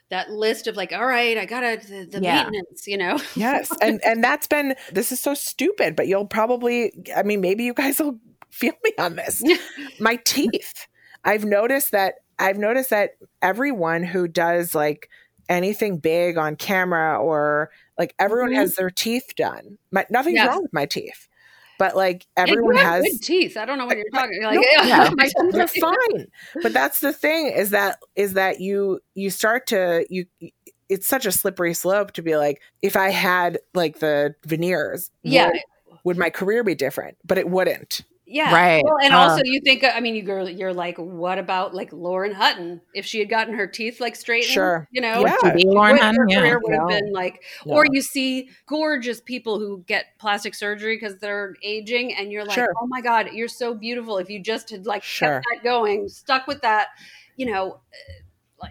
that 0.10 0.30
list 0.30 0.68
of 0.68 0.78
like, 0.78 0.94
all 0.94 1.06
right, 1.06 1.38
I 1.38 1.46
gotta 1.46 1.80
the, 1.86 2.06
the 2.06 2.22
Yeah. 2.22 2.36
maintenance, 2.44 2.88
you 2.88 2.98
know. 2.98 3.20
yes 3.36 3.72
and 3.82 4.00
and 4.06 4.24
that's 4.24 4.46
been 4.48 4.76
this 4.92 5.12
is 5.12 5.20
so 5.20 5.34
stupid 5.34 5.96
but 5.96 6.08
you'll 6.08 6.28
probably 6.28 6.94
i 7.18 7.24
mean 7.24 7.42
maybe 7.42 7.64
you 7.64 7.74
guys 7.74 8.00
will 8.00 8.20
feel 8.52 8.74
me 8.84 8.92
on 9.00 9.16
this 9.16 9.42
my 10.00 10.16
teeth 10.18 10.88
i've 11.26 11.46
noticed 11.46 11.92
that 11.92 12.16
i've 12.40 12.58
noticed 12.58 12.90
that 12.90 13.12
everyone 13.42 14.04
who 14.04 14.28
does 14.28 14.74
like 14.76 15.10
anything 15.50 15.98
big 15.98 16.38
on 16.38 16.56
camera 16.56 17.18
or 17.20 17.70
like 17.98 18.16
everyone 18.20 18.52
Mhm. 18.52 18.56
has 18.56 18.76
their 18.76 18.90
teeth 18.90 19.34
done 19.36 19.78
my, 19.92 20.06
nothing's 20.10 20.36
Yes. 20.36 20.48
wrong 20.48 20.62
with 20.64 20.74
my 20.74 20.86
teeth 20.86 21.28
but 21.80 21.96
like 21.96 22.26
everyone 22.38 22.76
has 22.76 23.04
good 23.04 23.22
teeth. 23.24 23.58
I 23.58 23.66
don't 23.66 23.78
know 23.80 23.88
what 23.88 23.98
you're 23.98 24.06
talking. 24.14 24.42
Like, 24.44 24.56
No, 24.56 24.62
yeah, 24.86 25.10
yeah. 25.10 25.50
they're 25.52 25.68
fine 25.68 26.28
but 26.62 26.72
that's 26.72 27.00
the 27.00 27.12
thing 27.12 27.48
is 27.48 27.72
that 27.72 27.98
is 28.16 28.34
that 28.34 28.60
you 28.62 29.00
you 29.16 29.30
start 29.30 29.68
to 29.68 30.06
you 30.10 30.26
it's 30.90 31.08
such 31.08 31.26
a 31.26 31.32
slippery 31.32 31.74
slope 31.74 32.12
to 32.14 32.22
be 32.22 32.38
like 32.38 32.62
if 32.82 32.96
i 32.96 33.10
had 33.10 33.58
like 33.74 34.00
the 34.00 34.36
veneers 34.46 35.10
yeah, 35.24 35.48
would, 35.48 35.60
would 36.04 36.18
my 36.18 36.30
career 36.30 36.64
be 36.64 36.76
different 36.76 37.18
but 37.26 37.38
it 37.38 37.50
wouldn't 37.50 38.02
yeah. 38.26 38.54
Right. 38.54 38.84
Well, 38.84 38.98
and 39.04 39.14
Uh. 39.14 39.18
also 39.20 39.42
you 39.44 39.60
think, 39.64 39.84
I 39.84 40.00
mean, 40.00 40.16
you 40.16 40.22
girl, 40.24 40.50
you're 40.50 40.74
like, 40.74 40.98
what 40.98 41.38
about 41.38 41.74
like 41.74 41.92
Lauren 41.92 42.34
Hutton? 42.34 42.82
If 42.94 43.06
she 43.06 43.20
had 43.20 43.30
gotten 43.30 43.54
her 43.56 43.68
teeth 43.68 44.00
like 44.00 44.16
straightened, 44.16 44.52
Sure. 44.54 44.88
you 44.92 45.02
know, 45.02 45.22
Yeah. 45.26 45.36
To 45.44 45.54
be 45.54 45.64
Lauren 45.66 45.94
what- 45.98 46.02
her 46.02 46.08
Hutton, 46.08 46.30
yeah. 46.30 46.40
career 46.40 46.60
would 46.64 46.74
have 46.74 46.82
No. 46.84 46.88
been 46.88 47.12
like, 47.12 47.44
No. 47.66 47.74
or 47.76 47.86
you 47.92 48.02
see 48.02 48.50
gorgeous 48.66 49.20
people 49.22 49.60
who 49.60 49.84
get 49.88 50.06
plastic 50.20 50.56
surgery 50.56 50.96
because 50.96 51.18
they're 51.20 51.56
aging, 51.64 52.14
and 52.16 52.32
you're 52.32 52.46
like, 52.46 52.56
Sure. 52.56 52.74
oh 52.82 52.88
my 52.88 53.02
god, 53.02 53.32
you're 53.34 53.48
so 53.48 53.74
beautiful. 53.74 54.18
If 54.18 54.30
you 54.30 54.40
just 54.40 54.70
had 54.70 54.86
like 54.86 55.04
Sure. 55.04 55.42
kept 55.42 55.46
that 55.54 55.64
going, 55.64 56.08
stuck 56.10 56.48
with 56.48 56.62
that, 56.62 56.88
you 57.36 57.46
know. 57.46 57.80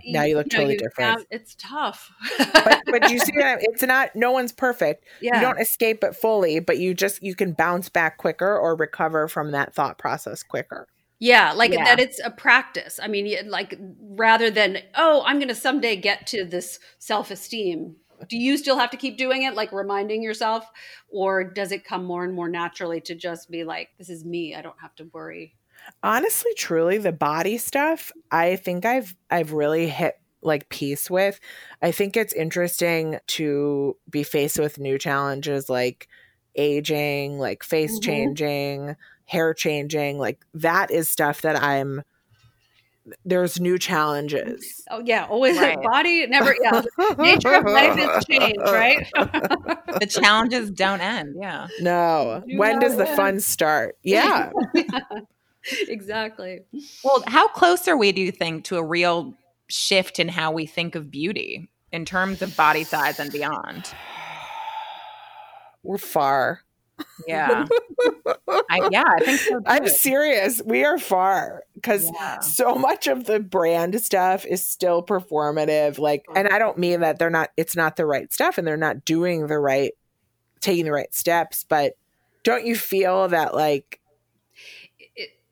Now 0.07 0.22
you 0.24 0.37
look 0.37 0.48
totally 0.50 0.76
different. 0.76 1.14
found- 1.18 1.26
it's 1.31 1.55
tough. 1.59 2.11
but 2.38 2.83
but 2.87 3.11
you 3.11 3.18
see 3.26 3.33
that 3.38 3.59
it's 3.62 3.83
not 3.83 4.14
no 4.14 4.31
one's 4.31 4.52
perfect 4.52 5.05
yeah. 5.20 5.35
you 5.37 5.40
don't 5.40 5.61
escape 5.61 6.02
it 6.05 6.14
fully 6.16 6.61
but 6.61 6.78
you 6.78 6.94
just 6.94 7.22
you 7.22 7.35
can 7.35 7.52
bounce 7.52 7.88
back 7.88 8.18
quicker 8.18 8.57
or 8.59 8.74
recover 8.76 9.28
from 9.28 9.50
that 9.52 9.74
thought 9.74 9.98
process 9.98 10.42
quicker 10.42 10.87
Yeah, 11.18 11.52
like 11.52 11.72
Yeah. 11.72 11.85
that 11.85 12.00
it's 12.00 12.20
a 12.24 12.31
practice. 12.31 12.98
I 13.02 13.07
mean, 13.07 13.48
like 13.48 13.78
rather 14.00 14.50
than, 14.50 14.78
oh, 14.96 15.22
I'm 15.24 15.37
going 15.38 15.48
to 15.48 15.55
someday 15.55 15.94
get 15.96 16.26
to 16.28 16.44
this 16.44 16.81
self 16.98 17.31
esteem, 17.31 17.94
do 18.28 18.37
you 18.37 18.57
still 18.57 18.76
have 18.78 18.90
to 18.90 18.96
keep 18.96 19.16
doing 19.18 19.42
it, 19.44 19.55
like 19.55 19.70
reminding 19.72 20.22
yourself? 20.22 20.64
Or 21.11 21.44
does 21.44 21.70
it 21.70 21.85
come 21.85 22.05
more 22.05 22.24
and 22.24 22.35
more 22.35 22.48
naturally 22.48 23.00
to 23.02 23.14
just 23.14 23.50
be 23.50 23.62
like, 23.64 23.90
this 23.98 24.09
is 24.11 24.24
me? 24.24 24.55
I 24.57 24.62
don't 24.62 24.81
have 24.81 24.94
to 24.96 25.05
worry. 25.12 25.55
Honestly 26.02 26.52
truly 26.56 26.98
the 26.98 27.12
body 27.12 27.56
stuff 27.58 28.10
i 28.30 28.56
think 28.56 28.84
i've 28.84 29.14
i've 29.30 29.52
really 29.52 29.88
hit 29.88 30.14
like 30.42 30.68
peace 30.68 31.08
with 31.10 31.38
i 31.82 31.90
think 31.92 32.16
it's 32.16 32.32
interesting 32.32 33.18
to 33.26 33.96
be 34.10 34.22
faced 34.22 34.58
with 34.58 34.78
new 34.78 34.98
challenges 34.98 35.68
like 35.70 36.08
aging 36.56 37.38
like 37.38 37.62
face 37.62 37.98
Mhm. 37.98 38.02
changing 38.02 38.96
hair 39.26 39.54
changing 39.54 40.18
like 40.18 40.44
that 40.54 40.90
is 40.90 41.08
stuff 41.08 41.42
that 41.42 41.62
i'm 41.62 42.02
there's 43.24 43.58
new 43.60 43.78
challenges 43.78 44.82
Oh, 44.90 45.02
yeah, 45.04 45.26
always 45.26 45.56
Right. 45.60 45.76
body, 45.82 46.26
never, 46.28 46.54
yeah. 46.62 46.82
Nature 47.18 47.54
of 47.54 47.64
life 47.64 47.98
is 47.98 48.24
change, 48.26 48.54
right? 48.62 49.04
The 50.00 50.06
challenges 50.06 50.70
don't 50.70 51.00
end. 51.00 51.34
Yeah. 51.40 51.66
no 51.80 52.42
Do 52.48 52.58
when 52.58 52.78
does 52.78 52.96
not 52.96 53.08
the 53.08 53.16
fun 53.16 53.40
start 53.40 53.96
yeah 54.02 54.50
exactly. 55.88 56.61
Well, 57.05 57.22
how 57.27 57.48
close 57.48 57.87
are 57.88 57.96
we, 57.96 58.12
do 58.12 58.20
you 58.20 58.33
think, 58.33 58.64
to 58.64 58.77
a 58.77 58.85
real 58.85 59.35
shift 59.68 60.18
in 60.18 60.29
how 60.29 60.53
we 60.53 60.66
think 60.66 60.94
of 60.94 61.11
beauty 61.11 61.68
in 61.92 62.05
terms 62.05 62.42
of 62.42 62.57
body 62.57 62.85
size 62.85 63.18
and 63.18 63.31
beyond? 63.33 63.92
we're 65.85 65.98
far 65.98 66.61
Yeah. 67.27 67.64
I, 68.70 68.88
yeah, 68.92 69.03
I 69.05 69.25
think 69.25 69.40
so. 69.40 69.61
i'm 69.66 69.88
serious 69.88 70.62
we 70.64 70.85
are 70.85 70.96
far 70.98 71.64
because 71.75 72.05
Yeah. 72.05 72.38
so 72.38 72.77
much 72.77 73.09
of 73.09 73.25
the 73.25 73.40
brand 73.40 74.01
stuff 74.01 74.46
is 74.46 74.64
still 74.64 75.03
performative 75.03 75.98
like 75.98 76.25
and 76.37 76.46
i 76.48 76.59
don't 76.61 76.79
mean 76.79 77.01
that 77.01 77.18
they're 77.18 77.31
not 77.31 77.51
it's 77.57 77.75
not 77.75 77.96
the 77.96 78.07
right 78.07 78.33
stuff 78.33 78.59
and 78.59 78.66
they're 78.66 78.77
not 78.77 79.05
doing 79.05 79.48
the 79.48 79.59
right 79.59 79.92
taking 80.61 80.85
the 80.85 80.92
right 80.92 81.12
steps 81.12 81.64
but 81.68 81.94
don't 82.44 82.64
you 82.64 82.77
feel 82.77 83.27
that 83.27 83.55
like 83.55 83.98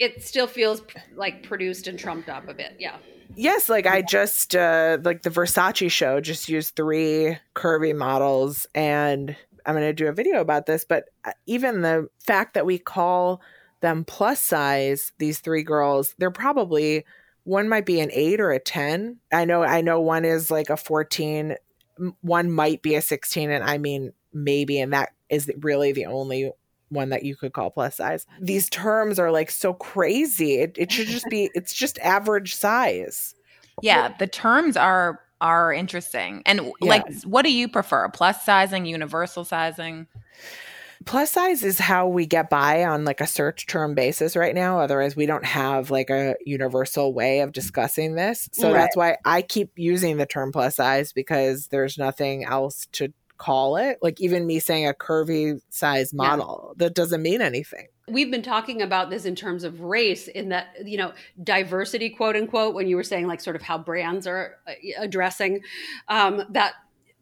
It, 0.01 0.23
still 0.25 0.47
feels 0.47 0.83
like 1.15 1.43
produced 1.43 1.87
and 1.87 1.99
trumped 1.99 2.29
up 2.29 2.49
a 2.49 2.55
bit. 2.55 2.75
Yeah. 2.79 2.97
yes 3.37 3.69
like 3.69 3.87
i 3.87 4.03
just 4.03 4.57
uh 4.57 4.99
like 5.05 5.23
the 5.23 5.31
versace 5.31 5.89
show 5.91 6.21
just 6.21 6.49
used 6.49 6.75
three 6.75 7.39
curvy 7.55 7.95
models 7.95 8.67
and 8.75 9.37
i'm 9.65 9.75
going 9.77 9.87
to 9.87 9.93
do 9.93 10.09
a 10.09 10.13
video 10.13 10.41
about 10.41 10.67
this 10.67 10.85
but 10.85 11.05
uh, 11.25 11.31
even 11.47 11.83
the 11.83 12.09
fact 12.19 12.55
that 12.55 12.67
we 12.67 12.77
call 12.77 13.41
them 13.83 14.05
plus 14.05 14.41
size 14.41 15.13
these 15.19 15.39
three 15.39 15.63
girls 15.63 16.15
they're 16.19 16.33
probably 16.33 17.05
one 17.45 17.69
might 17.69 17.87
be 17.87 18.01
an 18.01 18.11
8 18.13 18.41
or 18.41 18.51
a 18.51 18.59
10 18.59 19.19
i 19.33 19.45
know 19.45 19.63
i 19.63 19.81
know 19.81 20.01
one 20.01 20.25
is 20.25 20.51
like 20.51 20.71
a 20.71 20.77
14 20.77 21.55
one 22.23 22.51
might 22.51 22.83
be 22.83 22.97
a 22.97 23.03
16 23.03 23.51
and 23.51 23.63
i 23.63 23.79
mean 23.79 24.13
maybe 24.33 24.81
and 24.81 24.93
that 24.93 25.11
is 25.29 25.51
really 25.59 25.93
the 25.93 26.07
only 26.07 26.51
one 26.91 27.09
that 27.09 27.23
you 27.25 27.35
could 27.37 27.53
call 27.53 27.71
plus 27.71 27.97
size 27.97 28.27
these 28.41 28.69
terms 28.71 29.19
are 29.19 29.31
like 29.31 29.51
so 29.51 29.73
crazy 29.73 30.57
it, 30.59 30.77
it 30.77 30.93
should 30.93 31.07
just 31.09 31.29
be 31.31 31.51
it's 31.55 31.73
just 31.73 31.99
average 32.01 32.55
size 32.55 33.35
Yeah, 33.83 34.15
the 34.19 34.27
terms 34.27 34.77
are 34.77 35.21
are 35.41 35.73
interesting. 35.73 36.43
And 36.45 36.71
like 36.83 37.07
what 37.25 37.43
do 37.43 37.53
you 37.53 37.67
prefer? 37.69 38.09
Plus 38.11 38.45
sizing, 38.45 38.85
universal 38.85 39.45
sizing? 39.45 40.07
plus 41.07 41.33
size 41.33 41.65
is 41.65 41.79
how 41.79 42.07
we 42.07 42.27
get 42.27 42.51
by 42.51 42.85
on 42.85 43.07
like 43.07 43.23
a 43.23 43.27
search 43.27 43.67
term 43.67 43.95
basis 43.95 44.37
right 44.37 44.55
now 44.55 44.79
otherwise 44.81 45.17
we 45.17 45.25
don't 45.25 45.47
have 45.47 45.91
like 45.91 46.11
a 46.11 46.35
universal 46.45 47.15
way 47.15 47.41
of 47.41 47.53
discussing 47.53 48.15
this 48.17 48.51
so 48.53 48.71
Right. 48.71 48.81
that's 48.81 48.97
why 48.97 49.17
i 49.25 49.41
keep 49.41 49.71
using 49.77 50.19
the 50.19 50.27
term 50.27 50.53
plus 50.53 50.77
size 50.77 51.15
because 51.15 51.69
there's 51.69 51.97
nothing 51.97 52.45
else 52.45 52.87
to 52.93 53.11
call 53.41 53.79
it 53.79 53.99
like 54.03 54.21
even 54.21 54.47
me 54.47 54.59
saying 54.61 54.87
a 54.87 54.93
curvy 54.93 55.59
size 55.71 56.13
model 56.13 56.75
that 56.77 56.95
doesn't 56.95 57.23
mean 57.23 57.41
anything. 57.41 57.87
We've 58.07 58.31
been 58.31 58.43
talking 58.43 58.83
about 58.83 59.09
this 59.09 59.25
in 59.25 59.35
terms 59.35 59.65
of 59.65 59.81
race 59.81 60.29
in 60.29 60.51
that 60.51 60.67
you 60.85 60.99
know 60.99 61.13
diversity 61.43 62.11
quote 62.11 62.37
unquote 62.37 62.75
when 62.75 62.87
you 62.87 62.97
were 62.97 63.03
saying 63.03 63.27
like 63.27 63.41
sort 63.41 63.57
of 63.57 63.63
how 63.63 63.79
brands 63.79 64.27
are 64.27 64.57
uh, 64.69 64.73
addressing 64.99 65.63
um, 66.09 66.43
that 66.51 66.75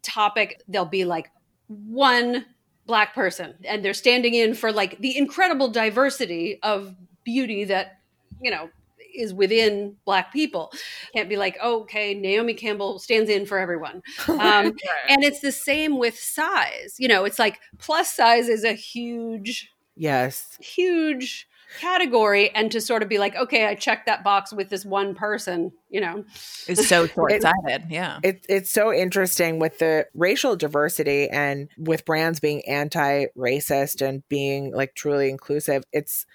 topic 0.02 0.61
they'll 0.66 0.85
be 0.85 1.04
like 1.04 1.31
one 1.68 2.44
black 2.87 3.14
person 3.14 3.54
and 3.64 3.85
they're 3.85 3.94
standing 3.94 4.35
in 4.35 4.54
for 4.54 4.72
like 4.72 4.98
the 4.98 5.16
incredible 5.16 5.68
diversity 5.68 6.59
of 6.62 6.96
beauty 7.22 7.64
that 7.64 8.00
you 8.42 8.50
know 8.50 8.68
is 9.14 9.34
within 9.34 9.96
black 10.04 10.32
people. 10.32 10.72
Can't 11.14 11.28
be 11.28 11.36
like 11.36 11.56
oh, 11.62 11.82
okay 11.82 12.14
naomi 12.14 12.54
campbell 12.54 12.98
stands 12.98 13.30
in 13.30 13.46
for 13.46 13.58
everyone. 13.58 14.02
Um, 14.38 14.76
and 15.08 15.24
it's 15.24 15.40
the 15.40 15.50
same 15.50 15.98
with 15.98 16.18
size 16.18 16.96
you 16.98 17.08
know 17.08 17.24
it's 17.24 17.38
like 17.38 17.60
plus 17.78 18.14
size 18.14 18.48
is 18.48 18.64
a 18.64 18.72
huge 18.72 19.70
yes. 19.96 20.56
huge 20.60 21.48
category 21.80 22.50
and 22.54 22.70
to 22.72 22.80
sort 22.80 23.02
of 23.02 23.08
be 23.08 23.18
like 23.18 23.36
okay 23.36 23.66
i 23.66 23.74
checked 23.74 24.06
that 24.06 24.24
box 24.24 24.52
with 24.52 24.68
this 24.70 24.84
one 24.84 25.14
person 25.14 25.72
you 25.90 26.00
know? 26.00 26.24
Is 26.66 26.88
so 26.88 27.06
short 27.14 27.32
sighted. 27.40 27.84
Yeah. 27.88 28.18
it, 28.22 28.44
it's 28.48 28.70
so 28.70 28.92
interesting 28.92 29.58
with 29.58 29.78
the 29.78 30.06
racial 30.14 30.56
diversity 30.56 31.28
and 31.28 31.68
with 31.78 32.04
brands 32.04 32.40
being 32.40 32.66
anti-racist 32.66 34.06
and 34.06 34.26
being 34.28 34.74
like 34.74 34.94
truly 34.94 35.30
inclusive. 35.30 35.84
It's 35.92 36.26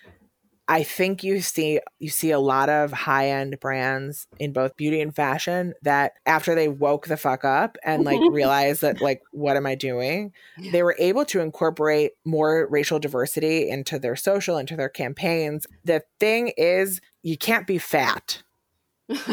i 0.67 0.81
think 0.83 1.23
you 1.23 1.41
see 1.41 1.79
you 1.99 2.09
see 2.09 2.31
a 2.31 2.39
lot 2.39 2.69
of 2.69 2.91
high-end 2.91 3.59
brands 3.59 4.27
in 4.39 4.53
both 4.53 4.75
beauty 4.77 5.01
and 5.01 5.15
fashion 5.15 5.73
that 5.81 6.13
after 6.25 6.55
they 6.55 6.67
woke 6.67 7.07
the 7.07 7.17
fuck 7.17 7.43
up 7.43 7.77
and 7.83 8.05
like 8.05 8.19
realized 8.31 8.81
that 8.81 9.01
like 9.01 9.21
what 9.31 9.57
am 9.57 9.65
i 9.65 9.75
doing? 9.75 10.31
They 10.71 10.81
were 10.83 10.95
able 10.99 11.25
to 11.25 11.41
incorporate 11.41 12.11
more 12.25 12.67
racial 12.69 12.99
diversity 12.99 13.69
into 13.69 13.99
their 13.99 14.15
social 14.15 14.57
into 14.57 14.75
their 14.75 14.89
campaigns. 14.89 15.67
The 15.83 16.03
thing 16.19 16.53
is 16.57 17.01
you 17.23 17.37
can't 17.37 17.67
be 17.67 17.77
fat 17.77 18.41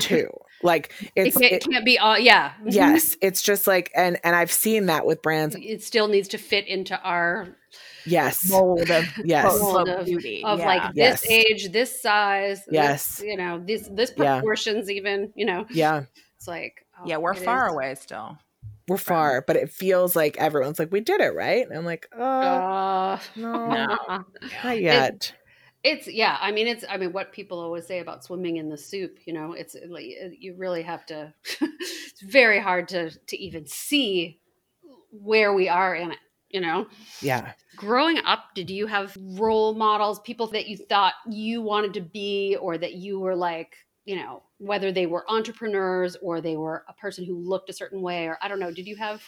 too. 0.00 0.28
Like 0.62 0.92
it 1.16 1.28
it's 1.28 1.38
can't, 1.38 1.52
it- 1.54 1.64
can't 1.64 1.86
be 1.86 1.98
all 1.98 2.18
yeah. 2.18 2.52
Yes 2.66 3.16
it's 3.22 3.40
just 3.40 3.66
like 3.66 3.90
and 3.96 4.18
and 4.22 4.36
i've 4.36 4.52
seen 4.52 4.86
that 4.86 5.06
with 5.06 5.22
brands. 5.22 5.56
It 5.58 5.82
still 5.82 6.06
needs 6.06 6.28
to 6.28 6.38
fit 6.38 6.66
into 6.66 7.00
our 7.00 7.56
yes 8.06 8.48
Mold 8.50 8.90
of 8.90 9.04
yes 9.24 9.60
Mold 9.60 9.88
of 9.88 10.00
of- 10.00 10.04
beauty. 10.06 10.42
of 10.44 10.58
yeah. 10.58 10.66
like 10.66 10.92
Yes. 10.94 11.20
this 11.22 11.30
age 11.30 11.72
this 11.72 12.00
size 12.02 12.64
this, 12.66 12.72
Yes. 12.72 13.22
you 13.24 13.36
know 13.36 13.62
this 13.64 13.88
this 13.92 14.12
Yeah. 14.16 14.36
proportions 14.38 14.90
even 14.90 15.32
you 15.34 15.46
know 15.46 15.66
yeah 15.70 16.04
it's 16.36 16.48
like 16.48 16.86
oh, 16.98 17.04
yeah, 17.06 17.18
we're 17.18 17.34
far 17.34 17.66
is. 17.68 17.72
away 17.72 17.94
still. 17.96 18.38
we're 18.88 18.96
far 18.96 19.42
but 19.46 19.56
it 19.56 19.70
feels 19.70 20.16
like 20.16 20.36
everyone's 20.38 20.78
like 20.78 20.90
we 20.92 21.00
did 21.00 21.20
it 21.20 21.34
right 21.34 21.66
and 21.68 21.76
i'm 21.78 21.84
like 21.84 22.08
oh, 22.16 22.20
uh, 22.22 23.18
no, 23.36 23.66
No. 24.08 24.24
not 24.64 24.80
yet 24.80 25.32
It's 25.82 26.06
yeah. 26.06 26.36
I 26.38 26.52
mean, 26.52 26.66
it's 26.68 26.84
I 26.86 26.98
mean, 26.98 27.12
what 27.14 27.32
people 27.32 27.58
always 27.58 27.86
say 27.86 28.00
about 28.00 28.22
swimming 28.22 28.58
in 28.58 28.68
the 28.68 28.76
soup. 28.76 29.16
You 29.24 29.32
know, 29.32 29.54
it's 29.54 29.74
uh, 29.74 29.88
like 29.88 30.04
uh, 30.22 30.28
you 30.38 30.54
really 30.58 30.82
have 30.82 31.06
to. 31.06 31.32
it's 31.62 32.20
very 32.20 32.60
hard 32.60 32.88
to 32.88 33.08
to 33.28 33.36
even 33.38 33.64
see 33.66 34.40
where 35.10 35.54
we 35.54 35.70
are 35.70 35.94
in 35.96 36.10
it. 36.10 36.18
You 36.50 36.60
know, 36.60 36.86
yeah 37.22 37.52
growing 37.76 38.18
up, 38.26 38.46
did 38.54 38.68
you 38.68 38.86
have 38.86 39.16
role 39.20 39.74
models, 39.74 40.20
people 40.20 40.48
that 40.48 40.66
you 40.66 40.76
thought 40.76 41.14
you 41.28 41.62
wanted 41.62 41.94
to 41.94 42.00
be, 42.00 42.56
or 42.60 42.76
that 42.76 42.94
you 42.94 43.20
were 43.20 43.36
like, 43.36 43.76
you 44.04 44.16
know, 44.16 44.42
whether 44.58 44.90
they 44.90 45.06
were 45.06 45.24
entrepreneurs 45.30 46.16
or 46.20 46.40
they 46.40 46.56
were 46.56 46.84
a 46.88 46.92
person 46.94 47.24
who 47.24 47.38
looked 47.38 47.70
a 47.70 47.72
certain 47.72 48.02
way, 48.02 48.26
or 48.26 48.36
I 48.42 48.48
don't 48.48 48.58
know. 48.58 48.72
Did 48.72 48.86
you 48.86 48.96
have? 48.96 49.22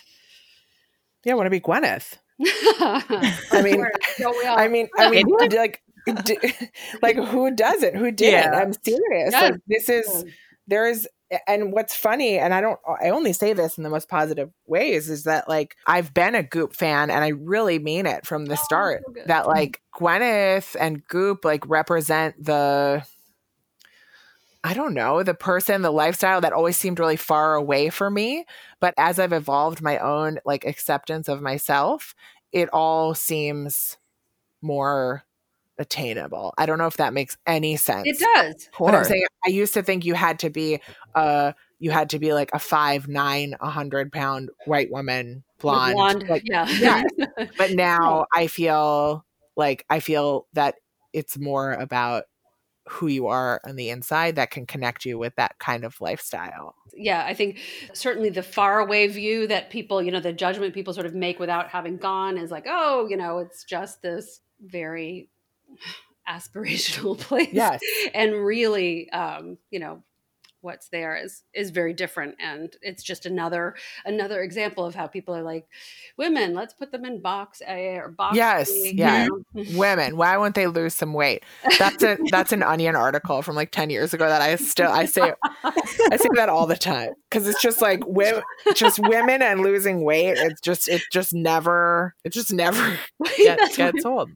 yeah 1.25 1.33
i 1.33 1.37
want 1.37 1.47
to 1.47 1.51
be 1.51 1.61
gwyneth 1.61 2.19
I 2.43 3.63
mean, 3.63 3.85
I 4.45 4.67
mean, 4.67 4.89
I 4.99 5.11
mean, 5.11 5.27
like, 5.29 5.83
like 7.03 7.17
who 7.17 7.55
does 7.55 7.85
it? 7.85 7.95
Who 7.95 8.11
did 8.11 8.33
yeah. 8.33 8.51
I'm 8.51 8.73
serious. 8.73 9.33
Like, 9.33 9.55
this 9.69 9.89
is 9.89 10.25
there 10.67 10.89
is 10.89 11.07
and 11.47 11.73
what's 11.73 11.95
funny 11.95 12.39
and 12.39 12.53
i 12.55 12.61
don't 12.61 12.79
i 13.03 13.09
only 13.09 13.33
say 13.33 13.53
this 13.53 13.77
in 13.77 13.85
the 13.85 13.91
most 13.91 14.09
positive 14.09 14.51
ways 14.67 15.09
is 15.09 15.25
that 15.25 15.49
like 15.49 15.77
i've 15.87 16.13
been 16.15 16.35
a 16.35 16.43
goop 16.43 16.75
fan 16.75 17.11
and 17.11 17.25
i 17.25 17.29
really 17.29 17.79
mean 17.79 18.07
it 18.07 18.27
from 18.27 18.47
the 18.47 18.55
oh, 18.55 18.65
start 18.65 19.03
so 19.07 19.23
that 19.27 19.47
like 19.47 19.81
gwyneth 19.95 20.77
and 20.79 21.07
goop 21.07 21.45
like 21.45 21.67
represent 21.69 22.43
the 22.43 23.05
I 24.65 24.75
don't 24.75 24.95
know, 24.95 25.25
the 25.25 25.35
person, 25.35 25.83
the 25.83 25.91
lifestyle 25.91 26.41
that 26.41 26.53
always 26.53 26.77
seemed 26.77 27.01
really 27.01 27.17
far 27.17 27.55
away 27.55 27.91
for 27.91 28.09
me. 28.09 28.45
But 28.79 28.95
as 28.97 29.19
I've 29.19 29.33
evolved 29.33 29.83
my 29.83 29.99
own 29.99 30.39
like 30.45 30.65
acceptance 30.65 31.29
of 31.29 31.43
myself, 31.43 32.15
it 32.53 32.69
all 32.73 33.13
seems 33.13 33.97
more 34.61 35.25
attainable. 35.83 36.55
I 36.57 36.65
don't 36.65 36.79
know 36.79 36.87
if 36.87 36.97
that 36.97 37.13
makes 37.13 37.37
any 37.47 37.77
sense. 37.77 38.09
It 38.09 38.19
does. 38.19 38.71
But 38.79 38.95
I'm 38.95 39.05
saying 39.05 39.27
I 39.47 39.51
used 39.51 39.75
to 39.75 39.83
think 39.83 40.07
you 40.07 40.15
had 40.15 40.39
to 40.39 40.51
be 40.51 40.81
uh 41.15 41.53
you 41.79 41.91
had 41.91 42.11
to 42.11 42.19
be 42.19 42.33
like 42.33 42.51
a 42.55 42.59
five, 42.59 43.09
nine, 43.09 43.57
a 43.61 43.69
hundred 43.69 44.13
pound 44.13 44.51
white 44.67 44.91
woman, 44.91 45.43
blonde. 45.59 45.95
blonde. 45.95 46.29
Like, 46.29 46.45
yeah. 46.47 46.69
yeah. 46.79 47.03
But 47.59 47.73
now 47.73 48.27
I 48.33 48.47
feel 48.47 49.25
like 49.57 49.85
I 49.91 50.01
feel 50.01 50.47
that 50.55 50.77
it's 51.13 51.37
more 51.37 51.73
about 51.73 52.25
who 52.89 53.07
you 53.07 53.27
are 53.29 53.61
on 53.65 53.77
the 53.77 53.91
inside 53.91 54.37
that 54.37 54.51
can 54.51 54.67
connect 54.67 55.05
you 55.05 55.19
with 55.19 55.35
that 55.37 55.59
kind 55.59 55.85
of 55.85 56.01
lifestyle. 56.01 56.75
Yeah, 56.95 57.25
I 57.25 57.35
think 57.35 57.59
certainly 57.93 58.31
the 58.31 58.43
faraway 58.43 59.07
view 59.09 59.47
that 59.47 59.71
people, 59.71 60.03
you 60.03 60.11
know, 60.11 60.21
the 60.21 60.33
judgment 60.33 60.75
people 60.75 60.93
sort 60.93 61.07
of 61.07 61.15
make 61.15 61.39
without 61.39 61.69
having 61.69 61.97
gone 61.97 62.39
is 62.39 62.51
like, 62.51 62.67
oh, 62.69 63.07
you 63.09 63.17
know, 63.17 63.39
it's 63.39 63.65
just 63.65 64.03
this 64.03 64.41
very 64.61 65.29
aspirational 66.29 67.19
place. 67.19 67.51
Yes. 67.53 67.81
And 68.15 68.33
really, 68.45 69.11
um, 69.11 69.59
you 69.71 69.81
know, 69.81 70.03
what's 70.63 70.89
there 70.89 71.17
is 71.17 71.43
is 71.53 71.71
very 71.71 71.93
different 71.93 72.37
and 72.41 72.77
it's 72.83 73.03
just 73.03 73.27
another 73.27 73.75
another 74.05 74.41
example 74.43 74.87
of 74.87 74.95
how 74.95 75.07
people 75.07 75.35
are 75.35 75.43
like 75.43 75.67
women 76.17 76.55
let's 76.55 76.73
put 76.73 76.93
them 76.93 77.05
in 77.05 77.21
box 77.21 77.61
a 77.69 77.97
or 77.97 78.09
box 78.09 78.37
yes 78.37 78.73
B, 78.73 78.95
yeah 78.97 79.27
mm-hmm. 79.27 79.77
women 79.77 80.17
why 80.17 80.37
won't 80.37 80.55
they 80.55 80.69
lose 80.69 80.95
some 80.95 81.13
weight 81.13 81.43
that's 81.79 82.03
a 82.05 82.17
that's 82.31 82.53
an 82.53 82.63
onion 82.63 82.95
article 82.95 83.43
from 83.43 83.57
like 83.57 83.73
10 83.73 83.91
years 83.91 84.15
ago 84.15 84.29
that 84.29 84.41
i 84.41 84.55
still 84.57 84.91
i 84.91 85.05
say 85.05 85.33
i 85.65 86.17
say 86.17 86.29
that 86.35 86.49
all 86.49 86.67
the 86.67 86.77
time 86.77 87.11
because 87.29 87.47
it's 87.49 87.61
just 87.61 87.83
like 87.83 88.01
women 88.07 88.43
just 88.75 89.01
women 89.01 89.43
and 89.43 89.61
losing 89.61 90.05
weight 90.05 90.39
it's 90.39 90.61
just 90.61 90.89
it 90.89 91.03
just 91.13 91.35
never 91.35 92.15
it 92.25 92.33
just 92.33 92.53
never 92.53 92.99
gets, 93.37 93.77
gets 93.77 94.05
old 94.05 94.31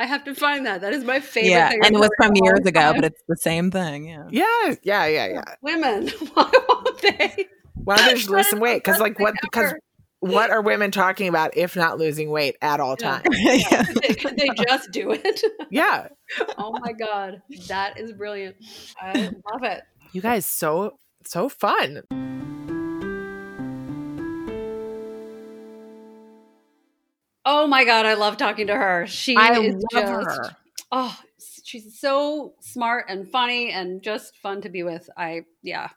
I 0.00 0.06
have 0.06 0.24
to 0.24 0.34
find 0.34 0.64
that. 0.64 0.80
That 0.80 0.94
is 0.94 1.04
my 1.04 1.20
favorite. 1.20 1.50
Yeah, 1.50 1.72
and 1.72 1.94
it 1.94 1.98
was 1.98 2.08
from 2.16 2.32
years 2.34 2.64
ago, 2.64 2.92
but 2.94 3.04
it's 3.04 3.22
the 3.28 3.36
same 3.36 3.70
thing. 3.70 4.08
Yeah. 4.08 4.28
Yeah, 4.30 4.74
yeah, 4.82 5.06
yeah, 5.06 5.26
yeah. 5.26 5.54
Women, 5.62 6.08
why 6.34 6.50
won't 6.68 7.02
they? 7.02 7.46
Why 7.74 7.96
don't 7.96 8.06
they 8.06 8.14
just 8.14 8.30
lose 8.30 8.48
some 8.48 8.60
weight? 8.60 8.82
Because 8.82 8.98
like 8.98 9.18
what? 9.18 9.34
Because 9.42 9.74
what 10.20 10.50
are 10.50 10.62
women 10.62 10.90
talking 10.90 11.28
about 11.28 11.56
if 11.56 11.76
not 11.76 11.98
losing 11.98 12.30
weight 12.30 12.56
at 12.62 12.80
all 12.80 12.96
times? 12.96 13.26
Yeah. 13.40 13.82
they, 14.02 14.14
they, 14.14 14.48
just 14.66 14.90
do 14.90 15.10
it. 15.12 15.42
Yeah. 15.70 16.08
oh 16.58 16.72
my 16.80 16.92
god, 16.92 17.42
that 17.68 17.98
is 17.98 18.12
brilliant. 18.12 18.56
I 19.00 19.12
love 19.52 19.62
it. 19.62 19.82
You 20.12 20.20
guys, 20.20 20.46
so 20.46 20.98
so 21.24 21.48
fun. 21.48 22.02
Oh 27.44 27.66
my 27.66 27.84
god, 27.84 28.06
I 28.06 28.14
love 28.14 28.36
talking 28.36 28.66
to 28.68 28.74
her. 28.74 29.06
She 29.06 29.36
I 29.36 29.58
is 29.58 29.84
just 29.90 30.06
her. 30.06 30.56
oh, 30.92 31.18
she's 31.70 32.00
so 32.00 32.54
smart 32.60 33.06
and 33.08 33.28
funny 33.30 33.70
and 33.70 34.02
just 34.02 34.36
fun 34.38 34.60
to 34.62 34.68
be 34.68 34.82
with. 34.82 35.08
I 35.16 35.42
yeah, 35.62 35.90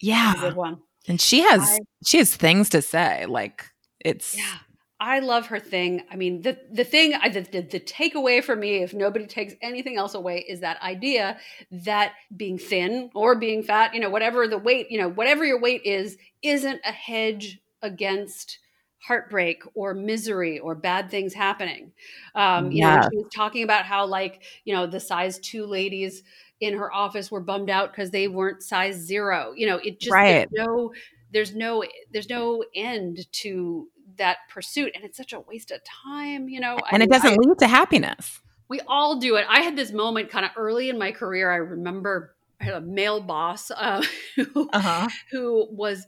yeah, 0.00 0.34
good 0.40 0.56
one. 0.56 0.80
And 1.06 1.20
she 1.20 1.40
has 1.42 1.62
I, 1.62 1.78
she 2.04 2.18
has 2.18 2.34
things 2.34 2.68
to 2.70 2.82
say. 2.82 3.26
Like 3.26 3.64
it's 4.00 4.36
yeah. 4.36 4.58
I 4.98 5.20
love 5.20 5.46
her 5.46 5.58
thing. 5.58 6.02
I 6.10 6.16
mean, 6.16 6.42
the 6.42 6.58
the 6.70 6.84
thing, 6.84 7.12
the, 7.12 7.46
the, 7.50 7.62
the 7.62 7.80
takeaway 7.80 8.42
for 8.42 8.54
me, 8.54 8.82
if 8.82 8.92
nobody 8.92 9.26
takes 9.26 9.54
anything 9.62 9.96
else 9.96 10.14
away, 10.14 10.44
is 10.46 10.60
that 10.60 10.82
idea 10.82 11.38
that 11.70 12.12
being 12.36 12.58
thin 12.58 13.10
or 13.14 13.36
being 13.36 13.62
fat, 13.62 13.94
you 13.94 14.00
know, 14.00 14.10
whatever 14.10 14.46
the 14.46 14.58
weight, 14.58 14.90
you 14.90 14.98
know, 14.98 15.08
whatever 15.08 15.44
your 15.44 15.60
weight 15.60 15.82
is, 15.84 16.18
isn't 16.42 16.80
a 16.84 16.92
hedge 16.92 17.60
against 17.82 18.58
heartbreak 19.00 19.62
or 19.74 19.94
misery 19.94 20.58
or 20.58 20.74
bad 20.74 21.10
things 21.10 21.34
happening. 21.34 21.92
Um, 22.34 22.70
you 22.70 22.78
yeah. 22.78 22.96
know, 22.96 23.08
she 23.10 23.16
was 23.16 23.32
talking 23.34 23.62
about 23.62 23.84
how 23.84 24.06
like, 24.06 24.42
you 24.64 24.74
know, 24.74 24.86
the 24.86 25.00
size 25.00 25.38
two 25.38 25.66
ladies 25.66 26.22
in 26.60 26.76
her 26.76 26.92
office 26.92 27.30
were 27.30 27.40
bummed 27.40 27.70
out 27.70 27.90
because 27.90 28.10
they 28.10 28.28
weren't 28.28 28.62
size 28.62 28.96
zero. 28.96 29.52
You 29.56 29.66
know, 29.66 29.76
it 29.76 30.00
just 30.00 30.12
right. 30.12 30.48
there's 30.52 30.68
no 30.68 30.92
there's 31.32 31.54
no 31.54 31.84
there's 32.12 32.28
no 32.28 32.64
end 32.74 33.26
to 33.32 33.88
that 34.18 34.38
pursuit. 34.48 34.92
And 34.94 35.04
it's 35.04 35.16
such 35.16 35.32
a 35.32 35.40
waste 35.40 35.70
of 35.70 35.80
time, 35.84 36.48
you 36.48 36.60
know. 36.60 36.78
And 36.92 37.02
I, 37.02 37.04
it 37.04 37.10
doesn't 37.10 37.32
I, 37.32 37.36
lead 37.36 37.58
to 37.60 37.68
happiness. 37.68 38.40
We 38.68 38.80
all 38.86 39.18
do 39.18 39.36
it. 39.36 39.46
I 39.48 39.62
had 39.62 39.76
this 39.76 39.92
moment 39.92 40.30
kind 40.30 40.44
of 40.44 40.52
early 40.56 40.90
in 40.90 40.98
my 40.98 41.10
career. 41.10 41.50
I 41.50 41.56
remember 41.56 42.36
I 42.60 42.64
had 42.64 42.74
a 42.74 42.80
male 42.80 43.20
boss 43.20 43.70
uh, 43.70 44.04
who, 44.36 44.68
uh-huh. 44.72 45.08
who 45.32 45.66
was 45.70 46.06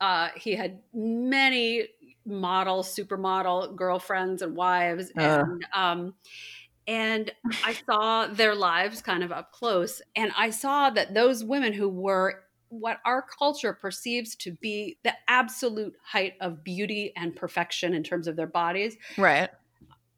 uh, 0.00 0.28
he 0.36 0.54
had 0.54 0.80
many 0.92 1.88
model, 2.26 2.82
supermodel 2.82 3.76
girlfriends 3.76 4.42
and 4.42 4.56
wives, 4.56 5.10
uh. 5.18 5.20
and 5.20 5.66
um, 5.72 6.14
and 6.86 7.32
I 7.64 7.72
saw 7.86 8.26
their 8.26 8.54
lives 8.54 9.02
kind 9.02 9.22
of 9.22 9.32
up 9.32 9.52
close, 9.52 10.02
and 10.16 10.32
I 10.36 10.50
saw 10.50 10.90
that 10.90 11.14
those 11.14 11.44
women 11.44 11.72
who 11.72 11.88
were 11.88 12.40
what 12.68 12.98
our 13.04 13.24
culture 13.38 13.72
perceives 13.72 14.34
to 14.34 14.50
be 14.50 14.98
the 15.04 15.12
absolute 15.28 15.94
height 16.02 16.34
of 16.40 16.64
beauty 16.64 17.12
and 17.16 17.36
perfection 17.36 17.94
in 17.94 18.02
terms 18.02 18.26
of 18.26 18.36
their 18.36 18.48
bodies, 18.48 18.96
right? 19.16 19.50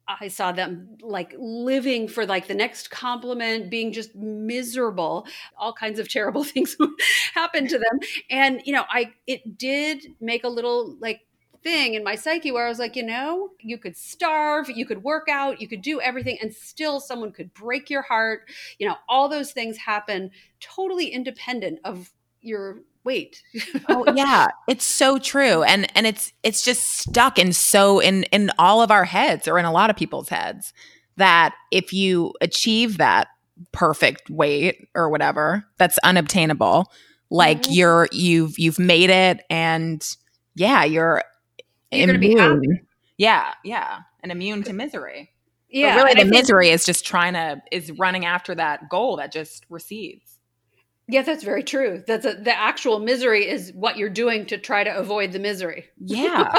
I 0.07 0.29
saw 0.29 0.51
them 0.51 0.97
like 1.01 1.35
living 1.37 2.07
for 2.07 2.25
like 2.25 2.47
the 2.47 2.55
next 2.55 2.89
compliment, 2.89 3.69
being 3.69 3.91
just 3.91 4.15
miserable. 4.15 5.27
All 5.57 5.73
kinds 5.73 5.99
of 5.99 6.09
terrible 6.11 6.43
things 6.43 6.75
happened 7.33 7.69
to 7.69 7.77
them. 7.77 7.99
And, 8.29 8.61
you 8.65 8.73
know, 8.73 8.85
I, 8.89 9.13
it 9.25 9.57
did 9.57 10.15
make 10.21 10.43
a 10.43 10.49
little 10.49 10.95
like 10.99 11.21
thing 11.67 11.95
in 11.95 12.03
my 12.03 12.15
psyche 12.15 12.49
where 12.49 12.65
I 12.65 12.69
was 12.69 12.79
like, 12.79 12.95
you 12.95 13.03
know, 13.03 13.49
you 13.59 13.77
could 13.77 13.97
starve, 13.97 14.69
you 14.69 14.85
could 14.85 15.03
work 15.03 15.27
out, 15.29 15.59
you 15.59 15.67
could 15.67 15.81
do 15.81 15.99
everything, 15.99 16.37
and 16.41 16.53
still 16.53 17.01
someone 17.01 17.33
could 17.33 17.53
break 17.53 17.89
your 17.89 18.03
heart. 18.03 18.49
You 18.79 18.87
know, 18.87 18.95
all 19.09 19.27
those 19.27 19.51
things 19.51 19.75
happen 19.75 20.31
totally 20.61 21.07
independent 21.07 21.79
of 21.83 22.09
your 22.39 22.79
weight. 23.03 23.43
oh 23.89 24.05
yeah, 24.15 24.47
it's 24.69 24.85
so 24.85 25.17
true, 25.17 25.63
and 25.63 25.91
and 25.93 26.07
it's 26.07 26.31
it's 26.41 26.63
just 26.63 26.99
stuck 26.99 27.37
in 27.37 27.51
so 27.51 27.99
in 27.99 28.23
in 28.25 28.49
all 28.57 28.81
of 28.81 28.89
our 28.89 29.03
heads 29.03 29.45
or 29.45 29.59
in 29.59 29.65
a 29.65 29.71
lot 29.71 29.89
of 29.89 29.97
people's 29.97 30.29
heads 30.29 30.73
that 31.17 31.53
if 31.71 31.91
you 31.91 32.33
achieve 32.39 32.97
that 32.97 33.27
perfect 33.73 34.29
weight 34.29 34.87
or 34.93 35.09
whatever 35.09 35.65
that's 35.77 35.97
unobtainable 36.03 36.91
like 37.31 37.63
mm-hmm. 37.63 37.73
you're 37.73 38.07
you've 38.11 38.59
you've 38.59 38.77
made 38.77 39.09
it 39.09 39.43
and 39.49 40.15
yeah 40.53 40.83
you're 40.83 41.23
you're 41.91 42.07
going 42.07 42.19
to 42.19 42.27
be 42.27 42.35
happy. 42.35 42.81
Yeah, 43.17 43.53
yeah, 43.63 43.99
and 44.21 44.31
immune 44.31 44.63
to 44.63 44.73
misery. 44.73 45.31
Yeah, 45.69 45.95
but 45.95 46.05
really, 46.05 46.23
the 46.23 46.29
misery 46.29 46.69
is 46.69 46.85
just 46.85 47.05
trying 47.05 47.33
to 47.33 47.61
is 47.71 47.91
running 47.91 48.25
after 48.25 48.55
that 48.55 48.89
goal 48.89 49.17
that 49.17 49.31
just 49.31 49.65
recedes. 49.69 50.37
Yeah, 51.09 51.21
that's 51.21 51.43
very 51.43 51.63
true. 51.63 52.03
That's 52.05 52.25
a, 52.25 52.33
the 52.33 52.57
actual 52.57 52.99
misery 52.99 53.47
is 53.47 53.71
what 53.73 53.97
you're 53.97 54.09
doing 54.09 54.45
to 54.47 54.57
try 54.57 54.83
to 54.83 54.95
avoid 54.95 55.31
the 55.31 55.39
misery. 55.39 55.85
Yeah. 55.99 56.53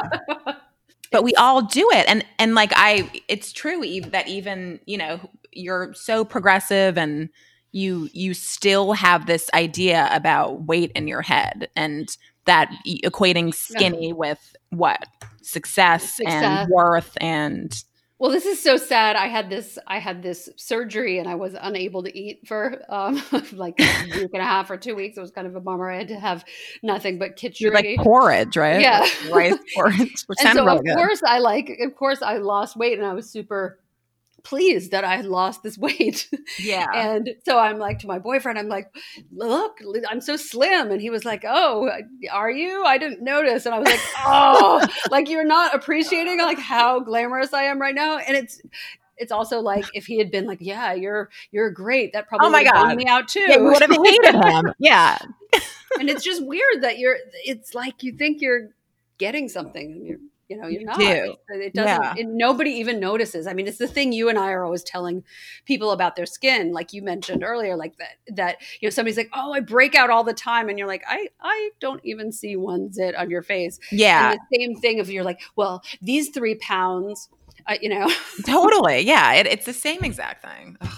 but 1.11 1.23
we 1.23 1.35
all 1.35 1.63
do 1.63 1.89
it 1.93 2.07
and 2.09 2.25
and 2.39 2.55
like 2.55 2.73
I 2.75 3.11
it's 3.29 3.53
true 3.53 3.81
that 4.11 4.29
even, 4.29 4.81
you 4.87 4.97
know, 4.97 5.21
you're 5.53 5.93
so 5.95 6.25
progressive 6.25 6.97
and 6.97 7.29
you 7.73 8.09
you 8.15 8.33
still 8.33 8.93
have 8.95 9.27
this 9.27 9.51
idea 9.53 10.09
about 10.13 10.63
weight 10.63 10.93
in 10.95 11.09
your 11.09 11.23
head 11.23 11.69
and 11.77 12.09
that 12.49 12.71
equating 12.87 13.55
skinny 13.55 14.09
yeah. 14.09 14.15
with 14.15 14.57
what? 14.71 15.07
Success, 15.43 16.15
success, 16.15 16.67
and 16.67 16.71
worth 16.71 17.17
and 17.21 17.73
well 18.19 18.31
this 18.31 18.45
is 18.45 18.61
so 18.63 18.77
sad. 18.77 19.17
I 19.17 19.29
had 19.29 19.49
this 19.49 19.79
i 19.87 19.99
had 19.99 20.23
this 20.23 20.51
surgery 20.57 21.19
and 21.19 21.29
i 21.29 21.37
was 21.37 21.55
unable 21.59 22.03
to 22.03 22.19
eat 22.19 22.47
for 22.47 22.83
um 22.89 23.23
like 23.53 23.81
a 23.81 24.05
week 24.15 24.31
and 24.35 24.43
a 24.43 24.45
half 24.45 24.71
or 24.71 24.77
two 24.77 24.95
weeks. 24.95 25.17
It 25.17 25.21
was 25.21 25.31
kind 25.31 25.47
of 25.47 25.57
a 25.57 25.61
bummer. 25.61 25.91
I 25.91 25.99
had 25.99 26.09
to 26.09 26.21
have 26.21 26.45
nothing 26.83 27.19
but 27.19 27.37
kitchen 27.37 27.65
You're 27.65 27.75
like 27.75 27.97
porridge 27.99 28.57
right? 28.57 28.81
Yeah. 28.81 29.07
Rice 29.33 29.57
porridge 29.75 30.25
and 30.45 30.57
so 30.57 30.65
really 30.67 30.79
of 30.79 30.85
good. 30.85 30.97
course 30.97 31.23
i 31.27 31.39
like 31.39 31.79
of 31.81 31.95
course 31.97 32.21
i 32.21 32.39
lost 32.39 32.77
weight 32.77 32.99
and 32.99 33.07
i 33.07 33.15
was 33.15 33.31
super 33.31 33.79
pleased 34.43 34.93
that 34.93 35.05
I 35.05 35.17
had 35.17 35.27
lost 35.27 35.63
this 35.63 35.77
weight. 35.79 36.29
Yeah. 36.59 36.87
And 36.95 37.31
so 37.45 37.59
I'm 37.59 37.79
like 37.79 37.99
to 38.01 38.07
my 38.07 38.19
boyfriend, 38.19 38.59
I'm 38.59 38.69
like, 38.69 38.95
look, 39.33 39.79
I'm 40.09 40.21
so 40.21 40.37
slim. 40.37 40.91
And 40.91 41.01
he 41.01 41.11
was 41.11 41.25
like, 41.25 41.45
oh, 41.47 41.91
are 42.33 42.51
you? 42.51 42.85
I 42.85 42.99
didn't 42.99 43.23
notice. 43.23 43.67
And 43.67 43.75
I 43.75 43.79
was 43.79 43.89
like, 43.89 44.01
oh, 44.27 44.87
like 45.11 45.29
you're 45.29 45.45
not 45.45 45.75
appreciating 45.75 46.39
like 46.39 46.59
how 46.59 47.01
glamorous 47.01 47.53
I 47.53 47.65
am 47.65 47.81
right 47.81 47.95
now. 47.95 48.19
And 48.19 48.37
it's, 48.37 48.61
it's 49.17 49.33
also 49.33 49.61
like 49.61 49.85
if 49.95 50.07
he 50.07 50.19
had 50.19 50.31
been 50.31 50.47
like, 50.47 50.59
"Yeah, 50.61 50.93
you're 50.93 51.29
you're 51.51 51.71
great," 51.71 52.13
that 52.13 52.29
probably 52.29 52.47
Oh 52.47 52.51
my 52.51 52.61
would 52.61 52.67
have 52.69 52.75
bummed 52.75 52.91
God. 52.91 52.97
me 52.97 53.07
out 53.07 53.27
too. 53.27 53.41
Yeah, 53.41 53.57
you 53.57 53.65
would 53.65 53.83
have 53.83 53.91
hated 54.05 54.35
him. 54.37 54.73
Yeah. 54.79 55.19
and 55.99 56.09
it's 56.09 56.23
just 56.23 56.47
weird 56.47 56.83
that 56.83 56.99
you're. 56.99 57.17
It's 57.45 57.75
like 57.75 58.05
you 58.05 58.13
think 58.13 58.41
you're 58.41 58.69
getting 59.19 59.49
something, 59.49 59.91
and 59.91 60.07
you're 60.07 60.19
you 60.49 60.57
know 60.57 60.67
you're 60.67 60.81
You 60.81 60.87
not. 60.87 60.99
do. 60.99 61.37
It 61.51 61.75
doesn't. 61.75 62.03
Yeah. 62.03 62.15
It, 62.17 62.27
nobody 62.29 62.71
even 62.73 63.01
notices. 63.01 63.47
I 63.47 63.53
mean, 63.53 63.67
it's 63.69 63.79
the 63.79 63.87
thing 63.87 64.13
you 64.13 64.29
and 64.29 64.39
I 64.39 64.51
are 64.53 64.65
always 64.65 64.83
telling 64.83 65.25
people 65.67 65.91
about 65.93 66.17
their 66.17 66.27
skin, 66.27 66.73
like 66.73 66.93
you 66.93 67.03
mentioned 67.03 67.43
earlier, 67.45 67.77
like 67.77 67.97
that. 67.99 68.17
That 68.37 68.57
you 68.81 68.87
know 68.87 68.91
somebody's 68.91 69.17
like, 69.17 69.31
"Oh, 69.35 69.53
I 69.53 69.61
break 69.61 69.95
out 69.95 70.11
all 70.11 70.25
the 70.25 70.33
time," 70.35 70.69
and 70.69 70.79
you're 70.79 70.89
like, 70.89 71.05
"I 71.09 71.29
I 71.41 71.71
don't 71.81 72.01
even 72.05 72.33
see 72.33 72.57
one 72.57 72.93
zit 72.93 73.15
on 73.15 73.31
your 73.31 73.43
face." 73.43 73.79
Yeah. 73.93 74.33
And 74.33 74.41
the 74.51 74.57
same 74.59 74.77
thing 74.77 74.99
if 74.99 75.09
you're 75.09 75.25
like, 75.25 75.41
"Well, 75.57 75.83
these 76.03 76.31
three 76.31 76.55
pounds." 76.57 77.29
Uh, 77.67 77.77
you 77.83 77.89
know, 77.91 78.11
totally. 78.47 79.01
Yeah. 79.01 79.35
It, 79.35 79.47
it's 79.47 79.67
the 79.67 79.75
same 79.75 80.03
exact 80.03 80.43
thing. 80.43 80.79
Ugh. 80.81 80.89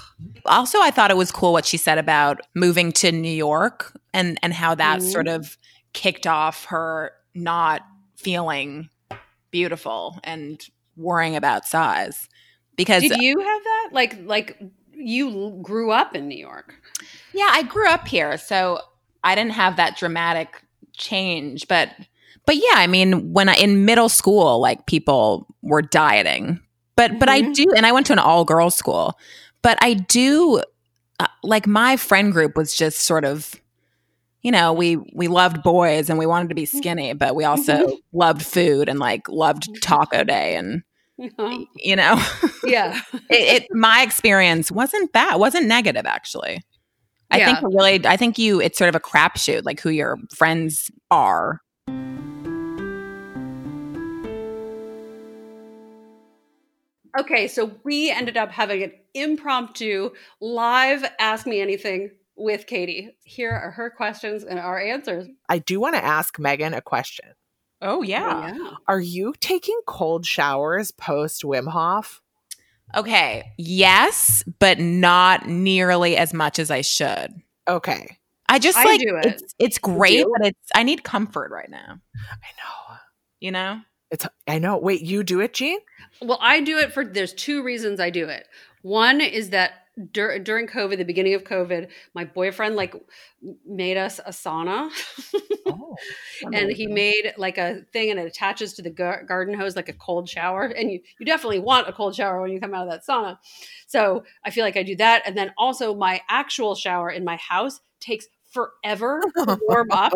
Also, 0.46 0.78
I 0.80 0.90
thought 0.92 1.10
it 1.10 1.16
was 1.16 1.32
cool 1.32 1.52
what 1.52 1.66
she 1.66 1.76
said 1.76 1.98
about 1.98 2.40
moving 2.54 2.92
to 2.92 3.10
New 3.10 3.32
York 3.32 3.92
and 4.14 4.38
and 4.42 4.52
how 4.54 4.74
that 4.76 5.00
Mhm. 5.00 5.10
sort 5.12 5.26
of 5.26 5.58
kicked 5.94 6.26
off 6.28 6.66
her 6.66 7.12
not 7.34 7.82
feeling 8.16 8.88
beautiful 9.50 10.18
and 10.24 10.60
worrying 10.96 11.36
about 11.36 11.66
size. 11.66 12.28
Because 12.76 13.02
did 13.02 13.16
you 13.18 13.38
have 13.38 13.64
that? 13.64 13.88
Like, 13.92 14.18
like 14.24 14.62
you 14.92 15.58
grew 15.62 15.90
up 15.90 16.14
in 16.14 16.28
New 16.28 16.38
York. 16.38 16.74
Yeah, 17.32 17.48
I 17.50 17.62
grew 17.62 17.88
up 17.88 18.06
here, 18.08 18.36
so 18.38 18.80
I 19.22 19.34
didn't 19.34 19.52
have 19.52 19.76
that 19.76 19.96
dramatic 19.96 20.48
change, 20.96 21.68
but 21.68 21.90
but 22.46 22.56
yeah, 22.56 22.74
I 22.76 22.86
mean, 22.86 23.32
when 23.32 23.48
I 23.48 23.54
in 23.54 23.84
middle 23.84 24.08
school, 24.08 24.60
like 24.60 24.86
people 24.86 25.46
were 25.62 25.82
dieting. 25.82 26.60
But 26.96 27.18
but 27.18 27.28
I 27.28 27.42
Mhm. 27.42 27.54
do 27.54 27.66
and 27.76 27.86
I 27.86 27.92
went 27.92 28.06
to 28.06 28.12
an 28.12 28.18
all 28.18 28.44
girls 28.44 28.74
school. 28.74 29.18
But 29.62 29.78
I 29.82 29.94
do 29.94 30.62
uh, 31.20 31.26
like 31.42 31.66
my 31.66 31.96
friend 31.96 32.32
group 32.32 32.56
was 32.56 32.74
just 32.74 33.00
sort 33.00 33.24
of 33.24 33.54
you 34.42 34.50
know, 34.50 34.72
we 34.72 34.96
we 35.14 35.28
loved 35.28 35.62
boys 35.62 36.08
and 36.08 36.18
we 36.18 36.26
wanted 36.26 36.48
to 36.48 36.54
be 36.54 36.64
mm-hmm. 36.64 36.78
skinny, 36.78 37.12
but 37.12 37.34
we 37.34 37.44
also 37.44 37.74
mm-hmm. 37.74 37.94
loved 38.12 38.42
food 38.44 38.88
and 38.88 38.98
like 38.98 39.28
loved 39.28 39.64
mm-hmm. 39.64 39.80
taco 39.80 40.24
day 40.24 40.56
and 40.56 40.82
Uh-huh. 41.20 41.64
you 41.76 41.96
know, 41.96 42.18
yeah. 42.64 42.98
it, 43.28 43.62
it 43.62 43.66
my 43.72 44.02
experience 44.02 44.70
wasn't 44.70 45.12
bad, 45.12 45.36
wasn't 45.36 45.66
negative 45.66 46.06
actually. 46.06 46.62
I 47.30 47.44
think 47.44 47.60
Yeah. 47.60 47.68
it 47.68 47.74
really, 47.74 48.06
I 48.06 48.16
think 48.16 48.38
you, 48.38 48.60
it's 48.60 48.76
sort 48.76 48.88
of 48.88 48.94
a 48.94 49.00
crapshoot, 49.00 49.64
like 49.64 49.80
who 49.80 49.90
your 49.90 50.16
friends 50.34 50.90
are. 51.10 51.60
Okay, 57.18 57.48
so 57.48 57.72
we 57.84 58.10
ended 58.10 58.36
up 58.36 58.50
having 58.50 58.82
an 58.82 58.92
impromptu 59.14 60.10
live 60.40 61.04
Ask 61.18 61.46
Me 61.46 61.60
Anything 61.60 62.10
with 62.40 62.66
Katie. 62.66 63.16
Here 63.22 63.52
are 63.52 63.70
her 63.70 63.90
questions 63.90 64.44
and 64.44 64.58
our 64.58 64.80
answers. 64.80 65.28
I 65.48 65.58
do 65.58 65.78
want 65.80 65.94
to 65.94 66.04
ask 66.04 66.38
Megan 66.38 66.74
a 66.74 66.80
question. 66.80 67.26
Oh 67.82 68.00
Oh, 68.00 68.02
yeah. 68.02 68.56
Are 68.88 69.00
you 69.00 69.34
taking 69.40 69.78
cold 69.86 70.26
showers 70.26 70.90
post 70.90 71.42
Wim 71.42 71.68
Hof? 71.68 72.20
Okay. 72.96 73.52
Yes, 73.56 74.42
but 74.58 74.78
not 74.78 75.46
nearly 75.46 76.16
as 76.16 76.34
much 76.34 76.58
as 76.58 76.70
I 76.70 76.80
should. 76.80 77.32
Okay. 77.68 78.18
I 78.48 78.58
just 78.58 78.76
I 78.76 78.84
like 78.84 79.00
do 79.00 79.16
it. 79.16 79.26
it's 79.26 79.54
it's 79.58 79.78
great, 79.78 80.26
but 80.38 80.48
it's 80.48 80.70
I 80.74 80.82
need 80.82 81.04
comfort 81.04 81.52
right 81.52 81.70
now. 81.70 82.00
I 82.16 82.50
know. 82.58 82.96
You 83.38 83.52
know? 83.52 83.80
It's 84.10 84.26
I 84.48 84.58
know. 84.58 84.76
Wait, 84.76 85.02
you 85.02 85.22
do 85.22 85.40
it, 85.40 85.54
Jean? 85.54 85.78
Well, 86.20 86.38
I 86.40 86.60
do 86.60 86.78
it 86.78 86.92
for 86.92 87.04
there's 87.04 87.32
two 87.32 87.62
reasons 87.62 88.00
I 88.00 88.10
do 88.10 88.28
it. 88.28 88.48
One 88.82 89.20
is 89.20 89.50
that 89.50 89.72
dur- 90.12 90.38
during 90.38 90.66
COVID, 90.66 90.96
the 90.98 91.04
beginning 91.04 91.34
of 91.34 91.44
COVID, 91.44 91.88
my 92.14 92.24
boyfriend 92.24 92.76
like 92.76 92.94
made 93.66 93.96
us 93.96 94.18
a 94.18 94.30
sauna. 94.30 94.90
Oh. 95.66 95.96
and 96.52 96.70
he 96.72 96.86
made 96.86 97.32
like 97.36 97.58
a 97.58 97.82
thing 97.92 98.10
and 98.10 98.18
it 98.20 98.26
attaches 98.26 98.74
to 98.74 98.82
the 98.82 98.90
gar- 98.90 99.24
garden 99.24 99.54
hose 99.54 99.76
like 99.76 99.88
a 99.88 99.92
cold 99.94 100.28
shower 100.28 100.64
and 100.64 100.90
you, 100.90 101.00
you 101.18 101.26
definitely 101.26 101.58
want 101.60 101.88
a 101.88 101.92
cold 101.92 102.14
shower 102.14 102.40
when 102.40 102.50
you 102.50 102.60
come 102.60 102.74
out 102.74 102.86
of 102.86 102.90
that 102.92 103.06
sauna 103.06 103.38
so 103.86 104.24
i 104.44 104.50
feel 104.50 104.64
like 104.64 104.76
i 104.76 104.82
do 104.82 104.96
that 104.96 105.22
and 105.26 105.36
then 105.36 105.52
also 105.58 105.94
my 105.94 106.20
actual 106.28 106.74
shower 106.74 107.10
in 107.10 107.24
my 107.24 107.36
house 107.36 107.80
takes 108.00 108.26
forever 108.52 109.22
to 109.36 109.58
warm 109.68 109.90
up 109.90 110.12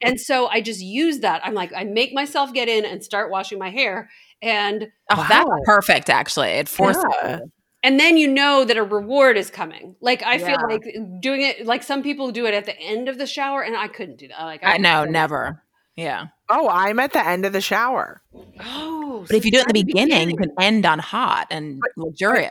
and 0.00 0.20
so 0.20 0.46
i 0.48 0.60
just 0.60 0.80
use 0.80 1.20
that 1.20 1.40
i'm 1.44 1.54
like 1.54 1.72
i 1.74 1.84
make 1.84 2.12
myself 2.14 2.52
get 2.52 2.68
in 2.68 2.84
and 2.84 3.02
start 3.04 3.30
washing 3.30 3.58
my 3.58 3.70
hair 3.70 4.08
and 4.40 4.88
Oh, 5.10 5.26
that's 5.28 5.46
Wow. 5.46 5.60
perfect 5.64 6.08
actually. 6.10 6.48
It 6.48 6.68
forces 6.68 7.04
Yeah. 7.22 7.38
And 7.82 7.98
then 7.98 8.16
you 8.16 8.28
know 8.28 8.64
that 8.64 8.76
a 8.76 8.82
reward 8.82 9.36
is 9.36 9.50
coming 9.50 9.96
like 10.00 10.22
i 10.22 10.38
feel 10.38 10.58
like 10.68 10.84
doing 11.20 11.42
it 11.42 11.66
like 11.66 11.82
some 11.82 12.02
people 12.02 12.30
do 12.30 12.46
it 12.46 12.54
at 12.54 12.64
the 12.64 12.78
end 12.78 13.08
of 13.08 13.18
the 13.18 13.26
shower 13.26 13.62
and 13.62 13.76
i 13.76 13.88
couldn't 13.88 14.18
do 14.18 14.28
that 14.28 14.42
like 14.44 14.62
I 14.62 14.78
know, 14.78 15.04
never. 15.04 15.62
Yeah. 15.96 16.26
Oh, 16.48 16.68
I'm 16.68 16.98
at 17.00 17.12
the 17.12 17.26
end 17.26 17.44
of 17.44 17.52
the 17.52 17.60
shower. 17.60 18.22
oh 18.60 19.24
But 19.26 19.36
if 19.36 19.44
you 19.44 19.50
do 19.50 19.58
it 19.58 19.66
in 19.68 19.74
the 19.74 19.80
start 19.80 19.86
beginning, 19.86 20.30
you 20.30 20.36
can 20.36 20.52
end 20.58 20.86
on 20.86 20.98
hot 20.98 21.48
and 21.50 21.82
luxurious. 21.96 22.50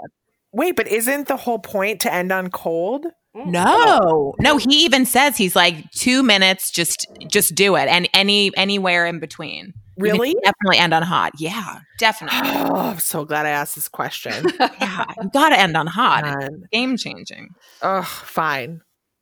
Wait, 0.52 0.76
but 0.76 0.88
isn't 0.88 1.28
the 1.28 1.38
whole 1.38 1.60
point 1.60 2.02
to 2.02 2.14
end 2.14 2.32
on 2.32 2.50
cold? 2.50 3.06
Oh. 3.34 3.44
No, 3.46 4.34
no. 4.40 4.58
He 4.58 4.84
even 4.84 5.06
says 5.06 5.38
he's 5.38 5.56
like 5.56 5.90
two 5.92 6.22
minutes. 6.22 6.70
Just, 6.70 7.06
just 7.30 7.56
do 7.56 7.76
it, 7.76 7.88
and 7.88 8.10
any 8.14 8.52
anywhere 8.58 9.06
in 9.06 9.20
between. 9.20 9.74
Really? 9.98 10.36
definitely 10.44 10.78
end 10.78 10.94
on 10.94 11.04
hot. 11.04 11.34
Yeah, 11.38 11.80
definitely. 12.00 12.40
Oh, 12.44 12.76
I'm 12.76 13.00
so 13.00 13.26
glad 13.26 13.46
I 13.46 13.50
asked 13.50 13.76
this 13.76 13.88
question. 13.88 14.46
Yeah, 14.82 15.06
you 15.22 15.30
got 15.32 15.50
to 15.50 15.60
end 15.60 15.78
on 15.78 15.86
hot. 15.88 16.24
Man. 16.24 16.64
game 16.72 16.98
changing. 16.98 17.50
Ugh, 17.82 18.04
fine. 18.04 18.82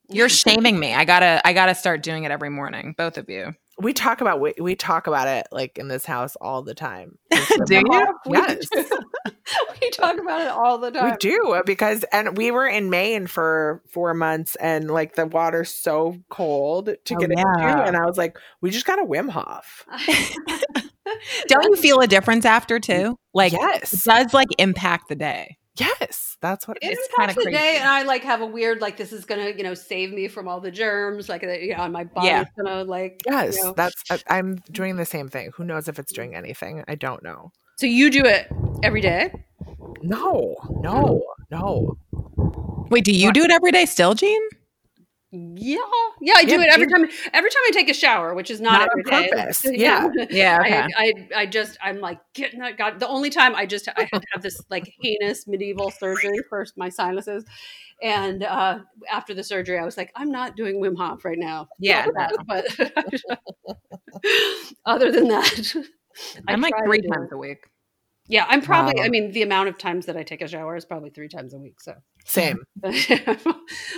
You're 0.09 0.29
shaming 0.29 0.79
me. 0.79 0.93
I 0.93 1.05
gotta, 1.05 1.41
I 1.45 1.53
gotta 1.53 1.75
start 1.75 2.01
doing 2.01 2.23
it 2.23 2.31
every 2.31 2.49
morning. 2.49 2.95
Both 2.97 3.17
of 3.17 3.29
you. 3.29 3.53
We 3.81 3.93
talk 3.93 4.21
about 4.21 4.41
we, 4.41 4.53
we 4.59 4.75
talk 4.75 5.07
about 5.07 5.27
it 5.27 5.47
like 5.51 5.77
in 5.77 5.87
this 5.87 6.05
house 6.05 6.35
all 6.41 6.61
the 6.63 6.73
time. 6.73 7.17
Do 7.65 7.75
you? 7.75 8.19
Yes. 8.25 8.67
we 9.81 9.89
talk 9.91 10.19
about 10.19 10.41
it 10.41 10.49
all 10.49 10.77
the 10.77 10.91
time. 10.91 11.11
We 11.11 11.17
do 11.17 11.53
uh, 11.53 11.63
because 11.65 12.03
and 12.11 12.37
we 12.37 12.51
were 12.51 12.67
in 12.67 12.89
Maine 12.89 13.27
for 13.27 13.81
four 13.89 14.13
months 14.13 14.55
and 14.57 14.89
like 14.89 15.15
the 15.15 15.25
water's 15.25 15.69
so 15.69 16.17
cold 16.29 16.87
to 17.05 17.15
Oh, 17.15 17.17
get 17.17 17.31
into 17.31 17.83
and 17.85 17.95
I 17.95 18.05
was 18.05 18.17
like, 18.17 18.37
we 18.61 18.69
just 18.69 18.85
got 18.85 18.99
a 18.99 19.05
Wim 19.05 19.29
Hof. 19.29 19.85
Don't 21.47 21.63
you 21.63 21.75
feel 21.75 21.99
a 21.99 22.07
difference 22.07 22.45
after 22.45 22.79
too? 22.79 23.15
Like 23.33 23.53
it 23.53 23.59
yes, 23.59 24.03
does 24.03 24.33
like 24.33 24.49
impact 24.57 25.09
the 25.09 25.15
day. 25.15 25.57
Yes, 25.77 26.37
that's 26.41 26.67
what 26.67 26.77
It 26.81 26.91
is. 26.91 26.97
It's 26.99 27.15
kinda 27.15 27.33
the 27.33 27.51
day, 27.51 27.77
and 27.79 27.87
I 27.87 28.03
like 28.03 28.23
have 28.23 28.41
a 28.41 28.45
weird 28.45 28.81
like 28.81 28.97
this 28.97 29.11
is 29.11 29.25
gonna 29.25 29.49
you 29.49 29.63
know 29.63 29.73
save 29.73 30.11
me 30.11 30.27
from 30.27 30.47
all 30.47 30.59
the 30.59 30.71
germs, 30.71 31.29
like 31.29 31.43
uh, 31.43 31.49
you 31.49 31.75
know, 31.75 31.83
and 31.83 31.93
my 31.93 32.03
body's 32.03 32.27
Yeah. 32.29 32.45
gonna 32.57 32.83
like 32.83 33.23
Yes, 33.25 33.57
you 33.57 33.63
know. 33.63 33.73
that's 33.75 34.03
I, 34.09 34.37
I'm 34.37 34.55
doing 34.71 34.95
the 34.95 35.05
same 35.05 35.27
thing. 35.27 35.51
Who 35.55 35.63
knows 35.63 35.87
if 35.87 35.99
it's 35.99 36.13
doing 36.13 36.35
anything? 36.35 36.83
I 36.87 36.95
don't 36.95 37.23
know. 37.23 37.51
So 37.77 37.85
you 37.85 38.09
do 38.09 38.25
it 38.25 38.47
every 38.83 39.01
day. 39.01 39.31
No, 40.01 40.55
no, 40.83 41.23
no. 41.51 41.97
Wait, 42.89 43.03
do 43.03 43.11
you 43.11 43.31
do 43.31 43.43
it 43.43 43.51
every 43.51 43.71
day 43.71 43.85
still, 43.85 44.13
Jean? 44.13 44.41
Yeah, 45.31 45.77
yeah, 46.21 46.33
I 46.37 46.43
do 46.43 46.55
Yeah, 46.55 46.61
it 46.61 46.69
every 46.73 46.87
time. 46.87 47.07
Every 47.33 47.51
time 47.51 47.61
I 47.67 47.71
take 47.71 47.87
a 47.87 47.93
shower, 47.93 48.33
which 48.33 48.49
is 48.49 48.59
not, 48.59 48.79
Not 48.79 48.89
every 48.91 49.15
on 49.15 49.21
day. 49.21 49.29
purpose. 49.29 49.61
Yeah. 49.65 50.07
Yeah. 50.31 50.87
I, 50.97 51.13
I, 51.35 51.41
I 51.41 51.45
just, 51.45 51.77
I'm 51.83 51.99
like 51.99 52.19
getting 52.33 52.61
that. 52.61 52.77
God, 52.79 52.99
the 52.99 53.07
only 53.07 53.29
time 53.29 53.55
I 53.55 53.67
just, 53.67 53.87
I 53.89 54.07
had 54.11 54.21
to 54.23 54.27
have 54.33 54.41
this 54.41 54.59
like 54.71 54.91
heinous 54.99 55.45
medieval 55.47 55.91
surgery 55.99 56.39
for 56.49 56.65
my 56.75 56.89
sinuses, 56.89 57.45
and 58.01 58.43
uh, 58.43 58.79
after 59.11 59.35
the 59.35 59.43
surgery, 59.43 59.77
I 59.77 59.85
was 59.85 59.97
like, 59.97 60.11
I'm 60.15 60.31
not 60.31 60.55
doing 60.55 60.81
Wim 60.81 60.97
Hof 60.97 61.23
right 61.23 61.37
now. 61.37 61.67
Yeah, 61.79 62.07
but 62.47 62.65
other 64.85 65.11
than 65.11 65.27
that, 65.27 65.75
I'm 66.47 66.61
like 66.61 66.73
three 66.85 67.01
times 67.01 67.29
a 67.31 67.37
week. 67.37 67.67
Yeah, 68.29 68.45
I'm 68.47 68.61
probably. 68.61 68.93
Wow. 68.95 69.03
I 69.03 69.05
um, 69.07 69.11
mean, 69.11 69.31
the 69.31 69.41
amount 69.41 69.69
of 69.69 69.77
times 69.77 70.05
that 70.05 70.15
I 70.15 70.23
take 70.23 70.41
a 70.41 70.47
shower 70.47 70.75
is 70.75 70.85
probably 70.85 71.09
three 71.09 71.27
times 71.27 71.53
a 71.53 71.57
week. 71.57 71.81
So, 71.81 71.95
Same. 72.25 72.59
like, 72.83 72.99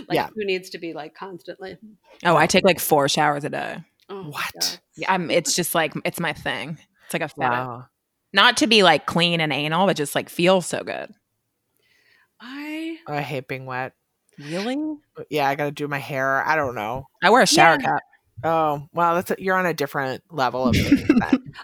Yeah. 0.10 0.30
who 0.34 0.46
needs 0.46 0.70
to 0.72 0.78
be 0.78 0.94
like 0.94 1.14
constantly? 1.14 1.78
Oh, 2.24 2.38
I 2.38 2.48
take 2.48 2.64
like 2.64 2.80
four 2.80 3.10
showers 3.10 3.44
a 3.44 3.50
day. 3.50 3.78
Oh, 4.10 4.24
What? 4.24 4.80
Yeah, 4.96 5.14
I'm. 5.14 5.30
It's 5.30 5.54
just 5.54 5.76
like 5.76 5.94
it's 6.06 6.20
my 6.20 6.32
thing. 6.34 6.78
It's 7.06 7.14
like 7.14 7.22
a 7.24 7.28
fetish. 7.28 7.36
Wow. 7.38 7.86
Not 8.34 8.58
to 8.58 8.68
be 8.68 8.84
like 8.84 9.06
clean 9.06 9.42
and 9.42 9.52
anal, 9.52 9.86
but 9.86 9.98
just 9.98 10.16
like 10.16 10.30
feel 10.30 10.62
so 10.62 10.84
good. 10.84 11.14
I 12.40 12.98
oh, 13.08 13.14
I 13.14 13.22
hate 13.22 13.50
being 13.50 13.66
wet. 13.66 13.94
Really? 14.40 14.78
Yeah, 15.30 15.48
I 15.48 15.56
got 15.56 15.66
to 15.66 15.72
do 15.72 15.88
my 15.88 16.00
hair. 16.00 16.46
I 16.48 16.56
don't 16.56 16.74
know. 16.74 17.06
I 17.22 17.30
wear 17.30 17.42
a 17.42 17.48
shower 17.48 17.78
Yeah. 17.80 17.86
cap. 17.86 18.02
Oh, 18.44 18.88
wow, 18.94 19.14
that's 19.16 19.32
a, 19.32 19.36
you're 19.38 19.56
on 19.56 19.66
a 19.66 19.74
different 19.74 20.24
level 20.32 20.66
of 20.66 20.76
thinking. 20.78 21.22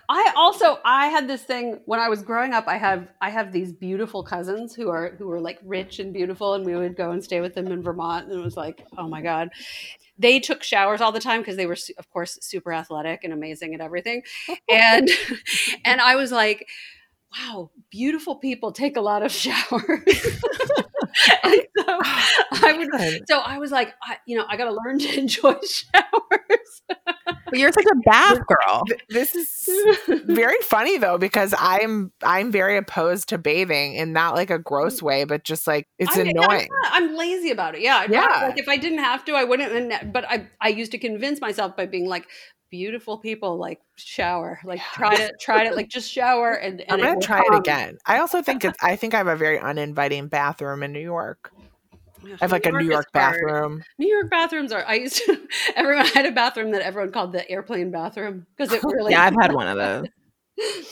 I 0.10 0.34
also 0.36 0.80
I 0.86 1.08
had 1.08 1.28
this 1.28 1.42
thing 1.44 1.80
when 1.86 2.00
I 2.00 2.10
was 2.10 2.22
growing 2.22 2.54
up. 2.54 2.68
I 2.68 2.78
have 2.78 3.08
I 3.22 3.30
have 3.30 3.52
these 3.52 3.74
beautiful 3.74 4.24
cousins 4.24 4.76
who 4.76 4.90
are 4.90 5.16
who 5.18 5.28
were 5.28 5.40
like 5.40 5.60
rich 5.64 6.00
and 6.00 6.14
beautiful, 6.14 6.54
and 6.54 6.66
we 6.66 6.76
would 6.76 6.96
go 6.96 7.12
and 7.12 7.24
stay 7.24 7.42
with 7.42 7.56
them 7.56 7.68
in 7.68 7.82
Vermont, 7.82 8.30
and 8.30 8.40
it 8.40 8.44
was 8.44 8.58
like, 8.58 8.86
oh 8.98 9.08
my 9.08 9.22
god. 9.22 9.50
They 10.20 10.40
took 10.40 10.64
showers 10.64 11.00
all 11.00 11.12
the 11.12 11.20
time 11.20 11.42
because 11.42 11.58
they 11.58 11.68
were, 11.68 11.78
of 12.00 12.10
course, 12.10 12.40
super 12.42 12.74
athletic 12.74 13.24
and 13.24 13.32
amazing 13.34 13.76
at 13.76 13.82
everything, 13.82 14.24
and 14.70 15.10
and 15.86 16.02
I 16.02 16.16
was 16.16 16.32
like, 16.32 16.68
wow, 17.38 17.72
beautiful 17.90 18.36
people 18.36 18.72
take 18.72 18.98
a 18.98 19.02
lot 19.02 19.24
of 19.24 19.32
showers. 19.44 20.38
and 21.44 21.54
so 21.78 21.84
oh, 21.88 22.60
I 22.64 22.74
would 22.78 22.90
Good. 22.92 23.28
so 23.28 23.40
I 23.40 23.58
was 23.58 23.72
like, 23.72 23.94
I, 24.04 24.18
you 24.26 24.38
know, 24.38 24.46
I 24.48 24.58
got 24.58 24.66
to 24.66 24.78
learn 24.86 25.00
to 25.00 25.18
enjoy 25.20 25.54
showers. 25.54 26.82
But 27.46 27.60
you're 27.60 27.72
such 27.72 27.86
a 27.86 27.96
bath 28.06 28.40
girl. 28.48 28.84
This 29.10 29.36
is 29.36 29.70
very 30.26 30.58
funny 30.64 30.98
though 30.98 31.18
because 31.18 31.54
I'm 31.58 32.12
I'm 32.24 32.52
very 32.52 32.78
opposed 32.78 33.30
to 33.30 33.38
bathing 33.38 33.96
in 33.96 34.14
not 34.14 34.36
like 34.36 34.50
a 34.50 34.54
mm-hmm. 34.56 34.64
gross 34.64 35.02
way, 35.02 35.24
but 35.24 35.44
just 35.44 35.68
like 35.68 35.88
it's 36.00 36.18
I 36.18 36.22
annoying. 36.22 36.36
I'm, 36.46 36.68
not- 36.84 36.92
I'm 36.94 37.16
lazy 37.16 37.52
about 37.52 37.76
it. 37.76 37.82
Yeah, 37.82 37.98
I'd 37.98 38.12
Yeah. 38.12 38.26
rather- 38.26 38.48
Like 38.50 38.60
if 38.60 38.68
I 38.68 38.78
didn't 38.78 39.00
have 39.00 39.24
to, 39.26 39.34
I 39.34 39.44
wouldn't. 39.44 39.72
And, 39.72 40.14
but 40.14 40.26
I 40.30 40.48
I 40.62 40.70
used 40.70 40.92
to 40.92 40.98
convince 40.98 41.42
myself 41.42 41.76
by 41.76 41.86
being 41.86 42.08
like, 42.08 42.28
beautiful 42.70 43.18
people 43.18 43.58
like 43.58 43.80
shower, 43.96 44.60
like 44.64 44.82
try 44.94 45.16
to 45.16 45.34
try 45.40 45.68
to 45.68 45.76
like 45.76 45.90
just 45.90 46.12
shower 46.12 46.54
and. 46.62 46.82
and 46.82 46.92
I'm 46.92 47.00
gonna 47.00 47.14
will 47.16 47.22
try 47.22 47.42
it 47.42 47.56
again. 47.56 47.98
I 48.06 48.20
also 48.20 48.42
think 48.42 48.66
it's 48.66 48.78
I 48.82 48.96
think 48.96 49.14
I 49.14 49.18
have 49.18 49.28
a 49.28 49.36
very 49.36 49.60
uninviting 49.60 50.28
bathroom 50.28 50.84
in 50.84 50.92
New 50.92 51.00
York. 51.02 51.52
I 52.26 52.38
have 52.42 52.52
like 52.52 52.66
a 52.66 52.72
New 52.72 52.80
is 52.80 52.88
York 52.88 53.08
hard. 53.14 53.34
bathroom. 53.34 53.84
New 53.98 54.08
York 54.08 54.30
bathrooms 54.30 54.72
are. 54.72 54.84
I 54.88 54.96
used 54.96 55.18
to. 55.26 55.40
Everyone 55.76 56.06
had 56.06 56.26
a 56.26 56.32
bathroom 56.32 56.72
that 56.72 56.82
everyone 56.82 57.12
called 57.12 57.32
the 57.32 57.50
airplane 57.50 57.92
bathroom 57.92 58.46
because 58.56 58.74
it 58.74 58.84
really. 58.84 59.12
Yeah, 59.12 59.24
I've 59.24 59.36
had 59.40 59.54
one 59.54 59.68
of 59.68 59.78
those. 59.78 60.08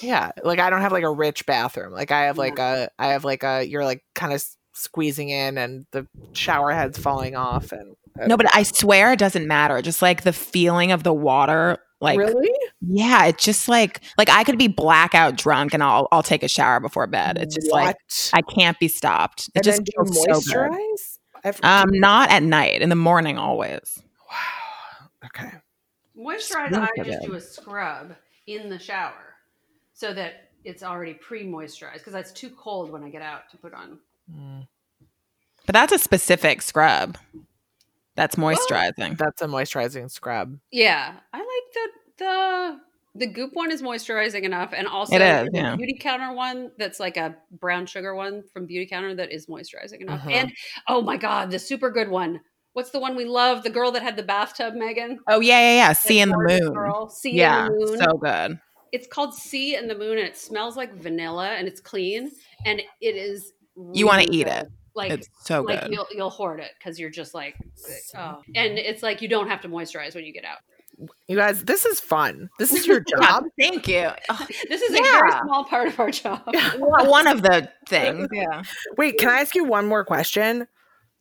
Yeah, 0.02 0.32
like 0.44 0.60
I 0.60 0.70
don't 0.70 0.82
have 0.82 0.92
like 0.92 1.04
a 1.04 1.12
rich 1.12 1.46
bathroom. 1.46 1.92
Like 1.92 2.12
I 2.12 2.26
have 2.26 2.38
like 2.38 2.60
a 2.60 2.90
I 3.00 3.08
have 3.08 3.26
like 3.26 3.44
a 3.44 3.64
you're 3.64 3.84
like 3.84 4.04
kind 4.14 4.32
of 4.32 4.46
squeezing 4.74 5.30
in 5.30 5.58
and 5.58 5.86
the 5.92 6.06
shower 6.34 6.72
head's 6.72 7.00
falling 7.00 7.36
off 7.36 7.72
and 7.72 7.96
No, 8.28 8.38
but 8.38 8.48
I 8.56 8.64
swear 8.64 9.12
it 9.14 9.20
doesn't 9.20 9.48
matter. 9.48 9.82
Just 9.82 10.02
like 10.02 10.24
the 10.24 10.34
feeling 10.34 10.92
of 10.92 11.04
the 11.04 11.14
water, 11.14 11.78
like 12.00 12.18
really 12.18 12.52
yeah, 12.82 13.26
it's 13.26 13.44
just 13.44 13.68
like 13.68 14.02
like 14.18 14.30
I 14.30 14.44
could 14.44 14.58
be 14.58 14.68
blackout 14.68 15.38
drunk 15.38 15.74
and 15.74 15.84
I'll 15.84 16.08
I'll 16.12 16.24
take 16.24 16.44
a 16.44 16.48
shower 16.48 16.80
before 16.80 17.08
bed. 17.08 17.38
It's 17.38 17.56
just 17.56 17.72
like 17.72 17.96
I 18.34 18.42
can't 18.42 18.80
be 18.80 18.88
stopped. 18.88 19.48
It 19.50 19.52
and 19.56 19.64
just 19.64 19.78
then 19.78 19.84
do 19.86 19.92
you 19.98 20.24
feels 20.24 20.46
so 20.46 20.54
good. 20.54 20.72
moisturize? 20.72 21.20
Every- 21.44 21.64
Um, 21.64 21.90
not 21.92 22.32
at 22.32 22.42
night. 22.44 22.82
In 22.82 22.90
the 22.90 22.96
morning, 22.96 23.38
always. 23.38 24.02
wow. 24.32 25.08
Okay. 25.26 25.52
Moisturize, 26.18 26.70
Smells 26.70 26.88
I 26.98 27.04
just 27.04 27.22
do 27.26 27.34
a 27.34 27.42
scrub 27.42 28.16
in 28.48 28.70
the 28.70 28.80
shower 28.80 29.36
so 29.94 30.14
that 30.14 30.50
it's 30.64 30.82
already 30.82 31.14
pre-moisturized 31.14 31.94
because 31.96 32.14
that's 32.14 32.32
too 32.32 32.50
cold 32.58 32.90
when 32.92 33.04
I 33.04 33.10
get 33.10 33.22
out 33.22 33.50
to 33.52 33.58
put 33.58 33.74
on. 33.74 34.00
Mm, 34.34 34.68
But 35.66 35.74
that's 35.74 35.94
a 35.94 36.00
specific 36.00 36.62
scrub. 36.62 37.18
That's 38.16 38.36
moisturizing. 38.36 39.18
That's 39.18 39.42
a 39.42 39.48
moisturizing 39.48 40.10
scrub. 40.10 40.58
Yeah, 40.72 41.14
I 41.34 41.38
like 41.38 41.48
the 41.74 41.90
the 42.18 42.80
the 43.18 43.28
Goop 43.28 43.52
one 43.54 43.72
is 43.72 43.82
moisturizing 43.82 44.44
enough, 44.44 44.74
and 44.76 44.88
also 44.88 45.16
It 45.16 45.22
is, 45.22 45.50
the 45.52 45.58
yeah. 45.58 45.76
Beauty 45.76 45.98
Counter 46.00 46.34
one 46.34 46.72
that's 46.78 47.00
like 47.00 47.18
a 47.18 47.36
brown 47.52 47.86
sugar 47.86 48.16
one 48.16 48.44
from 48.54 48.66
Beauty 48.66 48.86
Counter 48.88 49.16
that 49.16 49.32
is 49.32 49.48
moisturizing 49.48 50.02
enough. 50.02 50.20
Uh-huh. 50.22 50.30
And 50.30 50.52
oh 50.88 51.02
my 51.02 51.18
god, 51.18 51.52
the 51.52 51.60
super 51.60 51.90
good 51.92 52.10
one. 52.10 52.42
What's 52.74 52.90
the 52.90 53.00
one 53.00 53.16
we 53.16 53.24
love? 53.26 53.64
The 53.64 53.70
girl 53.70 53.92
that 53.94 54.04
had 54.04 54.18
the 54.18 54.24
bathtub, 54.24 54.74
Megan. 54.76 55.20
Oh 55.30 55.40
yeah, 55.40 55.60
yeah, 55.62 55.76
yeah. 55.88 55.94
See 55.94 56.20
in 56.20 56.30
the 56.30 56.36
gorgeous 56.36 56.62
moon. 56.62 56.74
Girl. 56.74 57.10
See 57.10 57.32
Yeah, 57.36 57.68
in 57.68 57.72
the 57.72 57.86
moon. 57.86 57.98
so 58.00 58.18
good. 58.18 58.60
it's 58.92 59.08
called 59.08 59.34
Sea 59.34 59.76
in 59.78 59.88
the 59.88 59.96
Moon, 59.96 60.18
and 60.18 60.28
it 60.28 60.38
smells 60.38 60.76
like 60.78 60.94
vanilla, 60.96 61.50
and 61.50 61.68
it's 61.70 61.80
clean, 61.82 62.32
and 62.66 62.82
it 63.02 63.16
is. 63.16 63.54
You 63.94 64.06
wanna 64.08 64.24
really 64.24 64.38
eat 64.38 64.48
it. 64.48 64.68
Like 64.96 65.12
It's 65.12 65.30
so 65.44 65.62
like 65.62 65.82
good. 65.82 65.92
you'll 65.92 66.08
you'll 66.14 66.30
hoard 66.30 66.60
it 66.60 66.72
because 66.80 66.98
you're 67.00 67.10
just 67.10 67.34
like, 67.34 67.56
oh. 68.16 68.42
and 68.56 68.78
it's 68.78 69.04
like 69.04 69.22
you 69.22 69.28
don't 69.28 69.50
have 69.50 69.62
to 69.62 69.70
moisturize 69.70 70.16
when 70.16 70.24
you 70.26 70.34
get 70.34 70.46
out. 70.46 70.58
You 71.28 71.36
guys, 71.36 71.66
this 71.66 71.86
is 71.86 72.00
fun. 72.00 72.50
This 72.58 72.72
is 72.72 72.88
your 72.88 73.04
Yeah, 73.20 73.28
job. 73.28 73.44
thank 73.60 73.88
you. 73.88 74.10
This 74.70 74.82
is 74.82 74.92
a 74.98 75.02
very 75.02 75.32
small 75.44 75.66
part 75.66 75.90
of 75.90 76.00
our 76.00 76.10
job. 76.12 76.42
Well, 76.80 77.10
One 77.12 77.28
of 77.28 77.42
the 77.42 77.70
things. 77.90 78.30
Yeah. 78.32 78.64
Wait, 78.98 79.18
can 79.18 79.28
I 79.30 79.42
ask 79.42 79.54
you 79.56 79.66
one 79.66 79.86
more 79.88 80.06
question? 80.06 80.68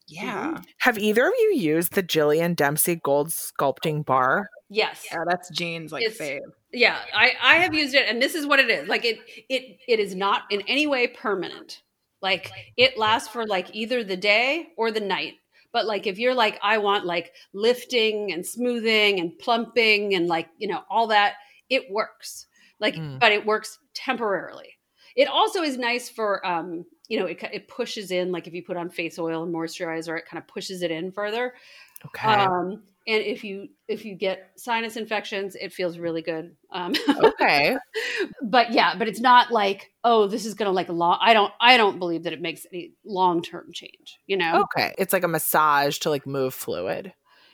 Yeah. 0.06 0.60
Have 0.78 0.98
either 0.98 1.26
of 1.26 1.32
you 1.38 1.54
used 1.56 1.94
the 1.94 2.02
Jillian 2.04 2.54
Dempsey 2.54 2.96
gold 2.96 3.30
sculpting 3.30 4.04
bar? 4.04 4.48
Yes. 4.70 5.04
Yeah, 5.10 5.24
that's 5.26 5.50
Jean's 5.50 5.90
like 5.92 6.04
It's- 6.04 6.18
fave. 6.18 6.40
Yeah, 6.72 6.98
I 7.14 7.32
I 7.40 7.54
have 7.56 7.72
used 7.72 7.94
it, 7.94 8.08
and 8.08 8.20
this 8.20 8.34
is 8.34 8.46
what 8.46 8.58
it 8.58 8.68
is. 8.68 8.88
Like 8.88 9.04
it 9.04 9.18
it 9.48 9.78
it 9.86 10.00
is 10.00 10.16
not 10.16 10.42
in 10.50 10.60
any 10.62 10.88
way 10.88 11.06
permanent. 11.06 11.82
Like 12.24 12.50
it 12.76 12.98
lasts 12.98 13.28
for 13.28 13.46
like 13.46 13.68
either 13.74 14.02
the 14.02 14.16
day 14.16 14.68
or 14.76 14.90
the 14.90 15.00
night. 15.00 15.34
But 15.72 15.86
like 15.86 16.06
if 16.06 16.18
you're 16.18 16.34
like 16.34 16.58
I 16.62 16.78
want 16.78 17.04
like 17.06 17.32
lifting 17.52 18.32
and 18.32 18.44
smoothing 18.44 19.20
and 19.20 19.38
plumping 19.38 20.14
and 20.14 20.26
like 20.26 20.48
you 20.58 20.66
know 20.68 20.82
all 20.90 21.06
that, 21.08 21.34
it 21.68 21.90
works. 21.90 22.46
Like, 22.80 22.96
Mm. 22.96 23.20
but 23.20 23.30
it 23.30 23.46
works 23.46 23.78
temporarily. 23.94 24.70
It 25.14 25.28
also 25.28 25.62
is 25.62 25.78
nice 25.78 26.08
for 26.08 26.44
um 26.44 26.84
you 27.08 27.18
know 27.20 27.26
it 27.26 27.38
it 27.52 27.68
pushes 27.68 28.10
in 28.10 28.32
like 28.32 28.46
if 28.48 28.54
you 28.54 28.64
put 28.64 28.76
on 28.76 28.90
face 28.90 29.18
oil 29.18 29.42
and 29.44 29.54
moisturizer, 29.54 30.18
it 30.18 30.26
kind 30.26 30.42
of 30.42 30.48
pushes 30.48 30.82
it 30.82 30.90
in 30.90 31.12
further. 31.12 31.54
Okay. 32.06 32.28
Um, 32.28 32.82
and 33.06 33.22
if 33.22 33.44
you 33.44 33.68
if 33.88 34.04
you 34.04 34.14
get 34.14 34.50
sinus 34.56 34.96
infections, 34.96 35.56
it 35.56 35.72
feels 35.72 35.98
really 35.98 36.22
good. 36.22 36.56
Um, 36.72 36.94
okay. 37.16 37.76
but 38.42 38.72
yeah, 38.72 38.96
but 38.96 39.08
it's 39.08 39.20
not 39.20 39.50
like 39.50 39.92
oh, 40.02 40.26
this 40.26 40.46
is 40.46 40.54
gonna 40.54 40.72
like 40.72 40.88
long. 40.88 41.18
I 41.20 41.32
don't 41.34 41.52
I 41.60 41.76
don't 41.76 41.98
believe 41.98 42.24
that 42.24 42.32
it 42.32 42.40
makes 42.40 42.66
any 42.72 42.92
long 43.04 43.42
term 43.42 43.72
change. 43.72 44.18
You 44.26 44.36
know? 44.38 44.62
Okay. 44.62 44.94
It's 44.98 45.12
like 45.12 45.24
a 45.24 45.28
massage 45.28 45.98
to 45.98 46.10
like 46.10 46.26
move 46.26 46.54
fluid. 46.54 47.12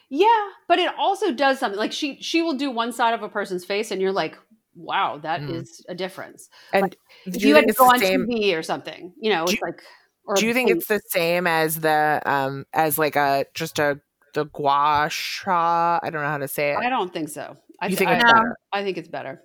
Yeah, 0.09 0.49
but 0.67 0.79
it 0.79 0.93
also 0.99 1.33
does 1.33 1.59
something. 1.59 1.79
Like 1.79 1.93
she 1.93 2.21
she 2.21 2.43
will 2.43 2.55
do 2.55 2.71
one 2.71 2.93
side 2.93 3.15
of 3.15 3.23
a 3.23 3.29
person's 3.29 3.65
face, 3.65 3.91
and 3.91 4.01
you're 4.01 4.13
like, 4.13 4.37
wow, 4.75 5.19
that 5.19 5.43
is 5.43 5.85
Mm. 5.87 5.93
a 5.93 5.95
difference. 5.95 6.49
And 6.73 6.97
If 7.27 7.43
you, 7.43 7.51
you, 7.51 7.55
had 7.55 7.69
to 7.69 7.75
go 7.75 7.85
on 7.85 7.99
same? 7.99 8.27
TV 8.27 8.57
or 8.57 8.63
something, 8.63 9.13
you 9.21 9.31
know, 9.31 9.49
it's 9.49 9.63
like. 9.63 9.83
Or 10.25 10.37
Do 10.37 10.47
you 10.47 10.53
think 10.53 10.71
it's 10.71 10.87
the 10.87 11.01
same 11.09 11.47
as 11.49 11.81
the 11.81 12.23
um 12.25 12.67
as 12.73 12.99
like 12.99 13.17
a 13.17 13.47
just 13.55 13.79
a 13.81 14.01
the 14.35 14.45
gua 14.45 15.09
sha? 15.11 16.01
I 16.03 16.11
don't 16.11 16.23
know 16.23 16.29
how 16.29 16.39
to 16.39 16.49
say 16.49 16.73
it. 16.73 16.79
I 16.79 16.89
don't 16.89 17.13
think 17.13 17.29
so. 17.29 17.57
I 17.81 17.87
you 17.87 17.97
th- 17.97 17.99
think 17.99 18.11
it's 18.11 18.25
I, 18.25 18.33
better? 18.33 18.57
I 18.73 18.85
think 18.85 18.99
it's 18.99 19.09
better. 19.09 19.43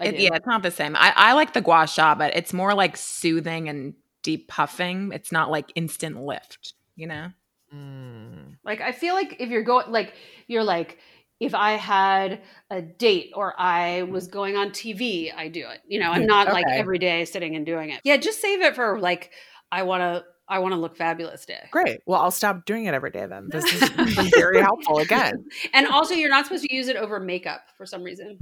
I 0.00 0.06
It, 0.06 0.20
yeah, 0.20 0.34
it's 0.34 0.46
not 0.46 0.62
the 0.62 0.70
same. 0.70 0.96
I, 0.96 1.12
I 1.14 1.32
like 1.34 1.52
the 1.52 1.60
gua 1.60 1.86
sha, 1.86 2.14
but 2.14 2.34
it's 2.36 2.52
more 2.52 2.74
like 2.74 2.96
soothing 2.96 3.68
and 3.68 3.94
deep 4.22 4.48
puffing. 4.48 5.10
It's 5.12 5.32
not 5.32 5.50
like 5.50 5.72
instant 5.74 6.20
lift, 6.20 6.74
you 6.96 7.06
know? 7.06 7.28
Mm. 7.74 8.56
Like 8.64 8.80
I 8.80 8.92
feel 8.92 9.14
like 9.14 9.36
if 9.40 9.48
you're 9.48 9.62
going 9.62 9.90
like 9.90 10.14
you're 10.46 10.64
like 10.64 10.98
if 11.40 11.54
I 11.54 11.72
had 11.72 12.42
a 12.70 12.80
date 12.80 13.32
or 13.34 13.58
I 13.58 14.02
was 14.02 14.28
going 14.28 14.56
on 14.56 14.70
TV, 14.70 15.32
I 15.32 15.48
do 15.48 15.66
it. 15.68 15.80
You 15.88 15.98
know, 15.98 16.10
I'm 16.10 16.22
Mm, 16.22 16.28
not 16.28 16.52
like 16.52 16.66
every 16.68 16.98
day 16.98 17.24
sitting 17.24 17.56
and 17.56 17.66
doing 17.66 17.90
it. 17.90 18.00
Yeah, 18.04 18.16
just 18.16 18.40
save 18.40 18.62
it 18.62 18.76
for 18.76 19.00
like 19.00 19.30
I 19.72 19.82
want 19.82 20.02
to 20.02 20.24
I 20.48 20.58
want 20.58 20.72
to 20.74 20.80
look 20.80 20.96
fabulous 20.96 21.46
day. 21.46 21.68
Great. 21.70 22.00
Well, 22.06 22.20
I'll 22.20 22.30
stop 22.30 22.64
doing 22.66 22.84
it 22.86 22.94
every 22.94 23.10
day 23.10 23.26
then. 23.26 23.48
This 23.50 23.64
is 23.72 23.88
very 24.34 24.60
helpful 24.60 24.98
again. 24.98 25.44
And 25.72 25.86
also 25.86 26.14
you're 26.14 26.28
not 26.30 26.44
supposed 26.46 26.64
to 26.64 26.74
use 26.74 26.88
it 26.88 26.96
over 26.96 27.18
makeup 27.20 27.62
for 27.76 27.86
some 27.86 28.02
reason. 28.02 28.38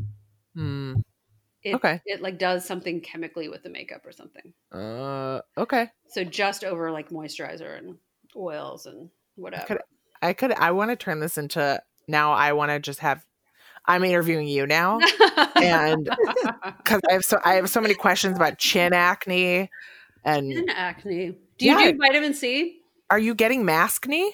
Hmm. 0.55 0.95
It, 1.63 1.75
Okay. 1.75 2.01
It 2.07 2.23
like 2.23 2.39
does 2.39 2.65
something 2.65 3.01
chemically 3.03 3.49
with 3.49 3.63
the 3.63 3.69
makeup 3.69 4.05
or 4.07 4.13
something. 4.13 4.53
Uh. 4.73 5.41
Okay. 5.59 5.89
So 6.09 6.25
just 6.25 6.65
over 6.65 6.91
like 6.91 7.11
moisturizer 7.11 7.77
and 7.79 7.97
oils 8.35 8.87
and 8.87 9.11
whatever. 9.37 9.81
I 10.23 10.33
could. 10.33 10.53
I 10.53 10.71
want 10.73 10.91
to 10.91 10.97
turn 10.97 11.21
this 11.21 11.37
into 11.39 11.81
now. 12.09 12.33
I 12.33 12.53
want 12.55 12.71
to 12.71 12.81
just 12.81 13.01
have. 13.01 13.25
I'm 13.87 14.05
interviewing 14.05 14.47
you 14.47 14.67
now 14.67 15.01
and- 15.57 16.05
because 16.79 17.01
I 17.09 17.13
have 17.15 17.25
so 17.25 17.41
I 17.45 17.55
have 17.55 17.71
so 17.71 17.81
many 17.81 17.95
questions 17.95 18.37
about 18.37 18.59
chin 18.59 18.93
acne, 18.93 19.71
and 20.25 20.53
Skin 20.53 20.69
acne. 20.69 21.35
Do 21.61 21.67
you 21.67 21.79
Yeah. 21.79 21.93
do 21.93 21.99
vitamin 21.99 22.35
C? 22.35 22.77
are 23.11 23.19
you 23.19 23.35
getting 23.35 23.65
maskne? 23.65 24.31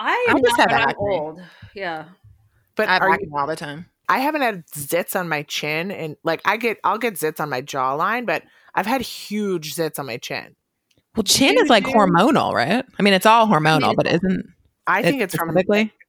I 0.00 0.26
I 0.28 0.32
am 0.32 0.42
just 0.42 0.58
not, 0.58 0.60
have 0.60 0.68
but 0.70 0.74
I'm 0.80 0.88
acne. 0.88 0.96
old. 0.98 1.42
Yeah. 1.74 2.04
But 2.74 2.88
I 2.88 2.94
have 2.94 3.02
are 3.02 3.10
acne 3.12 3.26
you, 3.30 3.36
all 3.36 3.46
the 3.46 3.56
time. 3.56 3.86
I 4.08 4.18
haven't 4.18 4.42
had 4.42 4.66
zits 4.66 5.18
on 5.18 5.28
my 5.28 5.42
chin, 5.44 5.90
and 5.90 6.16
like 6.24 6.40
I 6.44 6.56
get 6.56 6.78
I'll 6.84 6.98
get 6.98 7.14
zits 7.14 7.38
on 7.40 7.48
my 7.50 7.62
jawline, 7.62 8.26
but 8.26 8.42
I've 8.74 8.86
had 8.86 9.00
huge 9.02 9.74
zits 9.74 9.98
on 9.98 10.06
my 10.06 10.16
chin. 10.16 10.56
Well, 11.14 11.24
chin 11.24 11.56
is 11.58 11.68
like 11.68 11.84
hormonal, 11.84 12.52
right? 12.54 12.84
I 12.98 13.02
mean, 13.02 13.12
it's 13.12 13.26
all 13.26 13.46
hormonal, 13.46 13.90
it's 13.92 13.96
but 13.96 14.06
isn't 14.06 14.46
I 14.86 15.02
think 15.02 15.20
it's 15.20 15.34
from 15.34 15.54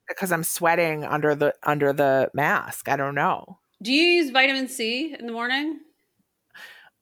because 0.07 0.31
I'm 0.31 0.43
sweating 0.43 1.03
under 1.03 1.35
the 1.35 1.53
under 1.63 1.93
the 1.93 2.31
mask. 2.33 2.89
I 2.89 2.95
don't 2.95 3.15
know. 3.15 3.59
Do 3.81 3.91
you 3.91 4.03
use 4.03 4.31
vitamin 4.31 4.69
C 4.69 5.13
in 5.17 5.27
the 5.27 5.33
morning? 5.33 5.81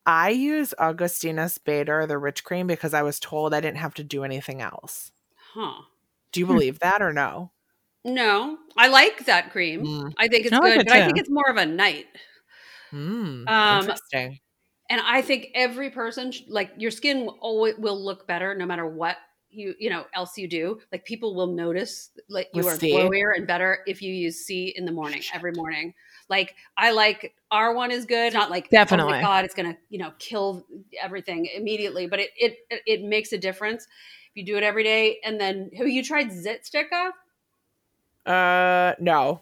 I 0.05 0.29
use 0.29 0.73
Augustinus 0.77 1.57
Bader, 1.57 2.05
the 2.05 2.17
rich 2.19 2.43
cream, 2.43 2.67
because 2.67 2.93
I 2.93 3.01
was 3.03 3.19
told 3.19 3.53
I 3.53 3.61
didn't 3.61 3.77
have 3.77 3.93
to 3.95 4.03
do 4.03 4.23
anything 4.23 4.61
else. 4.61 5.11
Huh. 5.53 5.83
Do 6.33 6.41
you 6.41 6.45
Hmm. 6.47 6.57
believe 6.57 6.79
that 6.79 7.01
or 7.01 7.13
no? 7.13 7.53
No, 8.03 8.59
I 8.77 8.87
like 8.87 9.25
that 9.25 9.51
cream. 9.51 9.87
Mm. 9.87 10.11
I 10.17 10.27
think 10.27 10.45
it's 10.45 10.57
I 10.57 10.59
like 10.59 10.75
good, 10.75 10.81
it 10.81 10.87
but 10.87 10.93
I 10.93 11.01
think 11.01 11.17
it's 11.17 11.29
more 11.29 11.49
of 11.49 11.57
a 11.57 11.65
night. 11.65 12.07
Mm, 12.93 13.47
Um, 13.47 13.61
interesting. 13.69 14.39
And 14.89 15.01
I 15.01 15.21
think 15.21 15.49
every 15.55 15.89
person, 15.89 16.31
sh- 16.31 16.43
like 16.47 16.71
your 16.77 16.91
skin, 16.91 17.21
will 17.25 17.37
always 17.41 17.77
will 17.77 17.99
look 18.03 18.27
better 18.27 18.53
no 18.55 18.65
matter 18.65 18.85
what 18.87 19.17
you 19.49 19.75
you 19.79 19.89
know 19.89 20.05
else 20.13 20.37
you 20.37 20.47
do. 20.47 20.81
Like 20.91 21.05
people 21.05 21.35
will 21.35 21.47
notice, 21.47 22.11
like 22.29 22.49
you 22.53 22.65
With 22.65 22.67
are 22.67 22.79
C? 22.79 22.91
glowier 22.91 23.35
and 23.35 23.47
better 23.47 23.79
if 23.87 24.01
you 24.01 24.13
use 24.13 24.45
C 24.45 24.73
in 24.75 24.85
the 24.85 24.91
morning 24.91 25.25
every 25.33 25.53
morning. 25.53 25.93
Like 26.31 26.55
I 26.75 26.91
like 26.93 27.35
R 27.51 27.75
one 27.75 27.91
is 27.91 28.05
good. 28.05 28.33
Not 28.33 28.49
like 28.49 28.65
oh 28.65 28.71
Definitely. 28.71 29.11
my 29.13 29.21
god, 29.21 29.45
it's 29.45 29.53
gonna 29.53 29.77
you 29.89 29.99
know 29.99 30.11
kill 30.17 30.65
everything 30.99 31.45
immediately, 31.53 32.07
but 32.07 32.19
it 32.19 32.29
it 32.37 32.57
it 32.87 33.03
makes 33.03 33.31
a 33.33 33.37
difference 33.37 33.83
if 33.83 34.31
you 34.35 34.43
do 34.45 34.57
it 34.57 34.63
every 34.63 34.83
day. 34.83 35.19
And 35.23 35.39
then 35.39 35.69
have 35.77 35.87
you 35.87 36.03
tried 36.03 36.31
Zit 36.31 36.65
Sticka? 36.65 37.11
Uh, 38.25 38.93
no. 38.99 39.41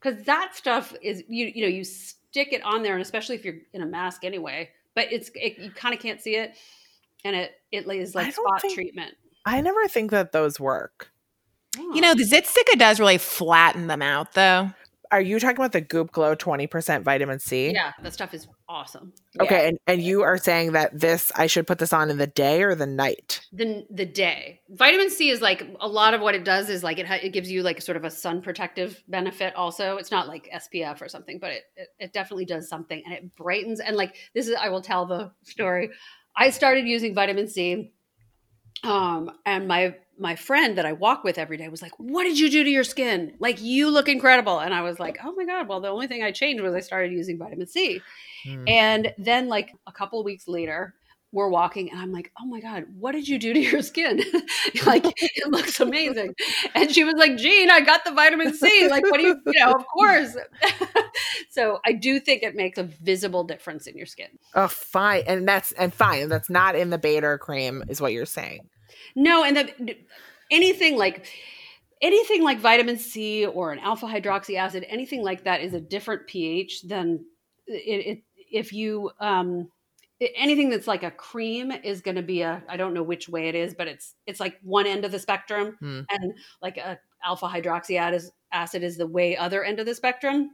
because 0.00 0.24
that 0.24 0.54
stuff 0.54 0.94
is 1.02 1.22
you 1.28 1.52
you 1.54 1.62
know 1.62 1.68
you 1.68 1.84
stick 1.84 2.52
it 2.52 2.62
on 2.64 2.82
there 2.82 2.92
and 2.94 3.02
especially 3.02 3.34
if 3.36 3.44
you're 3.44 3.56
in 3.72 3.82
a 3.82 3.86
mask 3.86 4.24
anyway 4.24 4.70
but 4.94 5.12
it's 5.12 5.30
it, 5.34 5.58
you 5.58 5.70
kind 5.72 5.92
of 5.94 6.00
can't 6.00 6.20
see 6.20 6.36
it 6.36 6.52
and 7.24 7.34
it 7.34 7.50
it 7.72 7.86
is 7.88 8.14
I 8.14 8.22
like 8.22 8.34
spot 8.34 8.60
think- 8.62 8.74
treatment 8.74 9.14
I 9.44 9.60
never 9.60 9.88
think 9.88 10.12
that 10.12 10.30
those 10.30 10.60
work. 10.60 11.10
You 11.76 12.00
know, 12.00 12.14
the 12.14 12.22
Zit 12.22 12.46
Sticka 12.46 12.76
does 12.76 13.00
really 13.00 13.18
flatten 13.18 13.88
them 13.88 14.02
out, 14.02 14.34
though. 14.34 14.70
Are 15.12 15.20
you 15.20 15.38
talking 15.38 15.58
about 15.58 15.72
the 15.72 15.82
Goop 15.82 16.10
Glow 16.10 16.34
20% 16.34 17.02
vitamin 17.02 17.38
C? 17.38 17.70
yeah 17.72 17.92
that 18.02 18.14
stuff 18.14 18.32
is 18.34 18.48
awesome. 18.68 19.12
Okay, 19.38 19.68
and, 19.68 19.78
and 19.86 20.02
you 20.02 20.22
are 20.22 20.38
saying 20.38 20.72
that 20.72 20.98
this 20.98 21.30
I 21.36 21.46
should 21.46 21.66
put 21.66 21.78
this 21.78 21.92
on 21.92 22.08
in 22.10 22.16
the 22.16 22.26
day 22.26 22.62
or 22.62 22.74
the 22.74 22.86
night? 22.86 23.46
the 23.52 23.84
the 23.90 24.06
day. 24.06 24.60
Vitamin 24.70 25.10
c 25.10 25.28
is 25.28 25.42
like 25.42 25.68
a 25.80 25.86
lot 25.86 26.14
of 26.14 26.22
what 26.22 26.34
it 26.34 26.44
does 26.44 26.70
is 26.70 26.82
like 26.82 26.98
it, 26.98 27.06
it 27.22 27.34
gives 27.34 27.50
you 27.50 27.62
like 27.62 27.82
sort 27.82 27.96
of 27.96 28.04
a 28.04 28.10
sun 28.10 28.40
protective 28.40 29.02
benefit 29.06 29.54
also. 29.54 29.98
It's 29.98 30.10
not 30.10 30.26
like 30.28 30.48
spf 30.54 31.02
or 31.02 31.08
something 31.08 31.38
but 31.38 31.50
it, 31.50 31.62
it 31.76 31.88
it 31.98 32.12
definitely 32.12 32.46
does 32.46 32.68
something 32.68 33.02
and 33.04 33.14
it 33.14 33.36
brightens 33.36 33.80
and 33.80 33.96
like 33.96 34.16
this 34.34 34.48
is 34.48 34.56
i 34.58 34.70
will 34.70 34.82
tell 34.82 35.06
the 35.06 35.30
story. 35.42 35.90
I 36.34 36.48
started 36.48 36.86
using 36.86 37.14
vitamin 37.14 37.48
c 37.48 37.92
um 38.82 39.30
and 39.44 39.68
my 39.68 39.94
my 40.22 40.36
friend 40.36 40.78
that 40.78 40.86
i 40.86 40.92
walk 40.92 41.24
with 41.24 41.36
every 41.36 41.56
day 41.58 41.68
was 41.68 41.82
like 41.82 41.92
what 41.98 42.24
did 42.24 42.38
you 42.38 42.48
do 42.50 42.64
to 42.64 42.70
your 42.70 42.84
skin 42.84 43.34
like 43.40 43.60
you 43.60 43.90
look 43.90 44.08
incredible 44.08 44.60
and 44.60 44.72
i 44.72 44.80
was 44.80 44.98
like 44.98 45.18
oh 45.24 45.32
my 45.32 45.44
god 45.44 45.68
well 45.68 45.80
the 45.80 45.88
only 45.88 46.06
thing 46.06 46.22
i 46.22 46.30
changed 46.30 46.62
was 46.62 46.74
i 46.74 46.80
started 46.80 47.12
using 47.12 47.36
vitamin 47.36 47.66
c 47.66 48.00
Hmm. 48.44 48.64
and 48.66 49.14
then, 49.18 49.48
like 49.48 49.72
a 49.86 49.92
couple 49.92 50.18
of 50.18 50.24
weeks 50.24 50.48
later, 50.48 50.94
we're 51.30 51.48
walking, 51.48 51.90
and 51.90 52.00
I'm 52.00 52.12
like, 52.12 52.30
"Oh 52.40 52.44
my 52.44 52.60
god, 52.60 52.84
what 52.98 53.12
did 53.12 53.26
you 53.28 53.38
do 53.38 53.52
to 53.52 53.60
your 53.60 53.82
skin? 53.82 54.18
like, 54.86 55.04
it 55.06 55.48
looks 55.48 55.80
amazing." 55.80 56.34
And 56.74 56.90
she 56.90 57.04
was 57.04 57.14
like, 57.14 57.36
"Jean, 57.36 57.70
I 57.70 57.80
got 57.80 58.04
the 58.04 58.10
vitamin 58.10 58.52
C. 58.52 58.88
Like, 58.88 59.04
what 59.04 59.18
do 59.20 59.28
you, 59.28 59.36
you 59.46 59.64
know? 59.64 59.72
Of 59.72 59.86
course." 59.86 60.36
so 61.50 61.78
I 61.86 61.92
do 61.92 62.18
think 62.20 62.42
it 62.42 62.54
makes 62.54 62.78
a 62.78 62.82
visible 62.82 63.44
difference 63.44 63.86
in 63.86 63.96
your 63.96 64.06
skin. 64.06 64.28
Oh, 64.54 64.68
fine. 64.68 65.22
And 65.26 65.46
that's 65.48 65.72
and 65.72 65.94
fine. 65.94 66.28
That's 66.28 66.50
not 66.50 66.74
in 66.74 66.90
the 66.90 66.98
Bader 66.98 67.38
cream, 67.38 67.84
is 67.88 68.00
what 68.00 68.12
you're 68.12 68.26
saying. 68.26 68.68
No, 69.14 69.44
and 69.44 69.56
the 69.56 69.96
anything 70.50 70.96
like 70.96 71.26
anything 72.00 72.42
like 72.42 72.58
vitamin 72.60 72.98
C 72.98 73.46
or 73.46 73.72
an 73.72 73.78
alpha 73.78 74.06
hydroxy 74.06 74.56
acid, 74.56 74.84
anything 74.88 75.22
like 75.22 75.44
that 75.44 75.60
is 75.60 75.74
a 75.74 75.80
different 75.80 76.26
pH 76.26 76.82
than 76.82 77.24
it. 77.66 78.06
it 78.06 78.22
if 78.54 78.72
you 78.72 79.10
um, 79.18 79.70
anything 80.36 80.68
that's 80.68 80.86
like 80.86 81.02
a 81.02 81.10
cream 81.10 81.72
is 81.72 82.00
going 82.02 82.16
to 82.16 82.22
be 82.22 82.42
a 82.42 82.62
I 82.68 82.76
don't 82.76 82.92
know 82.94 83.02
which 83.02 83.28
way 83.28 83.48
it 83.48 83.54
is, 83.54 83.74
but 83.74 83.88
it's 83.88 84.14
it's 84.26 84.40
like 84.40 84.58
one 84.62 84.86
end 84.86 85.04
of 85.04 85.12
the 85.12 85.18
spectrum, 85.18 85.76
Hmm. 85.80 86.00
and 86.10 86.34
like 86.60 86.76
a 86.76 86.98
alpha 87.24 87.46
hydroxy 87.46 87.98
acid- 87.98 88.30
acid 88.52 88.82
is 88.82 88.96
the 88.96 89.06
way 89.06 89.36
other 89.36 89.64
end 89.64 89.80
of 89.80 89.86
the 89.86 89.94
spectrum. 89.94 90.50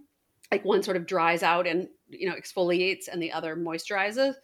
Like 0.52 0.64
one 0.64 0.82
sort 0.82 0.96
of 0.96 1.06
dries 1.06 1.42
out 1.42 1.66
and 1.66 1.88
you 2.08 2.28
know 2.28 2.36
exfoliates, 2.36 3.08
and 3.10 3.20
the 3.22 3.32
other 3.32 3.56
moisturizes. 3.56 4.34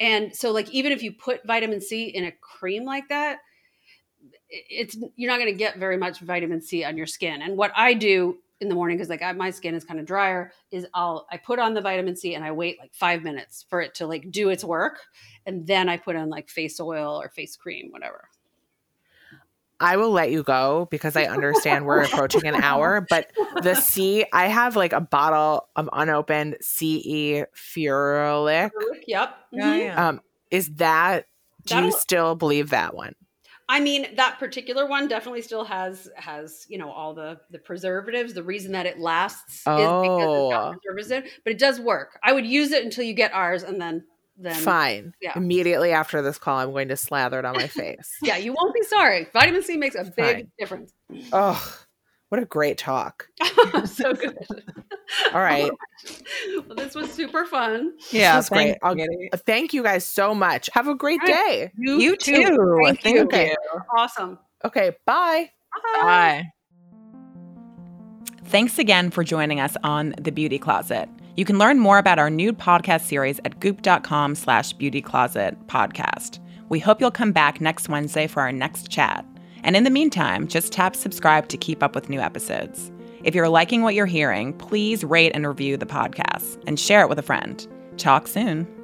And 0.00 0.34
so, 0.34 0.50
like 0.50 0.70
even 0.70 0.92
if 0.92 1.02
you 1.02 1.12
put 1.12 1.46
vitamin 1.46 1.80
C 1.80 2.04
in 2.04 2.24
a 2.24 2.32
cream 2.32 2.84
like 2.84 3.08
that, 3.10 3.38
it's 4.48 4.96
you're 5.16 5.30
not 5.30 5.38
going 5.38 5.52
to 5.52 5.58
get 5.58 5.78
very 5.78 5.98
much 5.98 6.20
vitamin 6.20 6.60
C 6.62 6.84
on 6.84 6.96
your 6.96 7.06
skin. 7.06 7.42
And 7.42 7.56
what 7.56 7.72
I 7.76 7.94
do 7.94 8.38
in 8.60 8.68
the 8.68 8.74
morning 8.74 8.96
because 8.96 9.08
like 9.08 9.22
I, 9.22 9.32
my 9.32 9.50
skin 9.50 9.74
is 9.74 9.84
kind 9.84 10.00
of 10.00 10.06
drier 10.06 10.52
is 10.70 10.86
I'll 10.94 11.26
I 11.30 11.36
put 11.36 11.58
on 11.58 11.74
the 11.74 11.80
vitamin 11.80 12.16
C 12.16 12.34
and 12.34 12.44
I 12.44 12.52
wait 12.52 12.78
like 12.78 12.94
five 12.94 13.22
minutes 13.22 13.64
for 13.68 13.80
it 13.80 13.94
to 13.96 14.06
like 14.06 14.30
do 14.30 14.48
its 14.48 14.64
work, 14.64 15.00
and 15.46 15.66
then 15.66 15.88
I 15.88 15.98
put 15.98 16.16
on 16.16 16.30
like 16.30 16.48
face 16.48 16.80
oil 16.80 17.20
or 17.20 17.28
face 17.28 17.56
cream, 17.56 17.88
whatever. 17.90 18.29
I 19.80 19.96
will 19.96 20.10
let 20.10 20.30
you 20.30 20.42
go 20.42 20.86
because 20.90 21.16
I 21.16 21.24
understand 21.24 21.86
we're 21.86 22.02
approaching 22.02 22.46
an 22.46 22.54
hour, 22.62 23.06
but 23.08 23.30
the 23.62 23.74
C, 23.74 24.24
I 24.32 24.46
have 24.48 24.76
like 24.76 24.92
a 24.92 25.00
bottle 25.00 25.68
of 25.76 25.88
unopened 25.92 26.56
CE 26.60 27.44
Ferulic. 27.56 28.70
Yep. 29.06 29.36
Mhm. 29.54 29.96
Um, 29.98 30.20
is 30.50 30.68
that, 30.76 31.24
do 31.66 31.74
you 31.76 31.80
That'll- 31.82 31.98
still 31.98 32.34
believe 32.34 32.70
that 32.70 32.94
one? 32.94 33.14
I 33.72 33.78
mean, 33.78 34.16
that 34.16 34.40
particular 34.40 34.84
one 34.84 35.06
definitely 35.06 35.42
still 35.42 35.62
has 35.62 36.10
has 36.16 36.66
you 36.68 36.76
know 36.76 36.90
all 36.90 37.14
the 37.14 37.38
the 37.50 37.58
preservatives. 37.60 38.34
The 38.34 38.42
reason 38.42 38.72
that 38.72 38.84
it 38.84 38.98
lasts 38.98 39.58
is 39.58 39.62
because 39.64 40.04
it's 40.04 40.26
Oh. 40.26 40.50
got 40.50 40.74
preservatives, 40.82 41.32
but 41.44 41.52
it 41.52 41.58
does 41.60 41.78
work. 41.78 42.18
I 42.24 42.32
would 42.32 42.44
use 42.46 42.72
it 42.72 42.84
until 42.84 43.04
you 43.04 43.14
get 43.14 43.32
ours, 43.32 43.62
and 43.62 43.80
then 43.80 44.02
then 44.40 44.54
Fine. 44.54 45.12
yeah. 45.20 45.32
Immediately 45.36 45.92
after 45.92 46.22
this 46.22 46.38
call, 46.38 46.58
I'm 46.58 46.70
going 46.72 46.88
to 46.88 46.96
slather 46.96 47.38
it 47.38 47.44
on 47.44 47.54
my 47.54 47.66
face. 47.66 48.16
yeah, 48.22 48.36
you 48.36 48.52
won't 48.52 48.74
be 48.74 48.82
sorry. 48.82 49.26
Vitamin 49.32 49.62
C 49.62 49.76
makes 49.76 49.94
a 49.94 50.04
big 50.04 50.34
Fine. 50.36 50.50
difference. 50.58 50.92
oh, 51.32 51.78
what 52.30 52.40
a 52.40 52.44
great 52.46 52.78
talk. 52.78 53.26
so 53.86 54.14
good. 54.14 54.36
All 55.34 55.40
right. 55.40 55.70
well, 56.66 56.76
this 56.76 56.94
was 56.94 57.10
super 57.12 57.44
fun. 57.44 57.92
Yeah, 58.12 58.36
This 58.36 58.44
was 58.44 58.48
great. 58.50 58.64
thank 58.66 58.78
I'll- 58.82 58.96
you. 58.98 59.28
Uh, 59.32 59.36
Thank 59.36 59.74
you 59.74 59.82
guys 59.82 60.06
so 60.06 60.34
much. 60.34 60.70
Have 60.72 60.86
a 60.88 60.94
great 60.94 61.20
All 61.22 61.26
day. 61.26 61.72
You 61.76 62.16
too. 62.16 62.78
Thank, 62.84 63.02
Thank 63.02 63.16
you. 63.16 63.22
Okay. 63.24 63.54
Awesome. 63.96 64.38
Okay. 64.64 64.92
Bye. 65.06 65.50
Bye. 65.94 66.02
Bye. 66.02 66.46
Thanks 68.44 68.78
again 68.78 69.10
for 69.10 69.22
joining 69.24 69.60
us 69.60 69.76
on 69.84 70.14
The 70.20 70.32
Beauty 70.32 70.58
Closet. 70.58 71.08
You 71.36 71.44
can 71.44 71.58
learn 71.58 71.78
more 71.78 71.98
about 71.98 72.18
our 72.18 72.30
new 72.30 72.52
podcast 72.52 73.02
series 73.02 73.40
at 73.44 73.60
goop.com 73.60 74.34
slash 74.34 74.72
beauty 74.72 75.00
closet 75.00 75.56
podcast. 75.66 76.38
We 76.68 76.78
hope 76.78 77.00
you'll 77.00 77.10
come 77.10 77.32
back 77.32 77.60
next 77.60 77.88
Wednesday 77.88 78.26
for 78.26 78.40
our 78.40 78.52
next 78.52 78.90
chat. 78.90 79.24
And 79.62 79.76
in 79.76 79.84
the 79.84 79.90
meantime, 79.90 80.48
just 80.48 80.72
tap 80.72 80.96
subscribe 80.96 81.48
to 81.48 81.56
keep 81.56 81.82
up 81.82 81.94
with 81.94 82.08
new 82.08 82.20
episodes. 82.20 82.90
If 83.22 83.34
you're 83.34 83.48
liking 83.48 83.82
what 83.82 83.94
you're 83.94 84.06
hearing, 84.06 84.52
please 84.54 85.04
rate 85.04 85.32
and 85.34 85.46
review 85.46 85.76
the 85.76 85.86
podcast 85.86 86.62
and 86.66 86.80
share 86.80 87.02
it 87.02 87.08
with 87.08 87.18
a 87.18 87.22
friend. 87.22 87.66
Talk 87.98 88.26
soon. 88.26 88.79